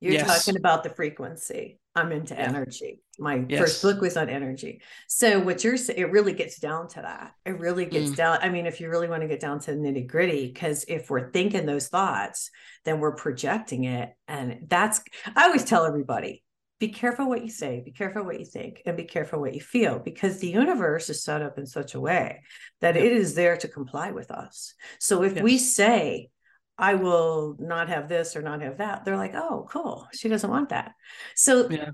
You're 0.00 0.14
yes. 0.14 0.26
talking 0.26 0.58
about 0.58 0.82
the 0.82 0.90
frequency. 0.90 1.78
I'm 1.96 2.10
into 2.10 2.34
yeah. 2.34 2.48
energy. 2.48 3.00
My 3.18 3.44
yes. 3.48 3.60
first 3.60 3.82
book 3.82 4.00
was 4.00 4.16
on 4.16 4.28
energy. 4.28 4.82
So 5.06 5.38
what 5.38 5.62
you're 5.62 5.76
saying, 5.76 5.98
it 5.98 6.10
really 6.10 6.32
gets 6.32 6.58
down 6.58 6.88
to 6.88 7.02
that. 7.02 7.32
It 7.46 7.60
really 7.60 7.86
gets 7.86 8.10
mm. 8.10 8.16
down. 8.16 8.38
I 8.42 8.48
mean, 8.48 8.66
if 8.66 8.80
you 8.80 8.90
really 8.90 9.08
want 9.08 9.22
to 9.22 9.28
get 9.28 9.38
down 9.38 9.60
to 9.60 9.70
the 9.70 9.76
nitty 9.76 10.08
gritty, 10.08 10.50
because 10.52 10.84
if 10.88 11.08
we're 11.08 11.30
thinking 11.30 11.66
those 11.66 11.86
thoughts, 11.88 12.50
then 12.84 12.98
we're 12.98 13.14
projecting 13.14 13.84
it. 13.84 14.12
And 14.26 14.66
that's, 14.68 15.00
I 15.36 15.44
always 15.44 15.64
tell 15.64 15.84
everybody, 15.84 16.42
be 16.80 16.88
careful 16.88 17.28
what 17.28 17.42
you 17.42 17.50
say, 17.50 17.80
be 17.84 17.92
careful 17.92 18.24
what 18.24 18.40
you 18.40 18.44
think, 18.44 18.82
and 18.84 18.96
be 18.96 19.04
careful 19.04 19.40
what 19.40 19.54
you 19.54 19.60
feel, 19.60 20.00
because 20.00 20.40
the 20.40 20.48
universe 20.48 21.08
is 21.08 21.22
set 21.22 21.40
up 21.40 21.56
in 21.56 21.66
such 21.66 21.94
a 21.94 22.00
way 22.00 22.42
that 22.80 22.96
it 22.96 23.12
is 23.12 23.36
there 23.36 23.56
to 23.58 23.68
comply 23.68 24.10
with 24.10 24.32
us. 24.32 24.74
So 24.98 25.22
if 25.22 25.36
yes. 25.36 25.44
we 25.44 25.58
say, 25.58 26.30
I 26.76 26.94
will 26.94 27.56
not 27.58 27.88
have 27.88 28.08
this 28.08 28.34
or 28.34 28.42
not 28.42 28.62
have 28.62 28.78
that. 28.78 29.04
They're 29.04 29.16
like, 29.16 29.34
oh, 29.34 29.66
cool. 29.70 30.08
She 30.12 30.28
doesn't 30.28 30.50
want 30.50 30.70
that. 30.70 30.92
So, 31.36 31.68
yeah. 31.70 31.90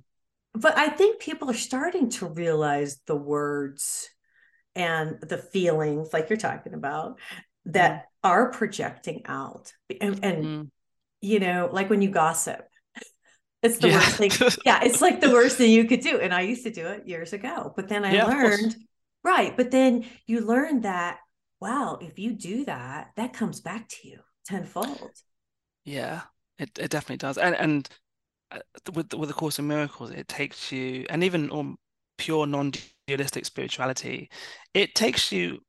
but 0.55 0.77
I 0.77 0.89
think 0.89 1.21
people 1.21 1.51
are 1.51 1.55
starting 1.55 2.11
to 2.11 2.27
realize 2.27 2.99
the 3.07 3.17
words 3.17 4.09
and 4.75 5.19
the 5.21 5.39
feelings, 5.39 6.13
like 6.13 6.31
you're 6.31 6.39
talking 6.39 6.75
about, 6.75 7.19
that 7.67 7.93
mm. 7.93 8.05
are 8.25 8.51
projecting 8.51 9.23
out. 9.27 9.73
And, 10.01 10.25
and 10.25 10.45
mm. 10.45 10.69
you 11.21 11.41
know, 11.41 11.69
like 11.71 11.91
when 11.91 12.01
you 12.01 12.11
gossip, 12.11 12.67
it's 13.63 13.77
the 13.79 13.89
yeah. 13.89 13.97
worst 13.97 14.17
thing. 14.17 14.31
yeah, 14.65 14.81
it's 14.83 15.03
like 15.03 15.21
the 15.21 15.31
worst 15.31 15.59
thing 15.59 15.71
you 15.71 15.85
could 15.85 16.01
do. 16.01 16.19
And 16.19 16.33
I 16.33 16.41
used 16.41 16.65
to 16.65 16.71
do 16.71 16.87
it 16.87 17.07
years 17.07 17.35
ago, 17.35 17.75
but 17.77 17.89
then 17.89 18.07
I 18.07 18.15
yeah, 18.15 18.25
learned, 18.25 18.77
right. 19.23 19.55
But 19.55 19.71
then 19.71 20.07
you 20.27 20.41
learn 20.41 20.81
that, 20.83 21.19
wow, 21.61 21.99
if 22.01 22.19
you 22.19 22.33
do 22.33 22.65
that, 22.65 23.11
that 23.17 23.35
comes 23.35 23.61
back 23.61 23.87
to 23.89 24.09
you 24.09 24.21
tenfold. 24.45 25.13
Yeah, 25.85 26.23
it, 26.59 26.71
it 26.79 26.91
definitely 26.91 27.17
does. 27.17 27.39
And 27.39 27.55
and 27.55 27.89
uh, 28.51 28.59
with 28.93 29.15
with 29.15 29.29
the 29.29 29.35
Course 29.35 29.59
in 29.59 29.67
Miracles, 29.67 30.11
it 30.11 30.29
takes 30.29 30.73
you, 30.73 31.07
and 31.11 31.25
even 31.25 31.51
on 31.51 31.77
pure 32.19 32.47
non-dualistic 32.47 33.47
spirituality, 33.47 34.31
it 34.75 34.95
takes 34.95 35.33
you 35.33 35.61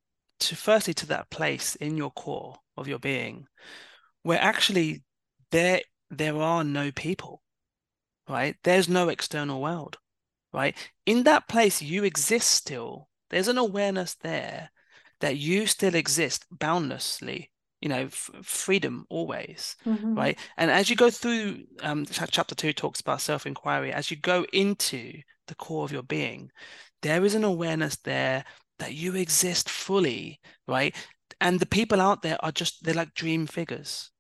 to 0.41 0.55
firstly 0.55 0.93
to 0.95 1.05
that 1.07 1.29
place 1.29 1.75
in 1.75 1.95
your 1.97 2.11
core 2.11 2.57
of 2.77 2.87
your 2.87 2.99
being, 2.99 3.47
where 4.23 4.41
actually 4.41 5.03
there 5.51 5.81
there 6.09 6.37
are 6.37 6.63
no 6.63 6.91
people, 6.91 7.41
right? 8.27 8.55
There's 8.63 8.89
no 8.89 9.09
external 9.09 9.61
world, 9.61 9.97
right? 10.53 10.75
In 11.05 11.23
that 11.23 11.47
place, 11.47 11.81
you 11.81 12.03
exist 12.03 12.51
still. 12.51 13.07
There's 13.29 13.47
an 13.47 13.57
awareness 13.57 14.15
there 14.15 14.71
that 15.21 15.37
you 15.37 15.67
still 15.67 15.95
exist 15.95 16.45
boundlessly 16.51 17.50
you 17.81 17.89
know 17.89 18.03
f- 18.03 18.29
freedom 18.43 19.05
always 19.09 19.75
mm-hmm. 19.85 20.15
right 20.15 20.39
and 20.57 20.71
as 20.71 20.89
you 20.89 20.95
go 20.95 21.09
through 21.09 21.57
um, 21.81 22.05
chapter 22.05 22.55
two 22.55 22.73
talks 22.73 23.01
about 23.01 23.21
self-inquiry 23.21 23.91
as 23.91 24.11
you 24.11 24.17
go 24.17 24.45
into 24.53 25.13
the 25.47 25.55
core 25.55 25.83
of 25.83 25.91
your 25.91 26.03
being 26.03 26.51
there 27.01 27.25
is 27.25 27.35
an 27.35 27.43
awareness 27.43 27.97
there 27.97 28.45
that 28.81 28.93
you 28.95 29.15
exist 29.15 29.69
fully, 29.69 30.39
right? 30.67 30.95
And 31.39 31.59
the 31.59 31.65
people 31.65 32.01
out 32.01 32.21
there 32.23 32.37
are 32.43 32.51
just 32.51 32.83
they're 32.83 32.93
like 32.93 33.13
dream 33.13 33.47
figures, 33.47 34.11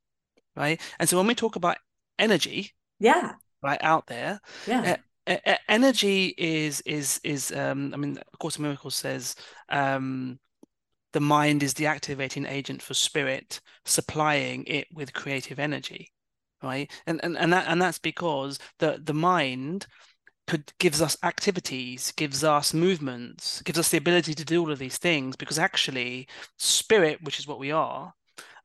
right? 0.55 0.79
And 0.99 1.09
so 1.09 1.17
when 1.17 1.27
we 1.27 1.35
talk 1.35 1.55
about 1.55 1.77
energy, 2.17 2.71
yeah, 2.99 3.33
right 3.61 3.79
out 3.81 4.07
there, 4.07 4.39
yeah. 4.67 4.97
Uh, 5.27 5.37
uh, 5.45 5.55
energy 5.69 6.33
is 6.37 6.81
is 6.81 7.19
is 7.23 7.51
um, 7.51 7.91
I 7.93 7.97
mean, 7.97 8.17
of 8.17 8.39
course, 8.39 8.57
Miracles 8.57 8.95
says 8.95 9.35
um, 9.69 10.39
the 11.13 11.19
mind 11.19 11.63
is 11.63 11.73
the 11.73 11.85
activating 11.85 12.45
agent 12.45 12.81
for 12.81 12.93
spirit, 12.93 13.61
supplying 13.85 14.63
it 14.65 14.87
with 14.93 15.13
creative 15.13 15.59
energy, 15.59 16.11
right? 16.63 16.89
And 17.07 17.19
and 17.23 17.37
and 17.37 17.53
that 17.53 17.65
and 17.67 17.81
that's 17.81 17.99
because 17.99 18.59
the 18.79 18.99
the 19.03 19.13
mind 19.13 19.87
could 20.47 20.73
gives 20.79 21.01
us 21.01 21.17
activities, 21.23 22.11
gives 22.13 22.43
us 22.43 22.73
movements, 22.73 23.61
gives 23.63 23.79
us 23.79 23.89
the 23.89 23.97
ability 23.97 24.33
to 24.35 24.45
do 24.45 24.61
all 24.61 24.71
of 24.71 24.79
these 24.79 24.97
things 24.97 25.35
because 25.35 25.59
actually 25.59 26.27
spirit, 26.57 27.21
which 27.23 27.39
is 27.39 27.47
what 27.47 27.59
we 27.59 27.71
are, 27.71 28.13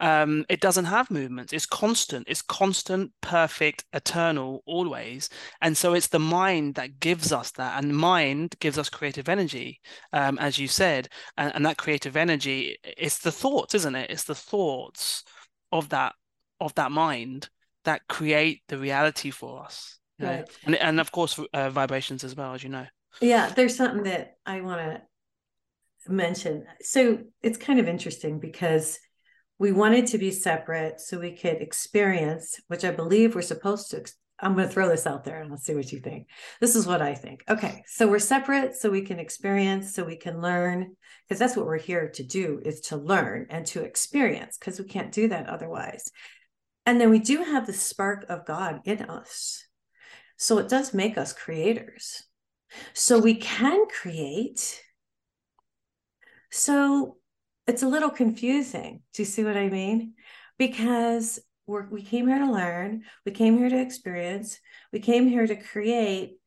um, 0.01 0.45
it 0.49 0.61
doesn't 0.61 0.85
have 0.87 1.11
movements. 1.11 1.53
It's 1.53 1.67
constant. 1.67 2.27
It's 2.29 2.43
constant, 2.43 3.13
perfect, 3.21 3.85
eternal, 3.93 4.63
always. 4.67 5.29
And 5.61 5.77
so 5.77 5.95
it's 5.95 6.09
the 6.09 6.19
mind 6.19 6.75
that 6.75 7.01
gives 7.01 7.33
us 7.33 7.51
that, 7.53 7.83
and 7.83 7.97
mind 7.97 8.57
gives 8.61 8.79
us 8.79 8.89
creative 8.89 9.29
energy, 9.29 9.81
um, 10.13 10.39
as 10.39 10.59
you 10.59 10.69
said. 10.69 11.09
And, 11.37 11.55
and 11.55 11.67
that 11.67 11.79
creative 11.79 12.17
energy, 12.17 12.77
it's 12.83 13.19
the 13.19 13.33
thoughts, 13.33 13.75
isn't 13.75 13.95
it? 13.95 14.11
It's 14.11 14.25
the 14.25 14.35
thoughts 14.35 15.25
of 15.73 15.89
that 15.91 16.15
of 16.61 16.75
that 16.75 16.91
mind 16.91 17.49
that 17.85 18.03
create 18.09 18.63
the 18.69 18.79
reality 18.79 19.31
for 19.31 19.63
us. 19.65 19.99
Right. 20.19 20.49
And 20.65 20.75
and 20.77 21.01
of 21.01 21.13
course 21.13 21.39
uh, 21.53 21.71
vibrations 21.71 22.25
as 22.25 22.35
well, 22.35 22.55
as 22.55 22.63
you 22.63 22.71
know. 22.71 22.87
Yeah, 23.21 23.51
there's 23.55 23.77
something 23.77 24.05
that 24.05 24.37
I 24.45 24.61
want 24.61 24.81
to 24.81 25.03
mention. 26.13 26.65
So 26.81 27.19
it's 27.43 27.59
kind 27.59 27.81
of 27.81 27.89
interesting 27.89 28.39
because 28.39 28.99
we 29.59 29.73
wanted 29.73 30.07
to 30.09 30.19
be 30.19 30.31
separate 30.31 31.01
so 31.01 31.19
we 31.19 31.33
could 31.33 31.63
experience, 31.63 32.61
which 32.69 32.85
I 32.85 32.91
believe 32.91 33.35
we're 33.35 33.43
supposed 33.43 33.91
to. 33.91 34.05
I'm 34.39 34.55
going 34.55 34.69
to 34.69 34.73
throw 34.73 34.89
this 34.89 35.07
out 35.07 35.25
there 35.25 35.41
and 35.41 35.51
I'll 35.51 35.57
see 35.57 35.75
what 35.75 35.91
you 35.91 35.99
think. 35.99 36.29
This 36.61 36.77
is 36.77 36.87
what 36.87 37.01
I 37.01 37.15
think. 37.15 37.43
Okay, 37.49 37.83
so 37.87 38.07
we're 38.07 38.19
separate 38.19 38.75
so 38.75 38.91
we 38.91 39.01
can 39.01 39.19
experience, 39.19 39.95
so 39.95 40.05
we 40.05 40.17
can 40.17 40.43
learn, 40.43 40.95
because 41.27 41.39
that's 41.39 41.57
what 41.57 41.65
we're 41.65 41.79
here 41.79 42.11
to 42.11 42.23
do 42.23 42.61
is 42.63 42.81
to 42.83 42.99
learn 42.99 43.47
and 43.49 43.65
to 43.69 43.83
experience, 43.83 44.59
because 44.59 44.79
we 44.79 44.85
can't 44.85 45.11
do 45.11 45.29
that 45.29 45.49
otherwise. 45.49 46.11
And 46.85 47.01
then 47.01 47.09
we 47.09 47.19
do 47.19 47.43
have 47.43 47.67
the 47.67 47.73
spark 47.73 48.27
of 48.29 48.45
God 48.45 48.81
in 48.85 49.01
us. 49.03 49.65
So 50.37 50.59
it 50.59 50.69
does 50.69 50.93
make 50.93 51.17
us 51.17 51.33
creators. 51.33 52.23
So 52.93 53.19
we 53.19 53.37
can 53.37 53.87
create. 53.89 54.83
So 56.51 57.17
it's 57.67 57.83
a 57.83 57.89
little 57.89 58.11
confusing. 58.11 59.03
Do 59.13 59.23
you 59.23 59.27
see 59.27 59.45
what 59.45 59.57
I 59.57 59.69
mean? 59.69 60.15
Because 60.59 61.41
we're, 61.67 61.89
we 61.89 62.03
came 62.03 62.29
here 62.29 62.39
to 62.39 62.51
learn, 62.51 63.03
we 63.25 63.33
came 63.33 63.59
here 63.59 63.69
to 63.69 63.81
experience, 63.81 64.59
we 64.93 65.01
came 65.01 65.29
here 65.29 65.47
to 65.47 65.57
create, 65.57 66.39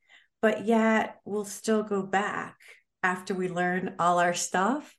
but 0.42 0.66
yet 0.66 1.18
we'll 1.26 1.46
still 1.46 1.84
go 1.84 2.02
back 2.04 2.58
after 3.04 3.34
we 3.34 3.50
learn 3.50 3.96
all 4.00 4.20
our 4.20 4.34
stuff 4.34 4.96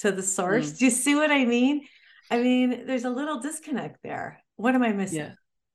to 0.00 0.12
the 0.12 0.22
source. 0.22 0.72
Mm. 0.72 0.78
Do 0.78 0.84
you 0.84 0.90
see 0.90 1.14
what 1.14 1.30
I 1.30 1.44
mean? 1.44 1.86
I 2.30 2.42
mean, 2.42 2.86
there's 2.86 3.04
a 3.04 3.10
little 3.10 3.40
disconnect 3.40 4.02
there. 4.02 4.42
What 4.56 4.74
am 4.74 4.82
I 4.82 4.92
missing? 4.92 5.18
Yeah. 5.18 5.32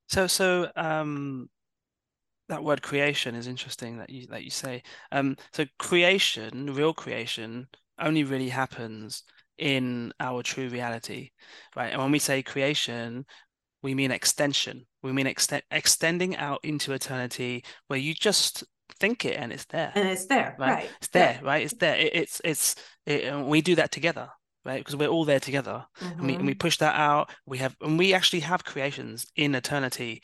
So, 0.10 0.28
so 0.28 0.72
um, 0.76 1.50
that 2.50 2.64
word 2.64 2.84
creation 2.84 3.34
is 3.34 3.48
interesting 3.48 3.98
that 3.98 4.12
you 4.12 4.28
that 4.28 4.44
you 4.44 4.52
say. 4.52 4.84
Um, 5.12 5.36
so 5.52 5.66
creation, 5.80 6.74
real 6.74 6.94
creation, 6.94 7.68
only 8.00 8.24
really 8.24 8.50
happens 8.50 9.24
in 9.58 10.14
our 10.20 10.44
true 10.44 10.70
reality, 10.70 11.32
right? 11.76 11.92
And 11.92 12.02
when 12.02 12.12
we 12.12 12.20
say 12.20 12.44
creation, 12.44 13.26
we 13.82 13.94
mean 13.94 14.12
extension. 14.12 14.86
We 15.02 15.12
mean 15.12 15.26
ext- 15.26 15.62
extending 15.72 16.36
out 16.38 16.60
into 16.64 16.94
eternity, 16.94 17.64
where 17.88 18.00
you 18.00 18.14
just 18.14 18.64
think 19.00 19.26
it 19.26 19.38
and 19.38 19.52
it's 19.52 19.66
there, 19.66 19.92
and 19.96 20.08
it's 20.08 20.26
there, 20.26 20.56
right? 20.58 20.74
right. 20.74 20.90
It's 20.98 21.10
there, 21.10 21.40
yeah. 21.42 21.48
right? 21.48 21.64
It's 21.64 21.76
there. 21.76 21.96
It, 21.96 22.16
it's 22.16 22.42
it's 22.44 22.76
it, 23.06 23.36
we 23.46 23.62
do 23.62 23.76
that 23.76 23.92
together 23.92 24.30
right 24.66 24.80
because 24.80 24.96
we're 24.96 25.10
all 25.10 25.26
there 25.26 25.40
together 25.40 25.86
mm-hmm. 26.00 26.20
and, 26.20 26.28
we, 26.28 26.36
and 26.36 26.46
we 26.46 26.54
mm-hmm. 26.54 26.58
push 26.58 26.78
that 26.78 26.96
out 26.96 27.30
we 27.46 27.58
have 27.58 27.76
and 27.82 28.00
we 28.00 28.14
actually 28.14 28.40
have 28.40 28.64
creations 28.64 29.28
in 29.36 29.56
eternity 29.56 30.22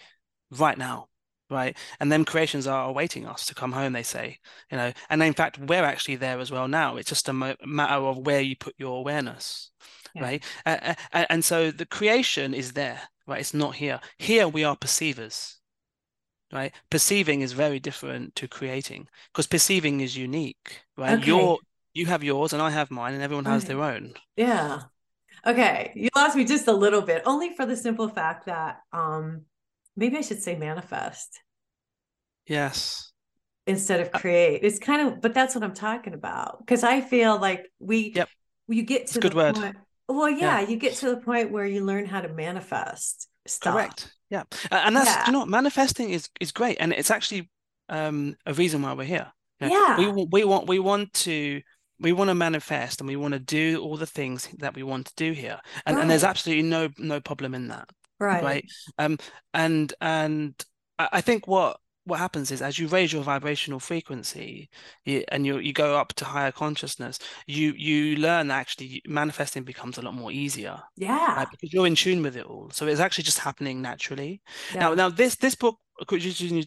right 0.52 0.78
now 0.78 1.08
right? 1.50 1.76
And 2.00 2.12
then 2.12 2.26
creations 2.26 2.68
are 2.68 2.88
awaiting 2.88 3.26
us 3.26 3.46
to 3.48 3.56
come 3.56 3.72
home, 3.72 3.94
they 3.94 4.04
say, 4.04 4.40
you 4.72 4.78
know. 4.78 4.94
And 5.10 5.22
in 5.24 5.34
fact, 5.34 5.58
we're 5.58 5.84
actually 5.84 6.16
there 6.18 6.40
as 6.40 6.52
well 6.52 6.68
now. 6.68 6.98
It's 6.98 7.10
just 7.10 7.30
a 7.30 7.34
mo- 7.34 7.56
matter 7.66 7.96
of 8.06 8.20
where 8.20 8.42
you 8.42 8.56
put 8.56 8.76
your 8.78 8.98
awareness, 8.98 9.72
yeah. 10.14 10.22
right? 10.22 10.44
Uh, 10.66 10.94
uh, 11.14 11.26
and 11.30 11.44
so 11.44 11.72
the 11.72 11.86
creation 11.86 12.54
is 12.54 12.74
there, 12.74 13.02
right? 13.28 13.40
It's 13.40 13.54
not 13.54 13.76
here. 13.76 14.00
Here 14.18 14.48
we 14.48 14.64
are 14.64 14.76
perceivers, 14.76 15.58
right? 16.54 16.74
Perceiving 16.90 17.42
is 17.42 17.54
very 17.54 17.80
different 17.80 18.36
to 18.36 18.48
creating 18.48 19.08
because 19.32 19.48
perceiving 19.48 20.02
is 20.02 20.16
unique, 20.18 20.82
right? 20.98 21.18
Okay. 21.20 21.28
Your 21.28 21.58
you 21.94 22.06
have 22.06 22.24
yours 22.24 22.54
and 22.54 22.62
I 22.62 22.70
have 22.70 22.92
mine, 22.92 23.14
and 23.14 23.24
everyone 23.24 23.46
has 23.46 23.66
their 23.66 23.82
own. 23.82 24.14
Yeah. 24.38 24.82
Okay, 25.46 25.92
you 25.96 26.10
lost 26.16 26.36
me 26.36 26.44
just 26.44 26.68
a 26.68 26.74
little 26.74 27.02
bit, 27.02 27.24
only 27.26 27.54
for 27.54 27.66
the 27.66 27.76
simple 27.76 28.10
fact 28.10 28.46
that 28.46 28.82
um 28.92 29.46
maybe 30.00 30.18
I 30.18 30.22
should 30.22 30.42
say 30.42 30.56
manifest. 30.56 31.42
Yes. 32.48 33.12
Instead 33.68 34.00
of 34.00 34.10
uh, 34.14 34.20
create. 34.20 34.62
It's 34.64 34.80
kind 34.80 35.08
of, 35.08 35.22
but 35.22 35.34
that's 35.34 35.54
what 35.54 35.64
I'm 35.64 35.74
talking 35.74 36.14
about. 36.14 36.66
Cause 36.66 36.84
I 36.84 37.02
feel 37.02 37.40
like 37.40 37.70
we, 37.80 38.14
yep. 38.16 38.30
you 38.68 38.84
get 38.84 39.08
to 39.08 39.14
the 39.16 39.20
good 39.20 39.34
word. 39.36 39.56
Point, 39.56 39.76
well, 40.08 40.30
yeah, 40.30 40.62
yeah, 40.62 40.68
you 40.68 40.78
get 40.78 40.96
to 40.96 41.10
the 41.10 41.18
point 41.18 41.52
where 41.52 41.66
you 41.66 41.86
learn 41.86 42.06
how 42.06 42.22
to 42.22 42.30
manifest 42.30 43.28
stuff. 43.46 43.74
Correct. 43.74 44.12
Yeah. 44.30 44.44
And 44.72 44.96
that's, 44.96 45.10
yeah. 45.10 45.26
you 45.28 45.34
know, 45.34 45.46
manifesting 45.46 46.10
is, 46.10 46.30
is 46.40 46.52
great. 46.52 46.78
And 46.80 46.94
it's 46.94 47.12
actually 47.12 47.50
um, 47.90 48.36
a 48.46 48.54
reason 48.54 48.82
why 48.82 48.94
we're 48.94 49.04
here. 49.04 49.32
You 49.60 49.70
know, 49.70 49.74
yeah. 49.74 50.12
We, 50.12 50.28
we 50.32 50.44
want, 50.46 50.68
we 50.68 50.80
want 50.80 51.14
to, 51.14 51.62
we 52.00 52.14
want 52.14 52.30
to 52.30 52.36
manifest 52.36 53.02
and 53.02 53.08
we 53.10 53.18
want 53.18 53.34
to 53.34 53.40
do 53.40 53.82
all 53.84 53.98
the 53.98 54.06
things 54.06 54.48
that 54.60 54.74
we 54.74 54.84
want 54.84 55.08
to 55.08 55.14
do 55.18 55.34
here 55.34 55.60
and, 55.86 55.98
right. 55.98 56.02
and 56.02 56.10
there's 56.10 56.24
absolutely 56.24 56.64
no 56.64 56.88
no 56.98 57.20
problem 57.20 57.54
in 57.54 57.68
that 57.68 57.90
right. 58.20 58.44
right? 58.44 58.66
Um 58.98 59.18
and 59.54 59.94
and 60.02 60.54
i 61.00 61.22
think 61.22 61.48
what 61.48 61.78
what 62.06 62.20
happens 62.20 62.50
is 62.52 62.62
as 62.62 62.80
you 62.80 62.88
raise 62.88 63.14
your 63.14 63.24
vibrational 63.24 63.80
frequency 63.80 64.70
you, 65.06 65.24
and 65.30 65.46
you 65.46 65.60
you 65.60 65.72
go 65.72 65.98
up 65.98 66.14
to 66.14 66.26
higher 66.26 66.52
consciousness 66.52 67.20
you 67.46 67.74
you 67.78 68.16
learn 68.16 68.48
that 68.48 68.60
actually 68.60 69.02
manifesting 69.08 69.64
becomes 69.64 69.98
a 69.98 70.02
lot 70.02 70.14
more 70.14 70.32
easier 70.32 70.80
yeah. 70.98 71.36
right? 71.36 71.48
because 71.52 71.72
you're 71.72 71.88
in 71.88 71.96
tune 71.96 72.22
with 72.22 72.36
it 72.36 72.46
all. 72.46 72.70
So 72.74 72.88
it's 72.88 73.00
actually 73.00 73.24
just 73.26 73.40
happening 73.40 73.82
naturally. 73.82 74.42
Yeah. 74.74 74.80
now 74.82 74.94
now 74.96 75.10
this 75.10 75.36
this 75.36 75.56
book 75.56 75.78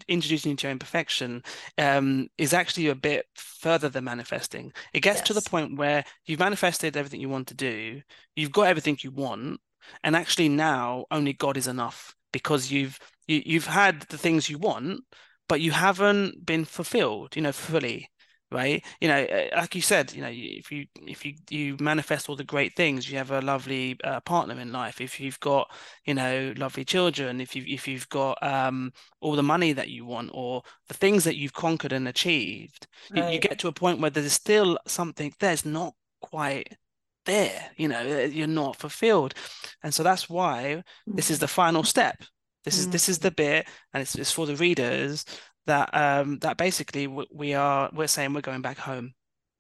introducing 0.08 0.50
you 0.50 0.56
to 0.56 0.68
imperfection 0.68 1.42
um, 1.78 2.28
is 2.36 2.52
actually 2.52 2.88
a 2.88 2.94
bit 2.94 3.24
further 3.34 3.88
than 3.88 4.04
manifesting. 4.04 4.72
It 4.92 5.00
gets 5.00 5.20
yes. 5.20 5.26
to 5.28 5.32
the 5.34 5.40
point 5.40 5.78
where 5.78 6.04
you've 6.26 6.38
manifested 6.38 6.96
everything 6.96 7.20
you 7.20 7.30
want 7.30 7.48
to 7.48 7.54
do. 7.54 8.02
You've 8.36 8.52
got 8.52 8.66
everything 8.66 8.98
you 9.02 9.10
want 9.10 9.58
and 10.02 10.16
actually 10.16 10.48
now 10.48 11.04
only 11.10 11.32
god 11.32 11.56
is 11.56 11.66
enough 11.66 12.14
because 12.32 12.70
you've 12.70 12.98
you, 13.26 13.36
have 13.36 13.46
you 13.46 13.60
have 13.60 13.66
had 13.66 14.00
the 14.02 14.18
things 14.18 14.48
you 14.48 14.58
want 14.58 15.00
but 15.48 15.60
you 15.60 15.70
haven't 15.70 16.44
been 16.44 16.64
fulfilled 16.64 17.34
you 17.36 17.42
know 17.42 17.52
fully 17.52 18.08
right 18.52 18.84
you 19.00 19.08
know 19.08 19.16
eh, 19.16 19.48
like 19.56 19.74
you 19.74 19.80
said 19.80 20.12
you 20.12 20.20
know 20.20 20.30
if 20.30 20.70
you 20.70 20.86
if 21.06 21.24
you 21.24 21.34
you 21.48 21.76
manifest 21.80 22.28
all 22.28 22.36
the 22.36 22.44
great 22.44 22.74
things 22.76 23.10
you 23.10 23.16
have 23.16 23.30
a 23.30 23.40
lovely 23.40 23.96
uh, 24.04 24.20
partner 24.20 24.58
in 24.60 24.70
life 24.72 25.00
if 25.00 25.18
you've 25.18 25.40
got 25.40 25.70
you 26.04 26.14
know 26.14 26.52
lovely 26.56 26.84
children 26.84 27.40
if 27.40 27.56
you 27.56 27.64
if 27.66 27.88
you've 27.88 28.08
got 28.10 28.40
um 28.42 28.92
all 29.20 29.34
the 29.34 29.42
money 29.42 29.72
that 29.72 29.88
you 29.88 30.04
want 30.04 30.30
or 30.34 30.62
the 30.88 30.94
things 30.94 31.24
that 31.24 31.36
you've 31.36 31.54
conquered 31.54 31.92
and 31.92 32.06
achieved 32.06 32.86
right. 33.10 33.24
you, 33.24 33.34
you, 33.34 33.40
get 33.40 33.58
to 33.58 33.68
a 33.68 33.72
point 33.72 34.00
where 34.00 34.10
there's 34.10 34.32
still 34.32 34.78
something 34.86 35.32
there's 35.40 35.64
not 35.64 35.94
quite 36.20 36.76
there 37.24 37.70
you 37.76 37.88
know 37.88 38.00
eh, 38.00 38.26
you're 38.26 38.46
not 38.46 38.76
fulfilled 38.76 39.34
and 39.82 39.92
so 39.94 40.02
that's 40.02 40.28
why 40.28 40.82
this 41.06 41.30
is 41.30 41.38
mm. 41.38 41.40
the 41.40 41.48
final 41.48 41.82
step 41.82 42.22
this 42.64 42.78
is 42.78 42.88
mm. 42.88 42.92
this 42.92 43.08
is 43.08 43.18
the 43.18 43.30
bit 43.30 43.66
and 43.92 44.02
it's, 44.02 44.14
it's 44.14 44.32
for 44.32 44.46
the 44.46 44.56
readers 44.56 45.24
that 45.66 45.90
um 45.92 46.38
that 46.38 46.56
basically 46.56 47.06
we 47.06 47.54
are 47.54 47.90
we're 47.92 48.06
saying 48.06 48.32
we're 48.32 48.40
going 48.40 48.62
back 48.62 48.78
home 48.78 49.12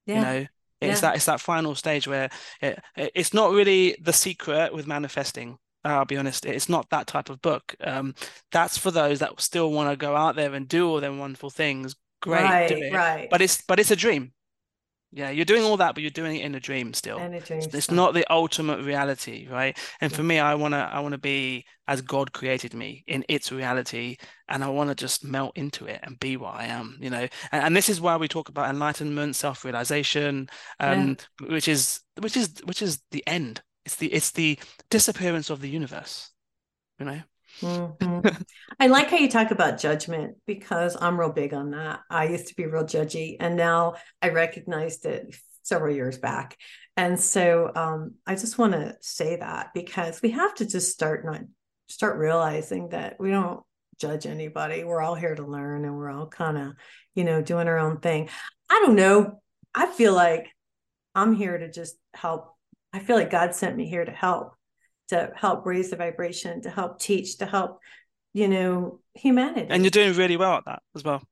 yeah. 0.06 0.14
you 0.14 0.20
know 0.20 0.46
it's 0.80 1.00
yeah. 1.00 1.10
that 1.10 1.16
it's 1.16 1.26
that 1.26 1.40
final 1.40 1.74
stage 1.74 2.08
where 2.08 2.28
it, 2.60 2.80
it's 2.96 3.32
not 3.32 3.52
really 3.52 3.96
the 4.02 4.12
secret 4.12 4.74
with 4.74 4.86
manifesting 4.86 5.56
I'll 5.84 6.04
be 6.04 6.16
honest, 6.16 6.46
it's 6.46 6.68
not 6.68 6.88
that 6.90 7.06
type 7.08 7.28
of 7.28 7.42
book. 7.42 7.74
Um, 7.80 8.14
that's 8.52 8.78
for 8.78 8.90
those 8.90 9.18
that 9.18 9.40
still 9.40 9.72
want 9.72 9.90
to 9.90 9.96
go 9.96 10.14
out 10.14 10.36
there 10.36 10.54
and 10.54 10.68
do 10.68 10.88
all 10.88 11.00
them 11.00 11.18
wonderful 11.18 11.50
things. 11.50 11.96
Great, 12.20 12.40
right, 12.40 12.92
right. 12.92 13.28
But 13.30 13.42
it's 13.42 13.62
but 13.62 13.80
it's 13.80 13.90
a 13.90 13.96
dream 13.96 14.32
Yeah, 15.14 15.28
you're 15.28 15.44
doing 15.44 15.62
all 15.62 15.76
that, 15.76 15.94
but 15.94 16.00
you're 16.02 16.10
doing 16.10 16.36
it 16.36 16.44
in 16.44 16.54
a 16.54 16.60
dream 16.60 16.94
still. 16.94 17.18
A 17.18 17.40
dream 17.40 17.60
It's 17.60 17.90
not 17.90 18.14
the 18.14 18.24
ultimate 18.32 18.82
reality, 18.82 19.46
right? 19.46 19.76
And 20.00 20.10
for 20.10 20.22
me, 20.22 20.38
I 20.38 20.54
wanna 20.54 20.88
I 20.90 21.00
wanna 21.00 21.18
be 21.18 21.66
as 21.86 22.00
God 22.00 22.32
created 22.32 22.72
me 22.72 23.04
in 23.06 23.22
its 23.28 23.52
reality, 23.52 24.16
and 24.48 24.64
I 24.64 24.68
want 24.68 24.88
to 24.88 24.94
just 24.94 25.22
melt 25.22 25.54
into 25.54 25.84
it 25.84 26.00
and 26.02 26.18
be 26.18 26.38
what 26.38 26.54
I 26.54 26.64
am, 26.64 26.96
you 26.98 27.10
know. 27.10 27.28
And, 27.52 27.64
and 27.66 27.76
this 27.76 27.90
is 27.90 28.00
why 28.00 28.16
we 28.16 28.26
talk 28.26 28.48
about 28.48 28.70
enlightenment, 28.70 29.36
self-realization, 29.36 30.48
um, 30.80 31.16
which 31.46 31.68
is 31.68 32.00
which 32.18 32.36
is 32.36 32.54
which 32.64 32.80
is 32.80 33.02
the 33.10 33.22
end. 33.26 33.62
It's 33.84 33.96
the 33.96 34.06
it's 34.12 34.30
the 34.30 34.58
disappearance 34.88 35.50
of 35.50 35.60
the 35.60 35.68
universe, 35.68 36.30
you 36.98 37.04
know. 37.06 37.22
Mhm. 37.60 38.44
I 38.80 38.86
like 38.86 39.10
how 39.10 39.18
you 39.18 39.28
talk 39.28 39.50
about 39.50 39.78
judgment 39.78 40.36
because 40.46 40.96
I'm 41.00 41.18
real 41.18 41.32
big 41.32 41.54
on 41.54 41.70
that. 41.72 42.00
I 42.10 42.24
used 42.26 42.48
to 42.48 42.54
be 42.54 42.66
real 42.66 42.84
judgy, 42.84 43.36
and 43.38 43.56
now 43.56 43.94
I 44.20 44.30
recognized 44.30 45.04
it 45.06 45.34
several 45.62 45.94
years 45.94 46.18
back. 46.18 46.56
And 46.96 47.18
so 47.18 47.70
um, 47.74 48.14
I 48.26 48.34
just 48.34 48.58
want 48.58 48.72
to 48.72 48.96
say 49.00 49.36
that 49.36 49.70
because 49.74 50.20
we 50.22 50.30
have 50.30 50.54
to 50.56 50.66
just 50.66 50.92
start 50.92 51.24
not 51.24 51.42
start 51.88 52.18
realizing 52.18 52.90
that 52.90 53.16
we 53.18 53.30
don't 53.30 53.62
judge 53.98 54.26
anybody. 54.26 54.84
We're 54.84 55.02
all 55.02 55.14
here 55.14 55.34
to 55.34 55.46
learn, 55.46 55.84
and 55.84 55.96
we're 55.96 56.10
all 56.10 56.26
kind 56.26 56.58
of 56.58 56.72
you 57.14 57.24
know 57.24 57.42
doing 57.42 57.68
our 57.68 57.78
own 57.78 57.98
thing. 57.98 58.28
I 58.68 58.82
don't 58.84 58.96
know. 58.96 59.40
I 59.74 59.86
feel 59.86 60.14
like 60.14 60.48
I'm 61.14 61.34
here 61.34 61.56
to 61.56 61.70
just 61.70 61.96
help. 62.14 62.54
I 62.92 62.98
feel 62.98 63.16
like 63.16 63.30
God 63.30 63.54
sent 63.54 63.76
me 63.76 63.88
here 63.88 64.04
to 64.04 64.12
help 64.12 64.54
to 65.12 65.32
help 65.36 65.66
raise 65.66 65.90
the 65.90 65.96
vibration, 65.96 66.62
to 66.62 66.70
help 66.70 67.00
teach, 67.00 67.38
to 67.38 67.46
help, 67.46 67.78
you 68.34 68.48
know, 68.48 69.00
humanity. 69.14 69.68
And 69.70 69.82
you're 69.84 69.90
doing 69.90 70.14
really 70.14 70.36
well 70.36 70.54
at 70.54 70.64
that 70.66 70.82
as 70.94 71.04
well. 71.04 71.22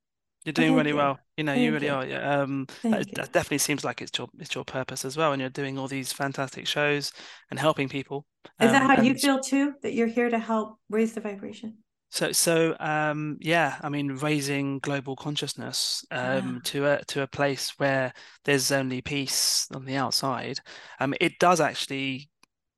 You're 0.45 0.53
doing 0.55 0.75
Thank 0.75 0.77
really 0.77 0.93
you. 0.93 0.97
well. 0.97 1.19
You 1.37 1.45
know, 1.45 1.55
Thank 1.55 1.65
you 1.65 1.73
really 1.73 1.87
you. 1.87 1.95
are. 1.95 2.07
Yeah. 2.07 2.41
Um, 2.41 2.67
that, 2.91 3.07
you. 3.07 3.15
that 3.15 3.33
definitely 3.33 3.59
seems 3.59 3.85
like 3.85 4.01
it's 4.01 4.17
your 4.19 4.29
it's 4.39 4.55
your 4.55 4.65
purpose 4.65 5.05
as 5.05 5.17
well, 5.17 5.33
and 5.33 5.41
you're 5.41 5.51
doing 5.51 5.79
all 5.79 5.89
these 5.89 6.13
fantastic 6.13 6.67
shows 6.67 7.13
and 7.51 7.59
helping 7.59 7.89
people. 7.89 8.27
Is 8.61 8.71
that 8.73 8.83
Um, 8.83 8.89
how 8.97 9.03
you 9.03 9.15
feel 9.15 9.41
too? 9.41 9.75
That 9.83 9.93
you're 9.95 10.07
here 10.07 10.31
to 10.31 10.39
help 10.39 10.79
raise 10.89 11.13
the 11.15 11.21
vibration? 11.21 11.79
so 12.11 12.33
so 12.33 12.77
um, 12.81 13.37
yeah, 13.41 13.79
I 13.83 13.89
mean, 13.89 14.17
raising 14.17 14.79
global 14.81 15.15
consciousness 15.17 16.05
Yeah. 16.11 16.37
um, 16.39 16.61
to 16.65 16.87
a 16.87 17.05
to 17.09 17.23
a 17.23 17.27
place 17.29 17.75
where 17.79 18.13
there's 18.45 18.73
only 18.73 19.01
peace 19.03 19.67
on 19.75 19.85
the 19.85 19.97
outside. 19.97 20.59
Um, 20.99 21.15
it 21.21 21.39
does 21.39 21.61
actually 21.61 22.30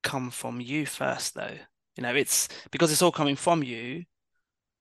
come 0.02 0.30
from 0.30 0.60
you 0.60 0.86
first, 0.86 1.34
though. 1.34 1.56
You 1.96 2.02
know, 2.02 2.14
it's 2.14 2.48
because 2.70 2.90
it's 2.92 3.02
all 3.02 3.12
coming 3.12 3.36
from 3.36 3.62
you. 3.62 4.04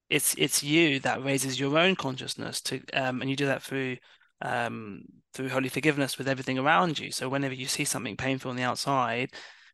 It's 0.10 0.36
it's 0.38 0.64
you 0.64 1.00
that 1.02 1.24
raises 1.24 1.60
your 1.60 1.78
own 1.78 1.96
consciousness 1.96 2.62
to, 2.62 2.82
um, 2.94 3.22
and 3.22 3.30
you 3.30 3.36
do 3.36 3.46
that 3.46 3.64
through 3.64 3.98
um, 4.42 5.04
through 5.34 5.50
holy 5.50 5.70
forgiveness 5.70 6.18
with 6.18 6.28
everything 6.28 6.58
around 6.60 7.00
you. 7.00 7.12
So 7.12 7.30
whenever 7.30 7.54
you 7.54 7.68
see 7.68 7.86
something 7.86 8.18
painful 8.18 8.50
on 8.52 8.58
the 8.58 8.64
outside, 8.64 9.32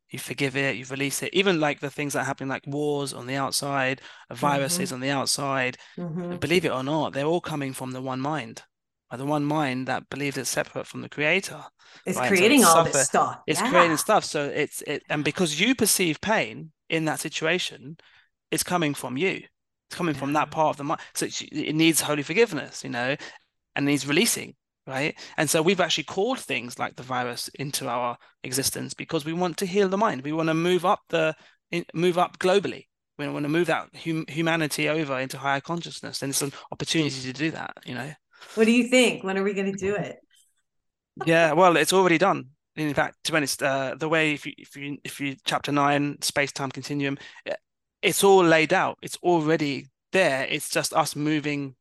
you 0.09 0.19
forgive 0.19 0.55
it, 0.55 0.75
you 0.75 0.85
release 0.85 1.23
it. 1.23 1.33
Even 1.33 1.59
like 1.59 1.79
the 1.79 1.89
things 1.89 2.13
that 2.13 2.25
happen, 2.25 2.47
like 2.47 2.63
wars 2.67 3.13
on 3.13 3.25
the 3.27 3.35
outside, 3.35 4.01
viruses 4.31 4.91
on 4.91 4.99
the 4.99 5.09
outside. 5.09 5.77
Mhm. 5.97 6.39
Believe 6.39 6.65
it 6.65 6.71
or 6.71 6.83
not, 6.83 7.13
they're 7.13 7.25
all 7.25 7.41
coming 7.41 7.73
from 7.73 7.91
the 7.91 8.01
one 8.01 8.19
mind, 8.19 8.63
or 9.11 9.17
the 9.17 9.25
one 9.25 9.45
mind 9.45 9.87
that 9.87 10.09
believes 10.09 10.37
it's 10.37 10.49
separate 10.49 10.87
from 10.87 11.01
the 11.01 11.09
creator. 11.09 11.63
It's 12.05 12.17
right? 12.17 12.25
And 12.25 12.35
so 12.35 12.39
creating 12.39 12.59
it's 12.59 12.67
all 12.67 12.75
suffer- 12.75 12.97
this 12.97 13.07
stuff. 13.07 13.39
It's 13.47 13.61
yeah. 13.61 13.69
creating 13.69 13.97
stuff. 13.97 14.23
So 14.25 14.45
it's 14.45 14.81
it, 14.83 15.03
and 15.09 15.23
because 15.23 15.59
you 15.59 15.75
perceive 15.75 16.21
pain 16.21 16.71
in 16.89 17.05
that 17.05 17.19
situation, 17.19 17.97
it's 18.51 18.63
coming 18.63 18.93
from 18.93 19.17
you. 19.17 19.41
It's 19.89 19.95
coming 19.95 20.15
from 20.15 20.33
that 20.33 20.51
part 20.51 20.71
of 20.71 20.77
the 20.77 20.83
mind. 20.83 21.01
So 21.13 21.27
it 21.51 21.75
needs 21.75 22.01
holy 22.01 22.23
forgiveness, 22.23 22.83
you 22.83 22.89
know, 22.89 23.15
and 23.75 23.85
needs 23.85 24.07
releasing, 24.07 24.55
right? 24.85 25.17
And 25.37 25.49
so 25.49 25.61
we've 25.61 25.79
actually 25.79 26.03
called 26.05 26.39
things 26.39 26.77
like 26.77 26.95
the 26.95 27.03
virus 27.03 27.47
into 27.55 27.87
our 27.87 28.17
existence 28.43 28.93
because 28.93 29.23
we 29.23 29.33
want 29.33 29.57
to 29.57 29.65
heal 29.65 29.87
the 29.87 29.97
mind. 29.97 30.23
We 30.23 30.33
want 30.33 30.49
to 30.49 30.53
move 30.53 30.85
up 30.85 31.01
the 31.09 31.35
move 31.93 32.17
up 32.17 32.39
globally. 32.39 32.87
We 33.17 33.27
want 33.27 33.45
to 33.45 33.49
move 33.49 33.67
that 33.67 33.89
hum- 33.95 34.25
humanity 34.27 34.89
over 34.89 35.17
into 35.19 35.37
higher 35.37 35.61
consciousness, 35.61 36.21
and 36.21 36.29
it's 36.29 36.41
an 36.41 36.53
opportunity 36.71 37.21
to 37.21 37.33
do 37.33 37.51
that, 37.51 37.73
you 37.85 37.95
know. 37.95 38.11
What 38.55 38.65
do 38.65 38.71
you 38.71 38.87
think? 38.87 39.23
When 39.23 39.37
are 39.37 39.43
we 39.43 39.53
going 39.53 39.71
to 39.71 39.77
do 39.77 39.95
it? 39.95 40.17
Yeah, 41.25 41.53
well, 41.53 41.77
it's 41.77 41.93
already 41.93 42.17
done. 42.17 42.49
In 42.75 42.93
fact, 42.93 43.23
to 43.23 43.31
be 43.31 43.37
honest, 43.37 43.63
uh, 43.63 43.95
the 43.97 44.07
way 44.07 44.33
if 44.33 44.45
you 44.45 44.53
if 44.57 44.75
you 44.75 44.97
if 45.03 45.19
you 45.19 45.35
chapter 45.45 45.71
nine 45.71 46.21
space 46.21 46.51
time 46.51 46.69
continuum, 46.69 47.17
eh, 47.47 47.55
it's 48.03 48.23
all 48.23 48.43
laid 48.43 48.71
out. 48.71 48.99
It's 49.01 49.17
already 49.23 49.87
there. 50.11 50.45
It's 50.47 50.69
just 50.69 50.93
us 50.93 51.15
moving 51.15 51.75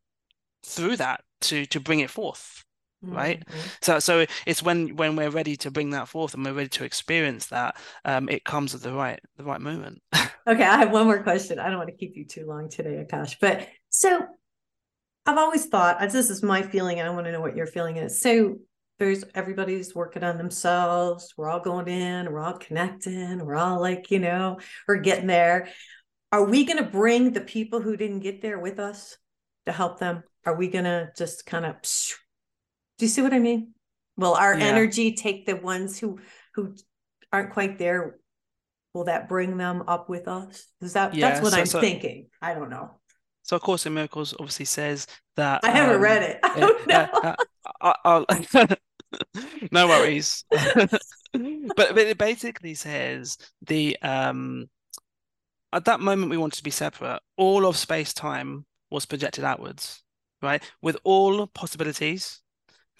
through 0.65 0.97
that 0.97 1.21
to 1.43 1.67
to 1.67 1.81
bring 1.81 2.01
it 2.01 2.11
forth. 2.11 2.65
Right. 3.03 3.47
Mhm. 3.47 3.71
So 3.83 3.99
so 3.99 4.27
it's 4.47 4.63
when 4.63 4.97
when 4.97 5.17
we're 5.17 5.31
ready 5.31 5.57
to 5.59 5.71
bring 5.71 5.91
that 5.91 6.09
forth 6.09 6.35
and 6.35 6.45
we're 6.45 6.55
ready 6.55 6.71
to 6.71 6.85
experience 6.85 7.47
that, 7.49 7.77
um, 8.05 8.29
it 8.31 8.45
comes 8.45 8.75
at 8.75 8.81
the 8.81 8.93
right 8.93 9.21
the 9.37 9.45
right 9.45 9.61
moment. 9.61 10.03
Okay, 10.49 10.63
I 10.63 10.79
have 10.79 10.93
one 10.93 11.07
more 11.07 11.23
question. 11.25 11.59
I 11.59 11.69
don't 11.69 11.79
want 11.79 11.89
to 11.91 11.97
keep 11.97 12.17
you 12.17 12.25
too 12.25 12.47
long 12.47 12.69
today, 12.69 13.05
Akash. 13.05 13.35
But 13.41 13.67
so 13.91 14.27
I've 15.27 15.39
always 15.39 15.67
thought 15.67 16.01
this 16.01 16.31
is 16.31 16.43
my 16.43 16.63
feeling, 16.63 17.01
and 17.01 17.09
I 17.09 17.13
want 17.13 17.27
to 17.27 17.33
know 17.33 17.41
what 17.41 17.57
your 17.57 17.67
feeling 17.67 17.97
is. 17.97 18.21
So 18.21 18.59
there's 18.99 19.25
everybody's 19.35 19.95
working 19.95 20.23
on 20.25 20.39
themselves. 20.39 21.35
We're 21.37 21.49
all 21.51 21.61
going 21.61 21.89
in, 21.89 22.31
we're 22.33 22.41
all 22.41 22.57
connecting, 22.59 23.45
we're 23.45 23.57
all 23.57 23.81
like, 23.81 24.11
you 24.11 24.19
know, 24.21 24.59
we're 24.89 24.99
getting 24.99 25.27
there. 25.27 25.69
Are 26.33 26.45
we 26.45 26.65
going 26.65 26.79
to 26.83 26.91
bring 26.91 27.33
the 27.33 27.41
people 27.41 27.81
who 27.81 27.97
didn't 27.97 28.21
get 28.21 28.41
there 28.41 28.59
with 28.59 28.79
us 28.79 29.17
to 29.67 29.73
help 29.73 29.99
them? 29.99 30.23
Are 30.45 30.57
we 30.57 30.69
going 30.69 30.85
to 30.85 31.11
just 31.17 31.45
kind 31.47 31.67
of 31.67 31.77
do 32.99 33.05
you 33.05 33.09
see 33.11 33.21
what 33.21 33.35
I 33.35 33.39
mean? 33.39 33.75
Will 34.17 34.33
our 34.35 34.57
Yeah. 34.59 34.65
energy 34.65 35.13
take 35.13 35.45
the 35.45 35.57
ones 35.57 35.99
who 35.99 36.19
who 36.55 36.75
aren't 37.33 37.53
quite 37.53 37.79
there? 37.79 38.17
Will 38.95 39.05
that 39.05 39.29
bring 39.29 39.59
them 39.59 39.83
up 39.87 40.09
with 40.09 40.27
us? 40.27 40.67
Is 40.81 40.95
that 40.95 41.13
Yeah, 41.15 41.29
that's 41.29 41.43
what 41.43 41.53
so- 41.53 41.59
I'm 41.59 41.67
so- 41.67 41.81
thinking? 41.81 42.29
I 42.41 42.55
don't 42.55 42.71
know. 42.71 42.99
So, 43.47 43.57
of 43.57 43.63
course, 43.63 43.87
in 43.87 43.95
Miracles 43.95 44.35
obviously 44.39 44.65
says 44.67 45.07
that 45.37 45.65
I 45.65 45.71
haven't 45.71 46.01
um, 46.01 46.03
read 46.03 46.23
it. 46.23 46.41
I 46.43 46.55
Yeah, 46.57 46.61
don't 46.61 46.89
know. 46.89 47.07
uh, 47.23 47.37
uh, 47.81 47.93
I- 47.95 47.97
I'll- 48.05 48.27
no 49.71 49.89
worries. 49.89 50.45
but 50.51 50.99
but 51.77 51.99
it 51.99 52.19
basically 52.19 52.75
says 52.75 53.39
the 53.63 53.97
um 54.03 54.69
at 55.73 55.85
that 55.85 56.01
moment 56.01 56.31
we 56.31 56.37
wanted 56.37 56.57
to 56.57 56.63
be 56.65 56.71
separate. 56.71 57.21
All 57.37 57.67
of 57.67 57.77
space 57.77 58.13
time 58.13 58.67
was 58.91 59.07
projected 59.07 59.45
outwards, 59.45 60.03
right? 60.43 60.63
With 60.83 60.97
all 61.05 61.47
possibilities, 61.49 62.41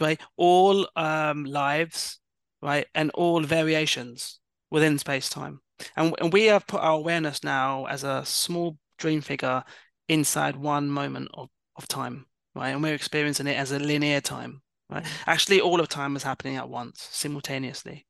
right? 0.01 0.21
All 0.37 0.89
um 0.97 1.45
lives, 1.45 2.19
right? 2.63 2.87
And 2.95 3.11
all 3.13 3.41
variations 3.43 4.41
within 4.71 4.99
space 4.99 5.29
time. 5.29 5.61
And, 5.97 6.15
and 6.21 6.33
we 6.33 6.47
have 6.47 6.67
put 6.67 6.81
our 6.81 6.93
awareness 6.99 7.45
now 7.45 7.87
as 7.87 8.05
a 8.05 8.25
small 8.25 8.79
dream 8.99 9.21
figure 9.21 9.63
inside 10.09 10.57
one 10.57 10.89
moment 10.91 11.29
of, 11.35 11.49
of 11.77 11.89
time, 11.89 12.27
right? 12.55 12.71
And 12.71 12.83
we're 12.83 12.95
experiencing 12.95 13.47
it 13.47 13.57
as 13.57 13.73
a 13.73 13.79
linear 13.79 14.21
time, 14.21 14.63
right? 14.91 15.05
Actually, 15.27 15.61
all 15.61 15.81
of 15.81 15.89
time 15.89 16.17
is 16.17 16.23
happening 16.23 16.57
at 16.57 16.69
once, 16.69 17.09
simultaneously, 17.13 18.07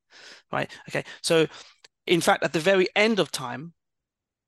right? 0.51 0.71
Okay, 0.89 1.03
so 1.21 1.47
in 2.07 2.21
fact, 2.21 2.43
at 2.43 2.53
the 2.53 2.59
very 2.59 2.87
end 2.95 3.19
of 3.19 3.31
time, 3.31 3.73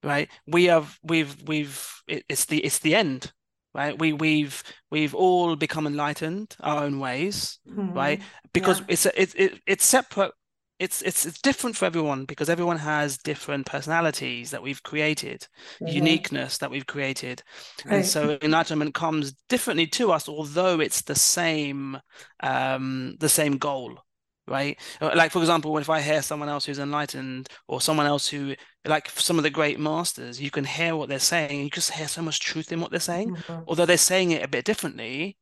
right, 0.04 0.30
we 0.47 0.66
have 0.66 0.97
we've 1.04 1.36
we've 1.47 1.88
it, 2.08 2.24
it's 2.30 2.45
the 2.45 2.60
it's 2.64 2.80
the 2.80 2.95
end, 2.95 3.32
right? 3.74 3.97
We 4.00 4.14
we've 4.14 4.64
we've 4.91 5.16
all 5.16 5.56
become 5.56 5.88
enlightened 5.88 6.56
our 6.62 6.84
own 6.84 7.00
ways, 7.00 7.60
right? 7.93 8.20
Mhm. 8.20 8.24
Because 8.54 8.80
Yeah. 8.80 8.86
it's 8.89 9.06
a, 9.06 9.22
it, 9.22 9.36
it 9.36 9.62
it's 9.68 9.86
separate. 9.86 10.34
It's 10.80 11.01
it's 11.01 11.25
it's 11.25 11.41
different 11.41 11.75
for 11.75 11.86
everyone 11.86 12.23
because 12.25 12.49
everyone 12.49 12.77
has 12.77 13.17
different 13.17 13.65
personalities 13.65 14.51
that 14.51 14.63
we've 14.63 14.82
created, 14.82 15.45
Mhm. 15.82 16.30
uniqueness 16.32 16.57
that 16.59 16.71
we've 16.71 16.88
created, 16.88 17.43
and 17.89 18.05
so 18.05 18.38
enlightenment 18.41 18.93
comes 18.95 19.34
differently 19.49 19.88
to 19.88 20.11
us, 20.13 20.30
although 20.30 20.80
it's 20.80 21.01
the 21.01 21.15
same 21.15 21.99
um 22.39 23.15
the 23.19 23.27
same 23.30 23.57
goal, 23.57 23.99
right? 24.47 24.80
Uh, 25.01 25.11
Like 25.15 25.32
for 25.34 25.39
example, 25.39 25.77
if 25.80 25.89
I 25.89 25.99
hear 26.01 26.21
someone 26.21 26.47
else 26.49 26.65
who's 26.65 26.80
enlightened 26.80 27.49
or 27.67 27.82
someone 27.82 28.05
else 28.05 28.27
who 28.30 28.55
like 28.86 29.09
some 29.09 29.38
of 29.38 29.43
the 29.43 29.49
great 29.49 29.80
masters, 29.80 30.39
you 30.41 30.49
can 30.51 30.63
hear 30.63 30.95
what 30.95 31.09
they're 31.09 31.19
saying, 31.19 31.59
you 31.61 31.69
just 31.69 31.91
hear 31.91 32.07
so 32.07 32.21
much 32.21 32.39
truth 32.39 32.71
in 32.71 32.80
what 32.80 32.91
they're 32.91 32.99
saying, 33.01 33.34
Mhm. 33.34 33.67
although 33.67 33.86
they're 33.86 33.97
saying 33.97 34.32
it 34.32 34.43
a 34.43 34.47
bit 34.47 34.63
differently 34.65 35.38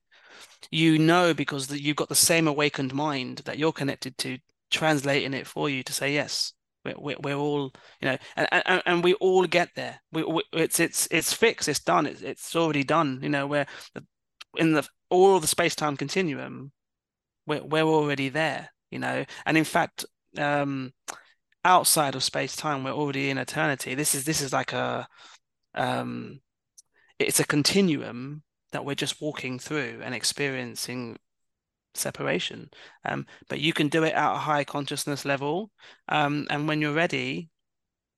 you 0.72 0.98
know 1.00 1.34
because 1.34 1.68
the, 1.68 1.82
you've 1.82 1.96
got 1.96 2.10
the 2.10 2.16
same 2.16 2.48
awakened 2.48 2.94
mind 2.94 3.40
that 3.46 3.58
you're 3.58 3.72
connected 3.74 4.18
to 4.18 4.38
translating 4.70 5.34
it 5.34 5.48
for 5.48 5.70
you 5.70 5.84
to 5.84 5.94
say 5.94 6.14
yes 6.14 6.54
we're, 6.96 7.16
we're, 7.20 7.36
all 7.36 7.72
you 8.02 8.10
know 8.10 8.18
and, 8.36 8.48
and 8.52 8.82
and 8.86 9.04
we 9.04 9.14
all 9.16 9.46
get 9.46 9.70
there. 9.76 10.00
We, 10.12 10.24
we 10.24 10.44
it's 10.54 10.80
it's 10.80 11.08
it's 11.12 11.34
fixed 11.34 11.68
it's 11.68 11.80
done 11.80 12.06
it's, 12.06 12.22
it's 12.22 12.56
already 12.56 12.84
done 12.84 13.20
you 13.22 13.30
know 13.30 13.48
we're 13.48 13.66
in 14.56 14.74
the 14.74 14.88
all 15.10 15.40
the 15.40 15.48
space-time 15.48 15.98
continuum 15.98 16.72
we're, 17.46 17.64
we're 17.64 17.84
already 17.84 18.30
there 18.30 18.70
you 18.92 19.00
know. 19.00 19.26
And 19.46 19.58
in 19.58 19.64
fact 19.64 20.06
um 20.38 20.94
outside 21.66 22.16
of 22.16 22.24
space-time 22.24 22.84
we're 22.84 22.92
already 22.92 23.30
in 23.30 23.38
eternity. 23.38 23.96
This 23.96 24.16
is 24.16 24.24
this 24.24 24.42
is 24.42 24.54
like 24.54 24.74
a 24.74 25.08
um 25.76 26.40
it's 27.20 27.40
a 27.40 27.46
continuum 27.46 28.44
that 28.72 28.86
we're 28.86 28.96
just 28.96 29.22
walking 29.22 29.60
through 29.60 30.02
and 30.04 30.14
experiencing 30.14 31.18
separation. 31.98 32.70
Um, 33.06 33.26
but 33.50 33.60
you 33.60 33.74
can 33.74 33.88
do 33.88 34.04
it 34.04 34.14
at 34.14 34.34
a 34.34 34.38
high 34.38 34.64
consciousness 34.64 35.26
level. 35.26 35.72
Um, 36.10 36.48
and 36.50 36.68
when 36.68 36.82
you're 36.82 36.94
ready, 36.94 37.50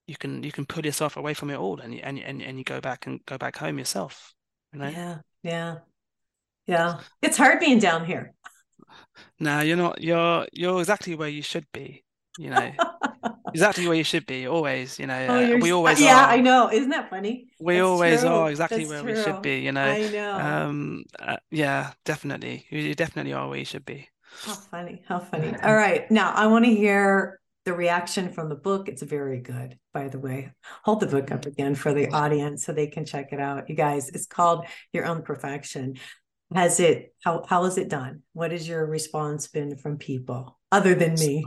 you 0.07 0.15
can 0.15 0.41
you 0.43 0.51
can 0.51 0.65
pull 0.65 0.85
yourself 0.85 1.17
away 1.17 1.33
from 1.33 1.51
it 1.51 1.57
all 1.57 1.79
and 1.79 1.93
and 1.93 2.19
and, 2.19 2.41
and 2.41 2.57
you 2.57 2.63
go 2.63 2.81
back 2.81 3.05
and 3.05 3.19
go 3.25 3.37
back 3.37 3.57
home 3.57 3.77
yourself. 3.77 4.33
You 4.73 4.79
know? 4.79 4.89
Yeah, 4.89 5.17
yeah. 5.43 5.75
Yeah. 6.65 6.99
It's 7.21 7.37
hard 7.37 7.59
being 7.59 7.79
down 7.79 8.05
here. 8.05 8.33
No, 9.39 9.61
you're 9.61 9.77
not 9.77 10.01
you're 10.01 10.47
you're 10.51 10.79
exactly 10.79 11.15
where 11.15 11.29
you 11.29 11.41
should 11.41 11.65
be, 11.73 12.03
you 12.37 12.49
know. 12.49 12.71
exactly 13.53 13.87
where 13.87 13.97
you 13.97 14.03
should 14.03 14.25
be 14.25 14.47
always 14.47 14.99
you 14.99 15.07
know 15.07 15.25
oh, 15.29 15.55
uh, 15.55 15.57
we 15.57 15.71
always 15.71 15.99
yeah 15.99 16.25
are. 16.25 16.29
i 16.29 16.39
know 16.39 16.69
isn't 16.71 16.89
that 16.89 17.09
funny? 17.09 17.47
We 17.59 17.75
That's 17.75 17.85
always 17.85 18.19
true. 18.21 18.29
are 18.29 18.49
exactly 18.49 18.85
That's 18.85 18.89
where 18.89 19.01
true. 19.01 19.13
we 19.13 19.23
should 19.23 19.41
be 19.41 19.59
you 19.59 19.71
know 19.71 19.81
i 19.81 20.07
know. 20.07 20.33
um 20.33 21.03
uh, 21.19 21.37
yeah 21.51 21.91
definitely 22.05 22.65
you 22.69 22.93
definitely 22.95 23.33
are 23.33 23.47
where 23.49 23.57
you 23.59 23.65
should 23.65 23.85
be. 23.85 24.07
How 24.45 24.53
funny 24.53 25.01
how 25.07 25.19
funny. 25.19 25.53
All 25.63 25.75
right 25.75 26.09
now 26.11 26.31
i 26.33 26.47
want 26.47 26.65
to 26.65 26.73
hear 26.73 27.39
the 27.65 27.73
reaction 27.73 28.31
from 28.31 28.49
the 28.49 28.55
book. 28.55 28.87
It's 28.87 29.01
very 29.01 29.39
good 29.41 29.77
by 29.93 30.07
the 30.07 30.19
way. 30.19 30.51
Hold 30.83 31.01
the 31.01 31.07
book 31.07 31.31
up 31.31 31.45
again 31.45 31.75
for 31.75 31.93
the 31.93 32.09
audience 32.09 32.65
so 32.65 32.71
they 32.71 32.87
can 32.87 33.05
check 33.05 33.33
it 33.33 33.39
out. 33.39 33.69
You 33.69 33.75
guys 33.75 34.09
it's 34.09 34.25
called 34.27 34.65
your 34.93 35.05
own 35.05 35.23
perfection. 35.23 35.95
Has 36.53 36.79
it 36.79 37.13
how 37.23 37.43
how 37.47 37.65
has 37.65 37.77
it 37.77 37.89
done? 37.89 38.23
What 38.33 38.51
has 38.51 38.67
your 38.67 38.85
response 38.85 39.47
been 39.47 39.75
from 39.75 39.97
people 39.97 40.57
other 40.71 40.95
than 40.95 41.15
me 41.15 41.45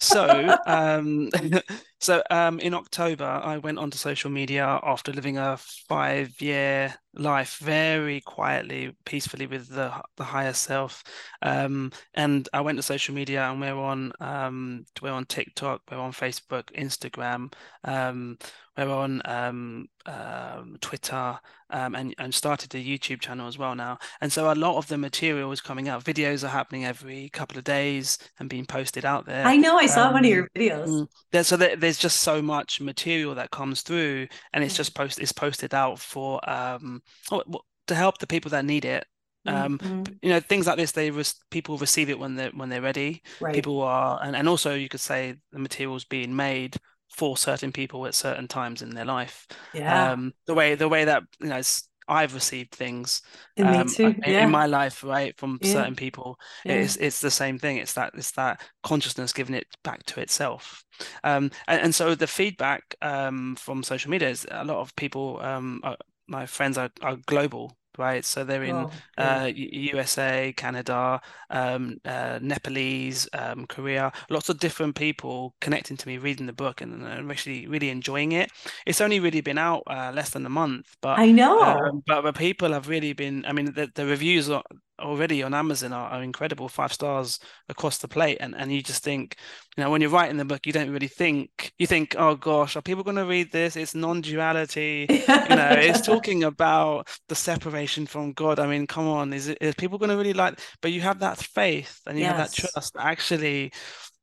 so 0.00 0.56
um 0.66 1.30
so 2.02 2.22
um 2.30 2.58
in 2.60 2.74
october 2.74 3.24
i 3.24 3.56
went 3.58 3.78
onto 3.78 3.96
social 3.96 4.30
media 4.30 4.80
after 4.82 5.12
living 5.12 5.38
a 5.38 5.56
five 5.88 6.40
year 6.40 6.94
life 7.14 7.58
very 7.58 8.20
quietly 8.22 8.94
peacefully 9.04 9.46
with 9.46 9.68
the 9.68 9.92
the 10.16 10.24
higher 10.24 10.52
self 10.52 11.04
um 11.42 11.90
and 12.14 12.48
i 12.52 12.60
went 12.60 12.76
to 12.76 12.82
social 12.82 13.14
media 13.14 13.48
and 13.50 13.60
we're 13.60 13.78
on 13.78 14.12
um 14.20 14.84
we're 15.00 15.12
on 15.12 15.24
tiktok 15.26 15.80
we're 15.90 15.98
on 15.98 16.12
facebook 16.12 16.64
instagram 16.76 17.52
um 17.84 18.36
we're 18.76 18.88
on 18.88 19.20
um, 19.26 19.88
um, 20.06 20.76
Twitter 20.80 21.38
um, 21.70 21.94
and, 21.94 22.14
and 22.18 22.34
started 22.34 22.74
a 22.74 22.78
YouTube 22.82 23.20
channel 23.20 23.46
as 23.46 23.58
well 23.58 23.74
now. 23.74 23.98
And 24.20 24.32
so 24.32 24.50
a 24.50 24.54
lot 24.54 24.76
of 24.78 24.88
the 24.88 24.96
material 24.96 25.52
is 25.52 25.60
coming 25.60 25.88
out. 25.88 26.04
Videos 26.04 26.42
are 26.42 26.48
happening 26.48 26.86
every 26.86 27.28
couple 27.30 27.58
of 27.58 27.64
days 27.64 28.18
and 28.38 28.48
being 28.48 28.64
posted 28.64 29.04
out 29.04 29.26
there. 29.26 29.44
I 29.44 29.56
know 29.56 29.76
I 29.76 29.86
saw 29.86 30.10
one 30.12 30.24
of 30.24 30.30
your 30.30 30.48
videos. 30.56 30.88
Mm, 30.88 31.06
there, 31.32 31.44
so 31.44 31.56
there, 31.56 31.76
there's 31.76 31.91
just 31.98 32.20
so 32.20 32.42
much 32.42 32.80
material 32.80 33.34
that 33.34 33.50
comes 33.50 33.82
through, 33.82 34.28
and 34.52 34.64
it's 34.64 34.76
just 34.76 34.94
post 34.94 35.18
it's 35.18 35.32
posted 35.32 35.74
out 35.74 35.98
for 35.98 36.40
um 36.48 37.02
oh, 37.30 37.42
to 37.86 37.94
help 37.94 38.18
the 38.18 38.26
people 38.26 38.50
that 38.50 38.64
need 38.64 38.84
it 38.84 39.04
um 39.44 39.76
mm-hmm. 39.76 40.04
you 40.22 40.30
know 40.30 40.38
things 40.38 40.68
like 40.68 40.76
this 40.76 40.92
they 40.92 41.10
res- 41.10 41.34
people 41.50 41.76
receive 41.78 42.08
it 42.08 42.16
when 42.16 42.36
they're 42.36 42.52
when 42.52 42.68
they're 42.68 42.80
ready 42.80 43.20
right. 43.40 43.56
people 43.56 43.82
are 43.82 44.20
and, 44.22 44.36
and 44.36 44.48
also 44.48 44.72
you 44.72 44.88
could 44.88 45.00
say 45.00 45.34
the 45.50 45.58
materials 45.58 46.04
being 46.04 46.36
made 46.36 46.76
for 47.12 47.36
certain 47.36 47.72
people 47.72 48.06
at 48.06 48.14
certain 48.14 48.48
times 48.48 48.82
in 48.82 48.90
their 48.90 49.04
life. 49.04 49.46
Yeah. 49.74 50.12
Um, 50.12 50.32
the 50.46 50.54
way 50.54 50.74
the 50.74 50.88
way 50.88 51.04
that 51.04 51.22
you 51.40 51.48
know 51.48 51.60
I've 52.08 52.34
received 52.34 52.72
things 52.72 53.22
um, 53.58 53.86
in, 53.98 54.22
in, 54.24 54.50
my 54.50 54.66
life, 54.66 55.04
right, 55.04 55.36
from 55.36 55.58
yeah. 55.62 55.72
certain 55.72 55.94
people. 55.94 56.38
Yeah. 56.64 56.74
It's 56.74 56.96
it's 56.96 57.20
the 57.20 57.30
same 57.30 57.58
thing. 57.58 57.76
It's 57.76 57.94
that 57.94 58.12
it's 58.14 58.32
that 58.32 58.62
consciousness 58.82 59.32
giving 59.32 59.54
it 59.54 59.66
back 59.84 60.04
to 60.06 60.20
itself. 60.20 60.84
Um, 61.24 61.50
and, 61.68 61.80
and 61.80 61.94
so 61.94 62.14
the 62.14 62.26
feedback 62.26 62.94
um, 63.02 63.56
from 63.56 63.82
social 63.82 64.10
media 64.10 64.28
is 64.28 64.46
a 64.50 64.64
lot 64.64 64.78
of 64.78 64.94
people. 64.96 65.40
Um, 65.40 65.82
my 66.28 66.46
friends 66.46 66.78
are, 66.78 66.90
are 67.02 67.16
global 67.26 67.76
right? 67.98 68.24
So 68.24 68.44
they're 68.44 68.64
in 68.64 68.76
oh, 68.76 68.90
uh, 69.18 69.50
USA, 69.54 70.52
Canada, 70.56 71.20
um, 71.50 71.98
uh, 72.04 72.38
Nepalese, 72.42 73.28
um, 73.32 73.66
Korea, 73.66 74.12
lots 74.30 74.48
of 74.48 74.58
different 74.58 74.94
people 74.94 75.54
connecting 75.60 75.96
to 75.96 76.08
me, 76.08 76.18
reading 76.18 76.46
the 76.46 76.52
book, 76.52 76.80
and, 76.80 77.02
and 77.02 77.30
actually 77.30 77.66
really 77.66 77.90
enjoying 77.90 78.32
it. 78.32 78.50
It's 78.86 79.00
only 79.00 79.20
really 79.20 79.40
been 79.40 79.58
out 79.58 79.82
uh, 79.86 80.12
less 80.14 80.30
than 80.30 80.46
a 80.46 80.50
month, 80.50 80.96
but 81.00 81.18
I 81.18 81.30
know, 81.30 81.60
um, 81.60 82.02
but, 82.06 82.22
but 82.22 82.36
people 82.36 82.72
have 82.72 82.88
really 82.88 83.12
been. 83.12 83.44
I 83.46 83.52
mean, 83.52 83.66
the, 83.66 83.90
the 83.94 84.06
reviews 84.06 84.50
are 84.50 84.62
already 85.02 85.42
on 85.42 85.54
Amazon 85.54 85.92
are, 85.92 86.10
are, 86.10 86.22
incredible, 86.22 86.68
five 86.68 86.92
stars 86.92 87.38
across 87.68 87.98
the 87.98 88.08
plate. 88.08 88.38
And 88.40 88.54
and 88.54 88.72
you 88.72 88.82
just 88.82 89.02
think, 89.02 89.36
you 89.76 89.82
know, 89.82 89.90
when 89.90 90.00
you're 90.00 90.10
writing 90.10 90.36
the 90.36 90.44
book, 90.44 90.66
you 90.66 90.72
don't 90.72 90.90
really 90.90 91.08
think 91.08 91.72
you 91.78 91.86
think, 91.86 92.14
oh 92.18 92.36
gosh, 92.36 92.76
are 92.76 92.82
people 92.82 93.04
going 93.04 93.16
to 93.16 93.26
read 93.26 93.52
this? 93.52 93.76
It's 93.76 93.94
non-duality, 93.94 95.06
you 95.08 95.56
know, 95.56 95.70
it's 95.72 96.00
talking 96.06 96.44
about 96.44 97.08
the 97.28 97.34
separation 97.34 98.06
from 98.06 98.32
God. 98.32 98.58
I 98.58 98.66
mean, 98.66 98.86
come 98.86 99.08
on, 99.08 99.32
is 99.32 99.48
it 99.48 99.58
is 99.60 99.74
people 99.74 99.98
going 99.98 100.10
to 100.10 100.16
really 100.16 100.32
like? 100.32 100.58
But 100.80 100.92
you 100.92 101.00
have 101.02 101.20
that 101.20 101.38
faith 101.38 102.00
and 102.06 102.18
you 102.18 102.24
yes. 102.24 102.36
have 102.36 102.38
that 102.38 102.54
trust. 102.54 102.96
Actually, 102.98 103.72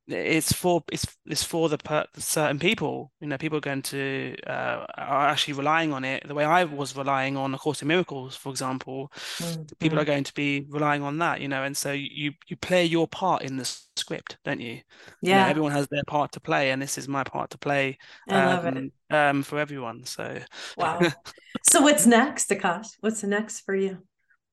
it's 0.10 0.52
for 0.52 0.84
it's 0.92 1.06
it's 1.26 1.44
for 1.44 1.70
the 1.70 1.78
per, 1.78 2.06
certain 2.18 2.60
people. 2.60 3.12
You 3.22 3.28
know, 3.28 3.38
people 3.38 3.58
are 3.58 3.62
going 3.62 3.82
to 3.84 4.36
uh, 4.48 4.86
are 4.98 5.28
actually 5.28 5.54
relying 5.54 5.94
on 5.94 6.04
it 6.04 6.28
the 6.28 6.34
way 6.34 6.46
I 6.46 6.64
was 6.64 6.96
relying 6.96 7.38
on 7.38 7.54
A 7.54 7.58
Course 7.58 7.82
in 7.82 7.88
Miracles, 7.88 8.36
for 8.36 8.50
example. 8.50 9.12
Mm-hmm. 9.38 9.64
People 9.80 10.00
are 10.00 10.06
going 10.06 10.24
to 10.24 10.34
be 10.34 10.66
relying 10.70 11.04
on 11.04 11.18
that, 11.20 11.42
you 11.42 11.48
know, 11.48 11.64
and 11.64 11.76
so 11.76 11.92
you 11.92 12.34
you 12.48 12.56
play 12.58 12.86
your 12.86 13.08
part 13.08 13.44
in 13.44 13.58
the 13.58 13.66
script, 13.96 14.38
don't 14.44 14.60
you? 14.60 14.82
Yeah. 15.22 15.38
You 15.38 15.44
know, 15.44 15.50
everyone 15.50 15.72
has 15.74 15.88
their 15.88 16.04
part 16.06 16.32
to 16.34 16.40
play, 16.40 16.72
and 16.72 16.82
this 16.82 16.98
is 16.98 17.08
my 17.08 17.24
part 17.24 17.52
to 17.52 17.58
play. 17.58 17.98
I 18.28 18.46
love 18.46 18.66
it. 18.66 18.78
Um, 18.78 18.92
um, 19.12 19.44
for 19.44 19.60
everyone. 19.60 20.06
So 20.06 20.40
wow. 20.78 21.00
so 21.64 21.82
what's 21.82 22.06
next, 22.06 22.50
Akash? 22.50 22.88
What's 23.02 23.22
the 23.22 23.28
next 23.28 23.62
for 23.62 23.76
you? 23.76 24.00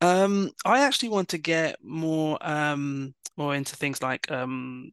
Um, 0.01 0.51
I 0.65 0.81
actually 0.81 1.09
want 1.11 1.31
to 1.31 1.39
get 1.39 1.77
more 1.83 2.39
um 2.41 3.15
more 3.37 3.55
into 3.55 3.77
things 3.77 4.03
like 4.03 4.31
um 4.31 4.93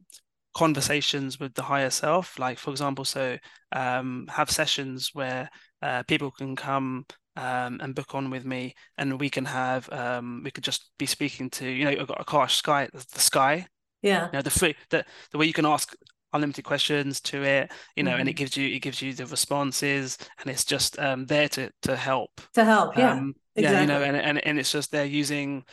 conversations 0.54 1.40
with 1.40 1.54
the 1.54 1.62
higher 1.62 1.90
self 1.90 2.38
like 2.38 2.58
for 2.58 2.70
example 2.70 3.04
so 3.04 3.36
um, 3.72 4.26
have 4.30 4.50
sessions 4.50 5.10
where 5.12 5.50
uh, 5.82 6.02
people 6.04 6.30
can 6.30 6.54
come 6.56 7.04
um, 7.36 7.80
and 7.82 7.94
book 7.94 8.14
on 8.14 8.30
with 8.30 8.44
me 8.44 8.74
and 8.96 9.18
we 9.18 9.28
can 9.28 9.44
have 9.44 9.90
um, 9.92 10.42
we 10.44 10.50
could 10.50 10.64
just 10.64 10.90
be 10.98 11.06
speaking 11.06 11.50
to 11.50 11.68
you 11.68 11.84
know 11.84 11.90
i've 11.90 12.06
got 12.06 12.24
Akash 12.24 12.52
Sky 12.52 12.88
the 12.92 13.20
sky 13.20 13.66
yeah 14.02 14.26
you 14.26 14.32
know 14.32 14.42
the 14.42 14.50
free 14.50 14.76
the, 14.90 15.04
the 15.32 15.38
way 15.38 15.46
you 15.46 15.52
can 15.52 15.66
ask 15.66 15.94
unlimited 16.32 16.64
questions 16.64 17.20
to 17.20 17.42
it 17.42 17.70
you 17.96 18.02
know 18.02 18.10
mm-hmm. 18.10 18.20
and 18.20 18.28
it 18.28 18.32
mm-hmm. 18.32 18.38
gives 18.38 18.56
you 18.56 18.68
it 18.68 18.80
gives 18.80 19.00
you 19.00 19.14
the 19.14 19.26
responses 19.26 20.18
and 20.40 20.50
it's 20.50 20.64
just 20.64 20.98
um 20.98 21.24
there 21.26 21.48
to 21.48 21.70
to 21.80 21.96
help 21.96 22.30
to 22.52 22.64
help 22.64 22.96
yeah 22.98 23.12
um, 23.12 23.34
exactly. 23.54 23.74
yeah 23.74 23.80
you 23.80 23.86
know 23.86 24.02
and, 24.02 24.16
and 24.16 24.44
and 24.44 24.58
it's 24.58 24.72
just 24.72 24.90
they're 24.90 25.04
using 25.04 25.64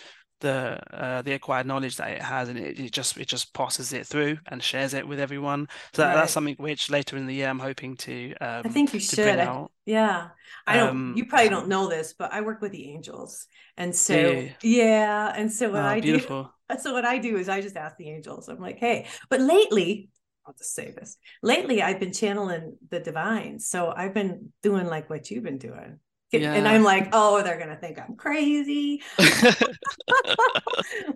the 0.41 0.79
uh, 0.93 1.21
the 1.21 1.33
acquired 1.33 1.65
knowledge 1.65 1.95
that 1.97 2.09
it 2.09 2.21
has, 2.21 2.49
and 2.49 2.59
it, 2.59 2.79
it, 2.79 2.91
just 2.91 3.17
it 3.17 3.27
just 3.27 3.53
passes 3.53 3.93
it 3.93 4.05
through 4.05 4.37
and 4.47 4.61
shares 4.61 4.93
it 4.93 5.07
with 5.07 5.19
everyone. 5.19 5.67
So 5.93 6.01
that, 6.01 6.15
that's 6.15 6.33
something 6.33 6.55
which 6.57 6.89
later 6.89 7.15
in 7.15 7.27
the 7.27 7.33
year 7.33 7.47
I'm 7.47 7.59
hoping 7.59 7.95
to. 7.97 8.33
Um, 8.41 8.61
I 8.65 8.69
think 8.69 8.93
you 8.93 8.99
should. 8.99 9.39
I, 9.39 9.65
yeah, 9.85 10.29
I 10.67 10.75
don't. 10.75 10.89
Um, 10.89 11.13
you 11.15 11.25
probably 11.25 11.49
don't 11.49 11.69
know 11.69 11.87
this, 11.87 12.13
but 12.17 12.33
I 12.33 12.41
work 12.41 12.61
with 12.61 12.73
the 12.73 12.91
angels, 12.91 13.47
and 13.77 13.95
so 13.95 14.15
yeah, 14.15 14.49
yeah 14.61 15.33
and 15.35 15.51
so 15.51 15.71
what 15.71 15.83
oh, 15.83 15.87
I 15.87 16.01
beautiful. 16.01 16.43
do. 16.43 16.49
So 16.79 16.93
what 16.93 17.03
I 17.03 17.17
do 17.17 17.35
is 17.35 17.49
I 17.49 17.59
just 17.59 17.75
ask 17.75 17.97
the 17.97 18.09
angels. 18.09 18.47
I'm 18.47 18.59
like, 18.59 18.79
hey, 18.79 19.07
but 19.29 19.41
lately. 19.41 20.09
I'll 20.43 20.55
just 20.55 20.73
say 20.73 20.89
this. 20.89 21.17
Lately, 21.43 21.83
I've 21.83 21.99
been 21.99 22.11
channeling 22.11 22.75
the 22.89 22.99
divine. 22.99 23.59
So 23.59 23.93
I've 23.95 24.15
been 24.15 24.51
doing 24.63 24.87
like 24.87 25.07
what 25.07 25.29
you've 25.29 25.43
been 25.43 25.59
doing 25.59 25.99
yeah. 26.31 26.53
and 26.53 26.67
I'm 26.67 26.83
like, 26.83 27.09
oh, 27.13 27.41
they're 27.41 27.59
gonna 27.59 27.75
think 27.75 27.99
I'm 27.99 28.15
crazy. 28.15 29.01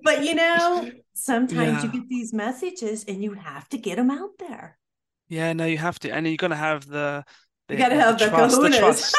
but 0.03 0.23
you 0.23 0.35
know, 0.35 0.91
sometimes 1.13 1.83
yeah. 1.83 1.83
you 1.83 1.91
get 1.99 2.09
these 2.09 2.33
messages 2.33 3.05
and 3.07 3.23
you 3.23 3.33
have 3.33 3.69
to 3.69 3.77
get 3.77 3.95
them 3.95 4.11
out 4.11 4.37
there. 4.39 4.77
Yeah, 5.27 5.53
no, 5.53 5.65
you 5.65 5.77
have 5.77 5.99
to, 5.99 6.11
and 6.11 6.27
you're 6.27 6.37
gonna 6.37 6.55
have 6.55 6.87
the, 6.87 7.23
the 7.67 7.75
you 7.75 7.79
gotta 7.79 7.95
have 7.95 8.19
the, 8.19 8.25
uh, 8.25 8.29
the 8.29 8.37
trust, 8.37 8.61
the 8.61 8.69
trust, 8.69 9.17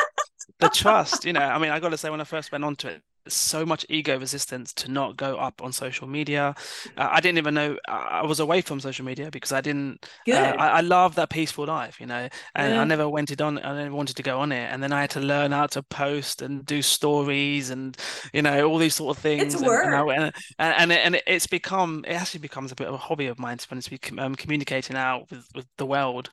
the 0.59 0.69
trust. 0.75 1.25
You 1.25 1.33
know, 1.33 1.41
I 1.41 1.59
mean, 1.59 1.71
I 1.71 1.81
got 1.81 1.89
to 1.91 1.99
say, 1.99 2.11
when 2.11 2.21
I 2.21 2.25
first 2.25 2.53
went 2.53 2.65
onto 2.65 2.89
it, 2.89 3.03
so 3.29 3.67
much 3.67 3.85
ego 3.89 4.19
resistance 4.19 4.73
to 4.75 4.91
not 4.91 5.17
go 5.17 5.37
up 5.37 5.63
on 5.63 5.73
social 5.73 6.07
media. 6.07 6.55
Uh, 6.97 7.09
I 7.11 7.21
didn't 7.21 7.39
even 7.39 7.55
know 7.55 7.77
I 7.89 8.25
was 8.25 8.41
away 8.41 8.61
from 8.61 8.81
social 8.81 9.05
media 9.05 9.31
because 9.31 9.53
I 9.53 9.61
didn't. 9.61 10.07
Uh, 10.29 10.33
I, 10.35 10.69
I, 10.69 10.81
love 10.81 11.15
that 11.17 11.31
peaceful 11.31 11.67
life, 11.67 12.01
you 12.01 12.07
know, 12.07 12.29
and 12.55 12.75
yeah. 12.75 12.81
I 12.81 12.85
never 12.85 13.09
went 13.09 13.31
it 13.31 13.41
on. 13.41 13.59
I 13.59 13.83
never 13.83 13.95
wanted 13.95 14.17
to 14.17 14.23
go 14.23 14.41
on 14.41 14.53
it, 14.53 14.73
and 14.73 14.83
then 14.83 14.93
I 14.93 15.03
had 15.03 15.11
to 15.11 15.21
learn 15.21 15.53
how 15.53 15.67
to 15.69 15.83
post 15.83 16.43
and 16.43 16.65
do 16.65 16.83
stories 16.83 17.71
and 17.71 17.97
you 18.33 18.43
know 18.43 18.69
all 18.69 18.79
these 18.79 18.95
sort 18.95 19.17
of 19.17 19.23
things. 19.23 19.55
It's 19.55 19.63
work. 19.63 19.87
And, 19.87 20.33
and, 20.59 20.93
and, 20.93 20.93
and 20.93 21.23
it's 21.27 21.47
become 21.47 22.05
it 22.07 22.15
actually 22.15 22.41
becomes 22.41 22.73
a 22.73 22.75
bit 22.75 22.89
of 22.89 22.95
a 22.95 22.99
hobby 22.99 23.27
of 23.27 23.39
mine 23.39 23.59
to 23.59 23.91
be 23.91 24.01
um, 24.19 24.35
communicating 24.35 24.97
out 24.97 25.31
with, 25.31 25.47
with 25.55 25.67
the 25.79 25.87
world 25.87 26.31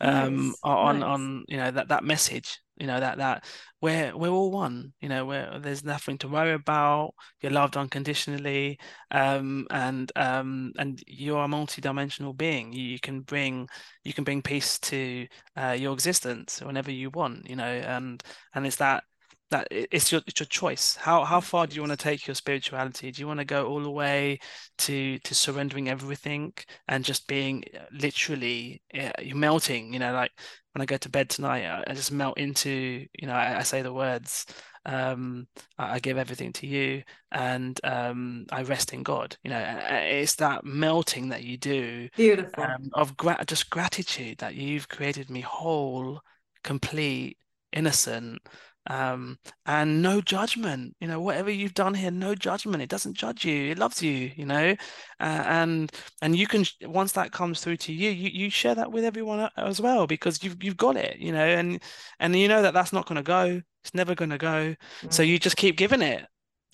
um, 0.00 0.48
nice. 0.48 0.56
on 0.62 1.00
nice. 1.00 1.06
on 1.06 1.44
you 1.48 1.56
know 1.56 1.70
that 1.70 1.88
that 1.88 2.04
message 2.04 2.60
you 2.76 2.86
know 2.86 3.00
that 3.00 3.18
that 3.18 3.44
we're 3.80 4.16
we're 4.16 4.30
all 4.30 4.50
one 4.50 4.92
you 5.00 5.08
know 5.08 5.24
where 5.24 5.58
there's 5.60 5.84
nothing 5.84 6.18
to 6.18 6.28
worry 6.28 6.52
about. 6.52 7.14
You're 7.40 7.52
loved 7.52 7.76
unconditionally 7.76 8.78
um, 9.10 9.66
and 9.70 10.10
um, 10.16 10.72
and 10.78 11.02
you're 11.06 11.44
a 11.44 11.48
multi-dimensional 11.48 12.32
being. 12.34 12.72
You, 12.72 12.82
you, 12.82 13.00
can 13.00 13.20
bring 13.20 13.68
you 14.04 14.12
can 14.12 14.24
bring 14.24 14.42
peace 14.42 14.78
to 14.80 15.26
uh, 15.56 15.76
your 15.78 15.92
existence 15.92 16.60
whenever 16.60 16.90
you 16.90 17.10
want 17.10 17.48
you 17.48 17.56
know 17.56 17.64
and 17.64 18.22
and 18.54 18.66
it's 18.66 18.76
that 18.76 19.04
that 19.50 19.68
it's 19.70 20.10
your 20.10 20.20
it's 20.26 20.40
your 20.40 20.46
choice. 20.46 20.96
How 20.96 21.24
how 21.24 21.40
far 21.40 21.66
do 21.66 21.76
you 21.76 21.82
want 21.82 21.92
to 21.92 21.96
take 21.96 22.26
your 22.26 22.34
spirituality? 22.34 23.10
Do 23.10 23.20
you 23.20 23.28
want 23.28 23.40
to 23.40 23.44
go 23.44 23.66
all 23.66 23.80
the 23.80 23.90
way 23.90 24.40
to 24.78 25.18
to 25.20 25.34
surrendering 25.34 25.88
everything 25.88 26.52
and 26.88 27.04
just 27.04 27.28
being 27.28 27.64
uh, 27.74 27.84
literally 27.92 28.82
yeah, 28.92 29.12
you're 29.22 29.36
melting? 29.36 29.92
You 29.92 30.00
know, 30.00 30.12
like 30.12 30.32
when 30.72 30.82
I 30.82 30.86
go 30.86 30.96
to 30.96 31.08
bed 31.08 31.30
tonight, 31.30 31.64
I, 31.64 31.84
I 31.86 31.94
just 31.94 32.12
melt 32.12 32.38
into. 32.38 33.06
You 33.18 33.28
know, 33.28 33.34
I, 33.34 33.58
I 33.58 33.62
say 33.62 33.82
the 33.82 33.92
words. 33.92 34.46
Um, 34.84 35.48
I, 35.78 35.94
I 35.94 35.98
give 36.00 36.18
everything 36.18 36.52
to 36.54 36.66
you, 36.66 37.02
and 37.30 37.78
um, 37.84 38.46
I 38.50 38.62
rest 38.62 38.92
in 38.92 39.04
God. 39.04 39.36
You 39.44 39.50
know, 39.50 39.78
it's 39.90 40.36
that 40.36 40.64
melting 40.64 41.28
that 41.28 41.44
you 41.44 41.56
do. 41.56 42.08
Beautiful. 42.16 42.64
Um, 42.64 42.90
of 42.94 43.16
gra- 43.16 43.44
just 43.46 43.70
gratitude 43.70 44.38
that 44.38 44.56
you've 44.56 44.88
created 44.88 45.30
me 45.30 45.40
whole, 45.40 46.20
complete, 46.64 47.38
innocent 47.72 48.40
um, 48.88 49.38
and 49.66 50.02
no 50.02 50.20
judgment 50.20 50.94
you 51.00 51.08
know 51.08 51.20
whatever 51.20 51.50
you've 51.50 51.74
done 51.74 51.94
here 51.94 52.10
no 52.10 52.34
judgment. 52.34 52.82
It 52.82 52.88
doesn't 52.88 53.16
judge 53.16 53.44
you. 53.44 53.70
It 53.70 53.78
loves 53.78 54.02
you 54.02 54.30
you 54.36 54.46
know? 54.46 54.74
Uh, 55.20 55.42
and 55.46 55.92
and 56.22 56.36
you 56.36 56.46
can 56.46 56.64
once 56.82 57.12
that 57.12 57.32
comes 57.32 57.60
through 57.60 57.78
to 57.78 57.92
you 57.92 58.10
you 58.10 58.30
you 58.30 58.50
share 58.50 58.74
that 58.74 58.92
with 58.92 59.04
everyone 59.04 59.48
as 59.56 59.80
well 59.80 60.06
because 60.06 60.42
you've 60.42 60.62
you've 60.62 60.76
got 60.76 60.96
it 60.96 61.18
you 61.18 61.32
know? 61.32 61.46
And 61.46 61.82
and 62.20 62.36
you 62.36 62.48
know 62.48 62.62
that 62.62 62.74
that's 62.74 62.92
not 62.92 63.06
going 63.06 63.16
to 63.16 63.22
go. 63.22 63.62
It's 63.82 63.94
never 63.94 64.16
going 64.16 64.30
to 64.30 64.38
go 64.38 64.74
mm. 65.02 65.12
so 65.12 65.22
you 65.22 65.38
just 65.38 65.56
keep 65.56 65.76
giving 65.76 66.02
it 66.02 66.26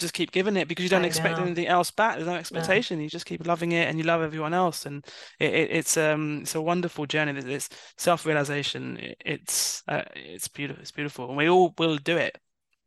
just 0.03 0.14
keep 0.14 0.30
giving 0.30 0.57
it 0.57 0.68
because 0.68 0.82
you 0.82 0.90
don't 0.90 1.05
I 1.05 1.07
expect 1.07 1.38
know. 1.38 1.44
anything 1.44 1.66
else 1.66 1.90
back. 1.90 2.16
There's 2.16 2.28
no 2.28 2.34
expectation. 2.34 2.98
No. 2.98 3.05
You 3.05 3.09
just 3.09 3.24
keep 3.24 3.46
loving 3.46 3.72
it 3.72 3.88
and 3.88 3.98
you 3.98 4.05
love 4.05 4.20
everyone 4.20 4.53
else. 4.53 4.84
And 4.84 5.05
it, 5.40 5.55
it, 5.55 5.70
it's 5.70 5.96
um 5.96 6.40
it's 6.42 6.55
a 6.55 6.61
wonderful 6.61 7.07
journey. 7.07 7.40
It's 7.40 7.70
self 7.96 8.26
realization. 8.26 8.98
It, 8.98 9.16
it's 9.24 9.82
uh, 9.88 10.03
it's 10.14 10.48
beautiful. 10.48 10.82
It's 10.82 10.90
beautiful, 10.90 11.28
and 11.28 11.36
we 11.36 11.48
all 11.48 11.74
will 11.78 11.96
do 11.96 12.16
it. 12.16 12.36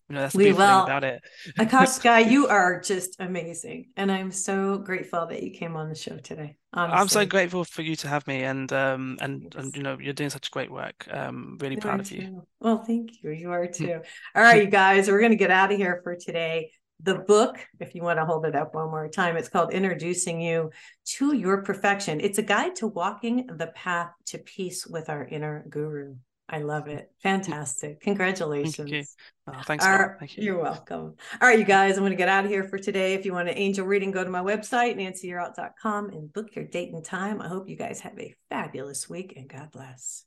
You 0.07 0.15
know, 0.15 0.21
that's 0.21 0.33
the 0.33 0.37
we 0.37 0.53
will. 0.53 0.57
thing 0.57 0.83
about 0.83 1.03
it. 1.03 1.23
Akash 1.57 1.87
Sky, 1.99 2.19
you 2.19 2.47
are 2.47 2.79
just 2.79 3.15
amazing, 3.19 3.87
and 3.97 4.11
I'm 4.11 4.31
so 4.31 4.77
grateful 4.77 5.25
that 5.25 5.41
you 5.41 5.49
came 5.49 5.75
on 5.75 5.89
the 5.89 5.95
show 5.95 6.17
today. 6.17 6.57
Honestly. 6.73 6.99
I'm 6.99 7.07
so 7.07 7.25
grateful 7.25 7.63
for 7.63 7.81
you 7.81 7.95
to 7.95 8.07
have 8.07 8.27
me, 8.27 8.43
and 8.43 8.71
um 8.71 9.17
and 9.19 9.53
and 9.55 9.75
you 9.75 9.81
know 9.81 9.97
you're 9.99 10.13
doing 10.13 10.29
such 10.29 10.51
great 10.51 10.71
work. 10.71 11.07
Um, 11.09 11.57
really 11.59 11.75
you 11.75 11.81
proud 11.81 12.01
of 12.01 12.11
you. 12.11 12.43
Well, 12.59 12.83
thank 12.83 13.23
you. 13.23 13.31
You 13.31 13.51
are 13.51 13.65
too. 13.79 14.01
All 14.35 14.43
right, 14.43 14.63
you 14.63 14.69
guys, 14.69 15.09
we're 15.09 15.21
gonna 15.21 15.35
get 15.35 15.49
out 15.49 15.71
of 15.71 15.77
here 15.77 16.01
for 16.03 16.15
today 16.15 16.71
the 17.01 17.15
book, 17.15 17.57
if 17.79 17.93
you 17.93 18.01
want 18.01 18.19
to 18.19 18.25
hold 18.25 18.45
it 18.45 18.55
up 18.55 18.73
one 18.73 18.89
more 18.89 19.07
time, 19.07 19.37
it's 19.37 19.49
called 19.49 19.73
Introducing 19.73 20.41
You 20.41 20.71
to 21.17 21.35
Your 21.35 21.61
Perfection. 21.61 22.19
It's 22.21 22.37
a 22.37 22.43
guide 22.43 22.75
to 22.77 22.87
walking 22.87 23.47
the 23.47 23.67
path 23.67 24.11
to 24.27 24.37
peace 24.37 24.87
with 24.87 25.09
our 25.09 25.25
inner 25.25 25.65
guru. 25.69 26.15
I 26.47 26.59
love 26.59 26.87
it. 26.87 27.11
Fantastic. 27.23 28.01
Congratulations. 28.01 28.75
Thank 28.77 28.91
you. 28.91 29.03
Oh, 29.47 29.61
thanks. 29.65 29.83
Our, 29.83 30.15
Thank 30.19 30.37
you. 30.37 30.43
You're 30.43 30.61
welcome. 30.61 31.15
All 31.41 31.47
right, 31.47 31.57
you 31.57 31.65
guys, 31.65 31.97
I'm 31.97 32.03
going 32.03 32.11
to 32.11 32.17
get 32.17 32.29
out 32.29 32.45
of 32.45 32.51
here 32.51 32.63
for 32.63 32.77
today. 32.77 33.15
If 33.15 33.25
you 33.25 33.33
want 33.33 33.49
an 33.49 33.57
angel 33.57 33.85
reading, 33.85 34.11
go 34.11 34.23
to 34.23 34.29
my 34.29 34.41
website, 34.41 34.95
nancyyearout.com, 34.95 36.09
and 36.09 36.31
book 36.31 36.55
your 36.55 36.65
date 36.65 36.93
and 36.93 37.03
time. 37.03 37.41
I 37.41 37.47
hope 37.47 37.67
you 37.67 37.75
guys 37.75 37.99
have 38.01 38.17
a 38.19 38.35
fabulous 38.49 39.09
week 39.09 39.33
and 39.35 39.49
God 39.49 39.71
bless. 39.71 40.25